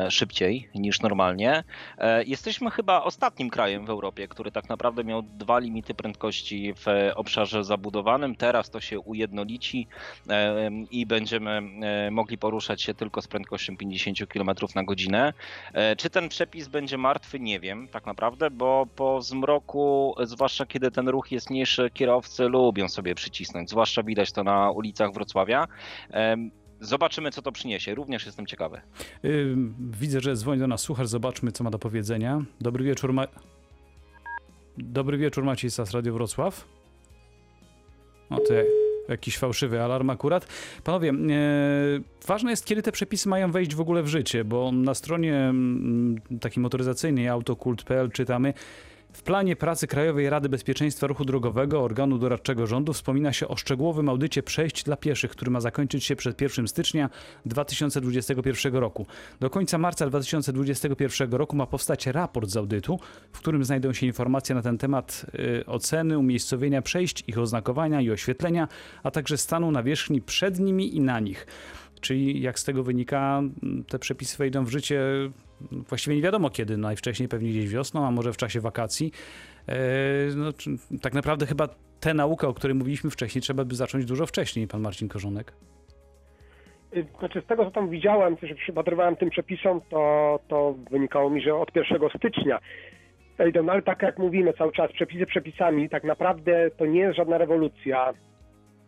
szybciej 0.09 0.69
niż 0.75 1.01
normalnie. 1.01 1.63
E, 1.97 2.23
Jesteśmy 2.23 2.71
chyba 2.71 3.03
ostatnim 3.03 3.49
krajem 3.49 3.85
w 3.85 3.89
Europie, 3.89 4.27
który 4.27 4.51
tak 4.51 4.69
naprawdę 4.69 5.03
miał 5.03 5.21
dwa 5.23 5.59
limity 5.59 5.93
prędkości 5.93 6.73
w 6.73 6.87
e, 6.87 7.15
obszarze 7.15 7.63
zabudowanym. 7.63 8.35
Teraz 8.35 8.69
to 8.69 8.81
się 8.81 8.99
ujednolici 8.99 9.87
e, 10.29 10.69
i 10.91 11.05
będziemy 11.05 11.61
e, 11.81 12.11
mogli 12.11 12.37
poruszać 12.37 12.81
się 12.81 12.93
tylko 12.93 13.21
z 13.21 13.27
prędkością 13.27 13.77
50 13.77 14.17
km 14.27 14.49
na 14.75 14.83
godzinę. 14.83 15.33
E, 15.73 15.95
Czy 15.95 16.09
ten 16.09 16.29
przepis 16.29 16.67
będzie 16.67 16.97
martwy? 16.97 17.39
Nie 17.39 17.59
wiem 17.59 17.87
tak 17.87 18.05
naprawdę, 18.05 18.51
bo 18.51 18.87
po 18.95 19.21
zmroku, 19.21 20.15
zwłaszcza 20.23 20.65
kiedy 20.65 20.91
ten 20.91 21.09
ruch 21.09 21.31
jest 21.31 21.49
mniejszy, 21.49 21.89
kierowcy 21.93 22.43
lubią 22.43 22.89
sobie 22.89 23.15
przycisnąć. 23.15 23.69
Zwłaszcza 23.69 24.03
widać 24.03 24.31
to 24.31 24.43
na 24.43 24.54
ulicach 24.75 25.13
Wrocławia. 25.13 25.67
Zobaczymy, 26.79 27.31
co 27.31 27.41
to 27.41 27.51
przyniesie. 27.51 27.95
Również 27.95 28.25
jestem 28.25 28.45
ciekawy. 28.45 28.81
Widzę, 29.79 30.21
że 30.21 30.35
dzwoni 30.35 30.59
do 30.59 30.67
nas 30.67 30.81
słuchacz, 30.81 31.07
zobaczmy, 31.07 31.51
co 31.51 31.63
ma 31.63 31.69
do 31.69 31.79
powiedzenia. 31.79 32.41
Dobry 32.61 32.83
wieczór, 32.83 33.13
ma... 33.13 33.27
Dobry 34.77 35.17
wieczór, 35.17 35.43
Maciej 35.43 35.71
Sas, 35.71 35.91
Radio 35.91 36.13
Wrocław. 36.13 36.67
O, 38.29 38.37
to 38.39 38.53
jak- 38.53 38.65
jakiś 39.09 39.37
fałszywy 39.37 39.81
alarm 39.81 40.09
akurat. 40.09 40.47
Panowie, 40.83 41.13
ważne 42.27 42.51
jest, 42.51 42.65
kiedy 42.65 42.81
te 42.81 42.91
przepisy 42.91 43.29
mają 43.29 43.51
wejść 43.51 43.75
w 43.75 43.81
ogóle 43.81 44.03
w 44.03 44.07
życie, 44.07 44.43
bo 44.43 44.71
na 44.71 44.93
stronie 44.93 45.53
takiej 46.41 46.63
motoryzacyjnej 46.63 47.27
autokult.pl 47.27 48.11
czytamy 48.11 48.53
w 49.15 49.23
planie 49.23 49.55
pracy 49.55 49.87
Krajowej 49.87 50.29
Rady 50.29 50.49
Bezpieczeństwa 50.49 51.07
Ruchu 51.07 51.25
Drogowego, 51.25 51.83
organu 51.83 52.17
doradczego 52.17 52.67
rządu, 52.67 52.93
wspomina 52.93 53.33
się 53.33 53.47
o 53.47 53.55
szczegółowym 53.55 54.09
audycie 54.09 54.43
przejść 54.43 54.83
dla 54.83 54.97
pieszych, 54.97 55.31
który 55.31 55.51
ma 55.51 55.59
zakończyć 55.59 56.03
się 56.03 56.15
przed 56.15 56.41
1 56.41 56.67
stycznia 56.67 57.09
2021 57.45 58.75
roku. 58.75 59.05
Do 59.39 59.49
końca 59.49 59.77
marca 59.77 60.07
2021 60.07 61.33
roku 61.33 61.55
ma 61.55 61.65
powstać 61.65 62.07
raport 62.07 62.49
z 62.49 62.57
audytu, 62.57 62.99
w 63.31 63.39
którym 63.39 63.65
znajdą 63.65 63.93
się 63.93 64.05
informacje 64.05 64.55
na 64.55 64.61
ten 64.61 64.77
temat 64.77 65.25
y, 65.59 65.65
oceny, 65.65 66.17
umiejscowienia 66.17 66.81
przejść, 66.81 67.23
ich 67.27 67.39
oznakowania 67.39 68.01
i 68.01 68.11
oświetlenia, 68.11 68.67
a 69.03 69.11
także 69.11 69.37
stanu 69.37 69.71
nawierzchni 69.71 70.21
przed 70.21 70.59
nimi 70.59 70.95
i 70.95 71.01
na 71.01 71.19
nich. 71.19 71.47
Czyli 72.01 72.41
jak 72.41 72.59
z 72.59 72.63
tego 72.63 72.83
wynika, 72.83 73.41
te 73.87 73.99
przepisy 73.99 74.37
wejdą 74.37 74.65
w 74.65 74.69
życie 74.69 75.01
właściwie 75.71 76.15
nie 76.15 76.21
wiadomo 76.21 76.49
kiedy, 76.49 76.77
najwcześniej 76.77 77.29
pewnie 77.29 77.49
gdzieś 77.49 77.69
wiosną, 77.69 78.07
a 78.07 78.11
może 78.11 78.33
w 78.33 78.37
czasie 78.37 78.61
wakacji. 78.61 79.11
E, 79.67 79.75
no, 80.35 80.51
tak 81.01 81.13
naprawdę 81.13 81.45
chyba 81.45 81.67
tę 81.99 82.13
naukę, 82.13 82.47
o 82.47 82.53
której 82.53 82.75
mówiliśmy 82.75 83.09
wcześniej, 83.09 83.41
trzeba 83.41 83.65
by 83.65 83.75
zacząć 83.75 84.05
dużo 84.05 84.25
wcześniej, 84.25 84.67
pan 84.67 84.81
Marcin 84.81 85.07
Korzonek. 85.07 85.53
Y, 86.95 87.05
Znaczy 87.19 87.41
z 87.41 87.45
tego, 87.45 87.65
co 87.65 87.71
tam 87.71 87.89
widziałem, 87.89 88.37
że 88.43 88.55
przypatrywałem 88.55 89.15
tym 89.15 89.29
przepisom, 89.29 89.81
to, 89.89 90.39
to 90.47 90.75
wynikało 90.91 91.29
mi, 91.29 91.41
że 91.41 91.55
od 91.55 91.75
1 91.75 92.09
stycznia. 92.17 92.59
No 93.63 93.71
ale 93.71 93.81
tak 93.81 94.01
jak 94.01 94.17
mówimy 94.17 94.53
cały 94.53 94.71
czas, 94.71 94.91
przepisy 94.91 95.25
przepisami, 95.25 95.89
tak 95.89 96.03
naprawdę 96.03 96.71
to 96.77 96.85
nie 96.85 96.99
jest 96.99 97.17
żadna 97.17 97.37
rewolucja. 97.37 98.13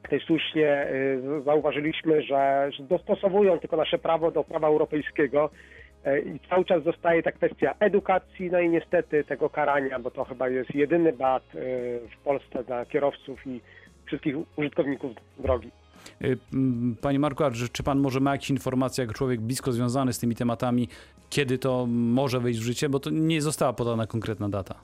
Tutaj 0.04 0.20
słusznie 0.28 0.88
y, 0.92 1.42
zauważyliśmy, 1.46 2.22
że, 2.22 2.70
że 2.78 2.84
dostosowują 2.84 3.60
tylko 3.60 3.78
nasze 3.78 3.98
prawo 3.98 4.32
do 4.32 4.44
prawa 4.44 4.68
europejskiego 4.68 5.50
i 6.16 6.40
cały 6.50 6.66
czas 6.66 6.84
zostaje 6.84 7.24
ta 7.24 7.32
kwestia 7.32 7.76
edukacji, 7.80 8.52
no 8.52 8.60
i 8.60 8.70
niestety 8.70 9.24
tego 9.24 9.50
karania, 9.50 10.00
bo 10.00 10.12
to 10.12 10.24
chyba 10.24 10.50
jest 10.50 10.76
jedyny 10.76 11.14
bat 11.14 11.44
y, 11.56 12.00
w 12.20 12.24
Polsce 12.24 12.64
dla 12.64 12.86
kierowców 12.86 13.48
i 13.48 13.62
wszystkich 14.06 14.36
użytkowników 14.56 15.12
drogi. 15.40 15.72
M, 16.22 16.96
Panie 17.02 17.20
Marku, 17.20 17.44
a 17.44 17.52
czy 17.72 17.84
pan 17.84 18.00
może 18.00 18.20
ma 18.20 18.32
jakieś 18.32 18.50
informacje, 18.50 19.02
jako 19.02 19.14
człowiek 19.14 19.42
blisko 19.42 19.72
związany 19.72 20.14
z 20.14 20.20
tymi 20.20 20.36
tematami, 20.36 20.88
kiedy 21.30 21.58
to 21.58 21.86
może 21.90 22.40
wejść 22.40 22.60
w 22.60 22.64
życie? 22.64 22.90
Bo 22.90 23.00
to 23.00 23.10
nie 23.10 23.42
została 23.42 23.74
podana 23.74 24.08
konkretna 24.08 24.50
data. 24.50 24.76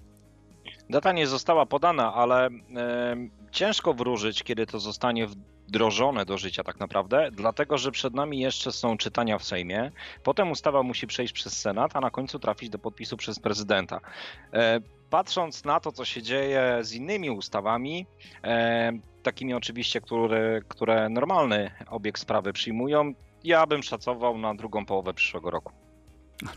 Data 0.89 1.11
nie 1.11 1.27
została 1.27 1.65
podana, 1.65 2.13
ale 2.13 2.45
em, 2.45 3.29
ciężko 3.51 3.93
wróżyć, 3.93 4.43
kiedy 4.43 4.65
to 4.65 4.79
zostanie 4.79 5.27
wdrożone 5.67 6.25
do 6.25 6.37
życia 6.37 6.63
tak 6.63 6.79
naprawdę, 6.79 7.29
dlatego 7.31 7.77
że 7.77 7.91
przed 7.91 8.13
nami 8.13 8.39
jeszcze 8.39 8.71
są 8.71 8.97
czytania 8.97 9.37
w 9.37 9.43
Sejmie, 9.43 9.91
potem 10.23 10.51
ustawa 10.51 10.83
musi 10.83 11.07
przejść 11.07 11.33
przez 11.33 11.61
Senat, 11.61 11.95
a 11.95 11.99
na 11.99 12.11
końcu 12.11 12.39
trafić 12.39 12.69
do 12.69 12.79
podpisu 12.79 13.17
przez 13.17 13.39
prezydenta. 13.39 13.99
E, 14.53 14.79
Patrząc 15.13 15.65
na 15.65 15.79
to, 15.79 15.91
co 15.91 16.05
się 16.05 16.21
dzieje 16.21 16.77
z 16.81 16.93
innymi 16.93 17.29
ustawami, 17.29 18.05
e, 18.43 18.91
takimi 19.23 19.53
oczywiście, 19.53 20.01
które, 20.01 20.61
które 20.67 21.09
normalny 21.09 21.71
obieg 21.89 22.19
sprawy 22.19 22.53
przyjmują, 22.53 23.13
ja 23.43 23.67
bym 23.67 23.83
szacował 23.83 24.37
na 24.37 24.55
drugą 24.55 24.85
połowę 24.85 25.13
przyszłego 25.13 25.51
roku. 25.51 25.82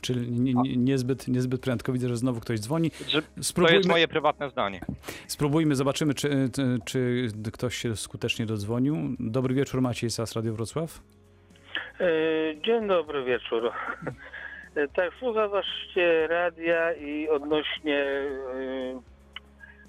Czyli 0.00 0.32
nie, 0.40 0.54
nie, 0.54 0.76
niezbyt, 0.76 1.28
niezbyt 1.28 1.60
prędko 1.60 1.92
widzę, 1.92 2.08
że 2.08 2.16
znowu 2.16 2.40
ktoś 2.40 2.60
dzwoni. 2.60 2.90
Że 3.08 3.22
To 3.22 3.28
Spróbujmy, 3.42 3.76
jest 3.76 3.88
moje 3.88 4.08
prywatne 4.08 4.50
zdanie. 4.50 4.80
spróbujmy 5.26 5.74
zobaczymy, 5.76 6.14
czy, 6.14 6.48
czy, 6.84 7.28
ktoś 7.52 7.76
się 7.76 7.96
skutecznie 7.96 8.46
dodzwonił. 8.46 8.96
Dobry 9.18 9.54
wieczór, 9.54 9.80
Maciej 9.82 10.10
Sas, 10.10 10.36
Radio 10.36 10.52
Wrocław. 10.52 11.00
E, 12.00 12.06
Dzień 12.64 12.88
dobry 12.88 13.24
wieczór. 13.24 13.70
E, 14.74 14.88
Tak, 14.88 15.10
słucham 15.18 15.50
właśnie 15.50 16.26
radia 16.26 16.92
i 16.94 17.28
odnośnie 17.28 17.98
e, 17.98 19.00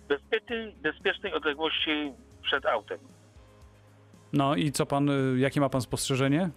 bezpiecznej, 0.07 0.75
bezpiecznej 0.83 1.33
odległości 1.33 2.11
przed 2.43 2.65
autem. 2.65 2.97
No 4.33 4.55
i 4.55 4.71
co 4.71 4.85
pan, 4.85 5.09
jakie 5.37 5.59
ma 5.61 5.69
pan 5.69 5.81
spostrzeżenie? 5.81 6.49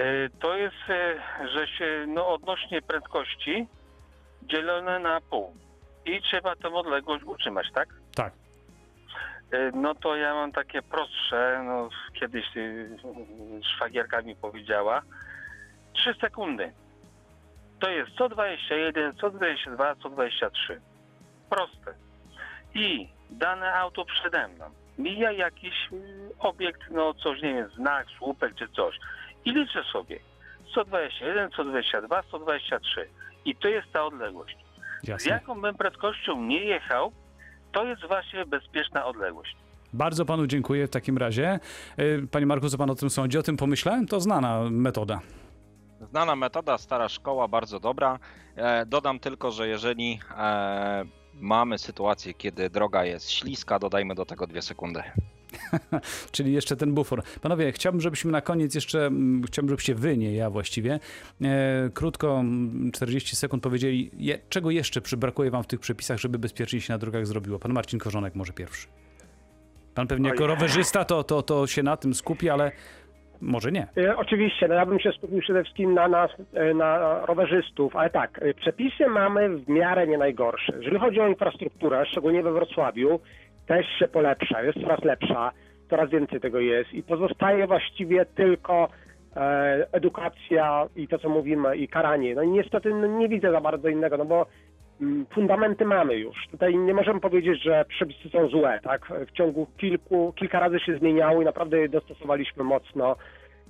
E, 0.00 0.28
To 0.40 0.56
jest, 0.56 0.76
e, 0.90 1.14
że 1.54 1.66
się 1.66 2.04
no, 2.08 2.28
odnośnie 2.28 2.82
prędkości 2.82 3.66
dzielone 4.42 4.98
na 4.98 5.20
pół 5.20 5.54
i 6.06 6.22
trzeba 6.22 6.56
tą 6.56 6.74
odległość 6.74 7.24
utrzymać, 7.24 7.66
tak? 7.74 7.88
Tak. 8.14 8.32
E, 9.52 9.70
No 9.74 9.94
to 9.94 10.16
ja 10.16 10.34
mam 10.34 10.52
takie 10.52 10.82
prostsze, 10.82 11.62
no 11.66 11.88
kiedyś 12.20 12.46
szwagierka 13.74 14.22
mi 14.22 14.36
powiedziała, 14.36 15.02
3 15.92 16.14
sekundy. 16.20 16.72
To 17.80 17.90
jest 17.90 18.12
121, 18.12 19.12
122, 19.12 19.94
123. 19.94 20.80
Proste. 21.50 21.94
I 22.74 23.08
dane 23.30 23.74
auto 23.74 24.04
przede 24.04 24.48
mną. 24.48 24.64
Mija 24.98 25.32
jakiś 25.32 25.74
obiekt, 26.38 26.80
no 26.90 27.14
coś, 27.14 27.42
nie 27.42 27.54
wiem, 27.54 27.70
znak, 27.76 28.06
słupek 28.18 28.54
czy 28.54 28.68
coś. 28.68 28.96
I 29.44 29.52
liczę 29.52 29.84
sobie. 29.92 30.18
121, 30.70 31.50
122, 31.52 32.22
123. 32.22 33.08
I 33.44 33.56
to 33.56 33.68
jest 33.68 33.92
ta 33.92 34.04
odległość. 34.04 34.56
Z 35.04 35.08
Jasne. 35.08 35.30
jaką 35.32 35.60
bym 35.60 35.74
prędkością 35.74 36.42
nie 36.42 36.64
jechał, 36.64 37.12
to 37.72 37.84
jest 37.84 38.06
właśnie 38.06 38.46
bezpieczna 38.46 39.06
odległość. 39.06 39.56
Bardzo 39.92 40.24
panu 40.24 40.46
dziękuję 40.46 40.86
w 40.86 40.90
takim 40.90 41.18
razie. 41.18 41.60
Y, 41.98 42.26
Panie 42.30 42.46
Marku, 42.46 42.68
co 42.68 42.78
pan 42.78 42.90
o 42.90 42.94
tym 42.94 43.10
sądzi? 43.10 43.38
O 43.38 43.42
tym 43.42 43.56
pomyślałem? 43.56 44.06
To 44.06 44.20
znana 44.20 44.60
metoda. 44.70 45.20
Znana 46.00 46.36
metoda, 46.36 46.78
stara 46.78 47.08
szkoła, 47.08 47.48
bardzo 47.48 47.80
dobra. 47.80 48.18
E, 48.56 48.86
dodam 48.86 49.18
tylko, 49.18 49.50
że 49.50 49.68
jeżeli 49.68 50.20
e, 50.38 51.04
mamy 51.34 51.78
sytuację, 51.78 52.34
kiedy 52.34 52.70
droga 52.70 53.04
jest 53.04 53.30
śliska, 53.30 53.78
dodajmy 53.78 54.14
do 54.14 54.26
tego 54.26 54.46
dwie 54.46 54.62
sekundy. 54.62 55.02
Czyli 56.32 56.52
jeszcze 56.52 56.76
ten 56.76 56.94
bufor. 56.94 57.22
Panowie, 57.42 57.72
chciałbym, 57.72 58.00
żebyśmy 58.00 58.32
na 58.32 58.40
koniec 58.40 58.74
jeszcze, 58.74 59.06
mm, 59.06 59.42
chciałbym, 59.42 59.68
żebyście 59.70 59.94
wy, 59.94 60.16
nie 60.16 60.34
ja 60.34 60.50
właściwie, 60.50 61.00
e, 61.42 61.90
krótko, 61.94 62.40
mm, 62.40 62.90
40 62.92 63.36
sekund 63.36 63.62
powiedzieli, 63.62 64.10
je, 64.18 64.38
czego 64.48 64.70
jeszcze 64.70 65.00
przybrakuje 65.00 65.50
wam 65.50 65.62
w 65.62 65.66
tych 65.66 65.80
przepisach, 65.80 66.18
żeby 66.18 66.38
bezpiecznie 66.38 66.80
się 66.80 66.92
na 66.92 66.98
drogach 66.98 67.26
zrobiło. 67.26 67.58
Pan 67.58 67.72
Marcin 67.72 67.98
Korzonek 67.98 68.34
może 68.34 68.52
pierwszy. 68.52 68.88
Pan 69.94 70.06
pewnie 70.06 70.28
jako 70.28 70.46
rowerzysta 70.46 71.04
to, 71.04 71.24
to, 71.24 71.42
to 71.42 71.66
się 71.66 71.82
na 71.82 71.96
tym 71.96 72.14
skupi, 72.14 72.50
ale 72.50 72.72
może 73.40 73.72
nie. 73.72 73.86
E, 73.96 74.16
Oczywiście, 74.16 74.68
no 74.68 74.74
ja 74.74 74.86
bym 74.86 75.00
się 75.00 75.12
skupił 75.12 75.40
przede 75.40 75.62
wszystkim 75.62 75.94
na 75.94 76.08
nas, 76.08 76.30
e, 76.54 76.74
na 76.74 77.20
rowerzystów, 77.26 77.96
ale 77.96 78.10
tak, 78.10 78.38
e, 78.42 78.54
przepisy 78.54 79.06
mamy 79.06 79.48
w 79.48 79.68
miarę 79.68 80.06
nie 80.06 80.18
najgorsze. 80.18 80.72
Jeżeli 80.80 80.98
chodzi 80.98 81.20
o 81.20 81.28
infrastrukturę, 81.28 82.06
szczególnie 82.06 82.42
we 82.42 82.52
Wrocławiu, 82.52 83.20
też 83.66 83.86
się 83.98 84.08
polepsza, 84.08 84.62
jest 84.62 84.80
coraz 84.80 85.04
lepsza, 85.04 85.52
coraz 85.90 86.10
więcej 86.10 86.40
tego 86.40 86.60
jest 86.60 86.92
i 86.92 87.02
pozostaje 87.02 87.66
właściwie 87.66 88.26
tylko 88.26 88.88
e, 89.36 89.86
edukacja 89.92 90.86
i 90.96 91.08
to, 91.08 91.18
co 91.18 91.28
mówimy, 91.28 91.76
i 91.76 91.88
karanie. 91.88 92.34
No 92.34 92.42
i 92.42 92.48
niestety 92.48 92.94
no, 92.94 93.06
nie 93.06 93.28
widzę 93.28 93.52
za 93.52 93.60
bardzo 93.60 93.88
innego, 93.88 94.16
no 94.16 94.24
bo 94.24 94.46
mm, 95.00 95.26
fundamenty 95.34 95.84
mamy 95.84 96.16
już. 96.16 96.36
Tutaj 96.50 96.76
nie 96.76 96.94
możemy 96.94 97.20
powiedzieć, 97.20 97.62
że 97.62 97.84
przepisy 97.88 98.28
są 98.28 98.48
złe, 98.48 98.80
tak? 98.82 99.12
W 99.28 99.32
ciągu 99.32 99.66
kilku, 99.78 100.32
kilka 100.36 100.60
razy 100.60 100.80
się 100.80 100.98
zmieniały 100.98 101.42
i 101.42 101.46
naprawdę 101.46 101.78
je 101.78 101.88
dostosowaliśmy 101.88 102.64
mocno. 102.64 103.16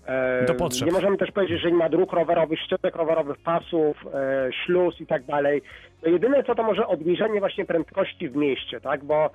E, 0.07 0.45
Do 0.47 0.55
potrzeb. 0.55 0.87
Nie 0.87 0.93
możemy 0.93 1.17
też 1.17 1.31
powiedzieć, 1.31 1.61
że 1.61 1.71
nie 1.71 1.77
ma 1.77 1.89
dróg 1.89 2.13
rowerowych, 2.13 2.61
ścieżek 2.61 2.97
rowerowych, 2.97 3.39
pasów, 3.39 3.97
e, 4.15 4.51
śluz 4.65 5.01
i 5.01 5.07
tak 5.07 5.25
dalej. 5.25 5.63
No 6.03 6.13
jedyne 6.13 6.45
co 6.45 6.55
to 6.55 6.63
może 6.63 6.87
obniżenie 6.87 7.41
właśnie 7.41 7.65
prędkości 7.65 8.29
w 8.29 8.37
mieście, 8.37 8.81
tak? 8.81 9.05
Bo 9.05 9.31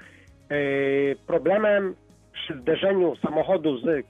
problemem 1.27 1.95
przy 2.33 2.59
zderzeniu 2.61 3.15
samochodu 3.15 3.77
z 3.77 4.05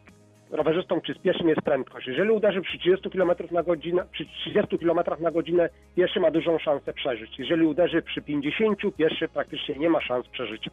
rowerzystą 0.52 1.02
czy 1.02 1.14
z 1.14 1.18
pieszym 1.18 1.50
jest 1.50 1.62
prędkość. 1.62 2.08
Jeżeli 2.08 2.30
uderzy 2.30 2.62
przy 2.62 2.80
30 2.80 3.10
km 3.10 3.32
na 3.52 3.64
godzinę, 3.64 4.06
przy 4.12 4.26
30 4.26 4.80
km 4.80 5.00
na 5.20 5.32
godzinę, 5.32 5.70
pieszy 5.96 6.20
ma 6.20 6.32
dużą 6.32 6.60
szansę 6.60 6.94
przeżyć. 6.94 7.40
Jeżeli 7.40 7.66
uderzy 7.66 8.02
przy 8.02 8.22
50, 8.22 8.80
pieszy 8.98 9.28
praktycznie 9.28 9.76
nie 9.76 9.90
ma 9.90 10.02
szans 10.02 10.28
przeżycia. 10.28 10.72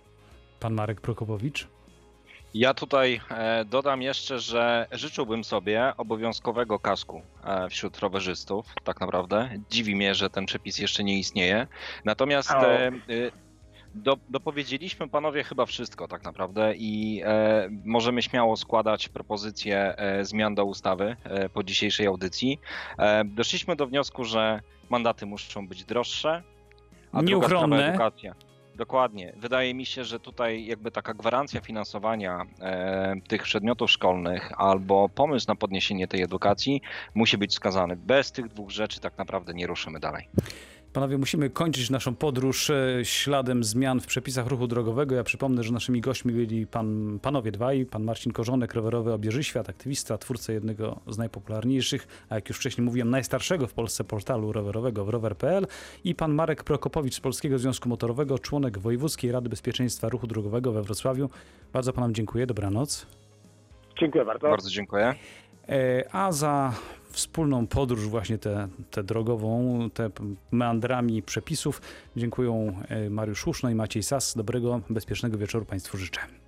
Pan 0.60 0.74
Marek 0.74 1.00
Prokopowicz. 1.00 1.68
Ja 2.54 2.74
tutaj 2.74 3.20
e, 3.30 3.64
dodam 3.64 4.02
jeszcze, 4.02 4.38
że 4.38 4.86
życzyłbym 4.92 5.44
sobie 5.44 5.92
obowiązkowego 5.96 6.78
kasku 6.78 7.22
e, 7.44 7.68
wśród 7.68 7.98
rowerzystów, 7.98 8.66
tak 8.84 9.00
naprawdę. 9.00 9.50
Dziwi 9.70 9.96
mnie, 9.96 10.14
że 10.14 10.30
ten 10.30 10.46
przepis 10.46 10.78
jeszcze 10.78 11.04
nie 11.04 11.18
istnieje. 11.18 11.66
Natomiast 12.04 12.50
e, 12.50 12.86
e, 12.86 12.92
do, 13.94 14.16
dopowiedzieliśmy 14.28 15.08
panowie 15.08 15.44
chyba 15.44 15.66
wszystko 15.66 16.08
tak 16.08 16.24
naprawdę 16.24 16.74
i 16.76 17.22
e, 17.24 17.68
możemy 17.84 18.22
śmiało 18.22 18.56
składać 18.56 19.08
propozycje 19.08 19.96
e, 19.96 20.24
zmian 20.24 20.54
do 20.54 20.64
ustawy 20.64 21.16
e, 21.24 21.48
po 21.48 21.62
dzisiejszej 21.62 22.06
audycji. 22.06 22.60
E, 22.98 23.24
doszliśmy 23.24 23.76
do 23.76 23.86
wniosku, 23.86 24.24
że 24.24 24.60
mandaty 24.90 25.26
muszą 25.26 25.68
być 25.68 25.84
droższe, 25.84 26.42
a 27.12 27.22
druga 27.22 27.30
Nieuchronne. 27.30 27.88
edukacja. 27.88 28.34
Dokładnie. 28.74 29.32
Wydaje 29.36 29.74
mi 29.74 29.86
się, 29.86 30.04
że 30.04 30.20
tutaj 30.20 30.66
jakby 30.66 30.90
taka 30.90 31.14
gwarancja 31.14 31.60
finansowania 31.60 32.42
e, 32.60 33.14
tych 33.28 33.42
przedmiotów 33.42 33.90
szkolnych 33.90 34.52
albo 34.56 35.08
pomysł 35.08 35.46
na 35.48 35.54
podniesienie 35.54 36.08
tej 36.08 36.22
edukacji 36.22 36.82
musi 37.14 37.38
być 37.38 37.50
wskazany. 37.50 37.96
Bez 37.96 38.32
tych 38.32 38.48
dwóch 38.48 38.70
rzeczy 38.70 39.00
tak 39.00 39.18
naprawdę 39.18 39.54
nie 39.54 39.66
ruszymy 39.66 40.00
dalej. 40.00 40.28
Panowie, 40.92 41.18
musimy 41.18 41.50
kończyć 41.50 41.90
naszą 41.90 42.14
podróż 42.14 42.70
e, 42.70 43.00
śladem 43.02 43.64
zmian 43.64 44.00
w 44.00 44.06
przepisach 44.06 44.46
ruchu 44.46 44.66
drogowego. 44.66 45.14
Ja 45.14 45.24
przypomnę, 45.24 45.62
że 45.62 45.72
naszymi 45.72 46.00
gośćmi 46.00 46.32
byli 46.32 46.66
pan, 46.66 47.18
panowie 47.22 47.52
dwaj, 47.52 47.86
pan 47.86 48.04
Marcin 48.04 48.32
Korzonek, 48.32 48.74
rowerowy 48.74 49.12
obieży 49.12 49.44
świat, 49.44 49.68
aktywista, 49.68 50.18
twórca 50.18 50.52
jednego 50.52 51.00
z 51.06 51.18
najpopularniejszych, 51.18 52.26
a 52.28 52.34
jak 52.34 52.48
już 52.48 52.58
wcześniej 52.58 52.84
mówiłem, 52.84 53.10
najstarszego 53.10 53.66
w 53.66 53.74
Polsce 53.74 54.04
portalu 54.04 54.52
rowerowego 54.52 55.04
w 55.04 55.08
rower.pl 55.08 55.66
i 56.04 56.14
pan 56.14 56.34
Marek 56.34 56.64
Prokopowicz 56.64 57.14
z 57.14 57.20
Polskiego 57.20 57.58
Związku 57.58 57.88
Motorowego, 57.88 58.38
członek 58.38 58.78
Wojewódzkiej 58.78 59.32
Rady 59.32 59.48
Bezpieczeństwa 59.48 60.08
Ruchu 60.08 60.26
Drogowego 60.26 60.72
we 60.72 60.82
Wrocławiu. 60.82 61.30
Bardzo 61.72 61.92
panom 61.92 62.14
dziękuję, 62.14 62.46
dobranoc. 62.46 63.06
Dziękuję 64.00 64.24
bardzo. 64.24 64.48
Bardzo 64.48 64.70
dziękuję. 64.70 65.14
E, 65.68 66.04
A 66.14 66.32
za 66.32 66.72
wspólną 67.10 67.66
podróż 67.66 68.08
właśnie 68.08 68.38
tę 68.38 68.68
tę 68.90 69.02
drogową, 69.02 69.90
te 69.90 70.10
meandrami 70.52 71.22
przepisów 71.22 71.82
dziękuję 72.16 72.82
e, 72.88 73.10
Mariusz 73.10 73.46
Łuszno 73.46 73.70
i 73.70 73.74
Maciej 73.74 74.02
Sas. 74.02 74.36
Dobrego, 74.36 74.80
bezpiecznego 74.90 75.38
wieczoru 75.38 75.64
Państwu 75.64 75.98
życzę. 75.98 76.41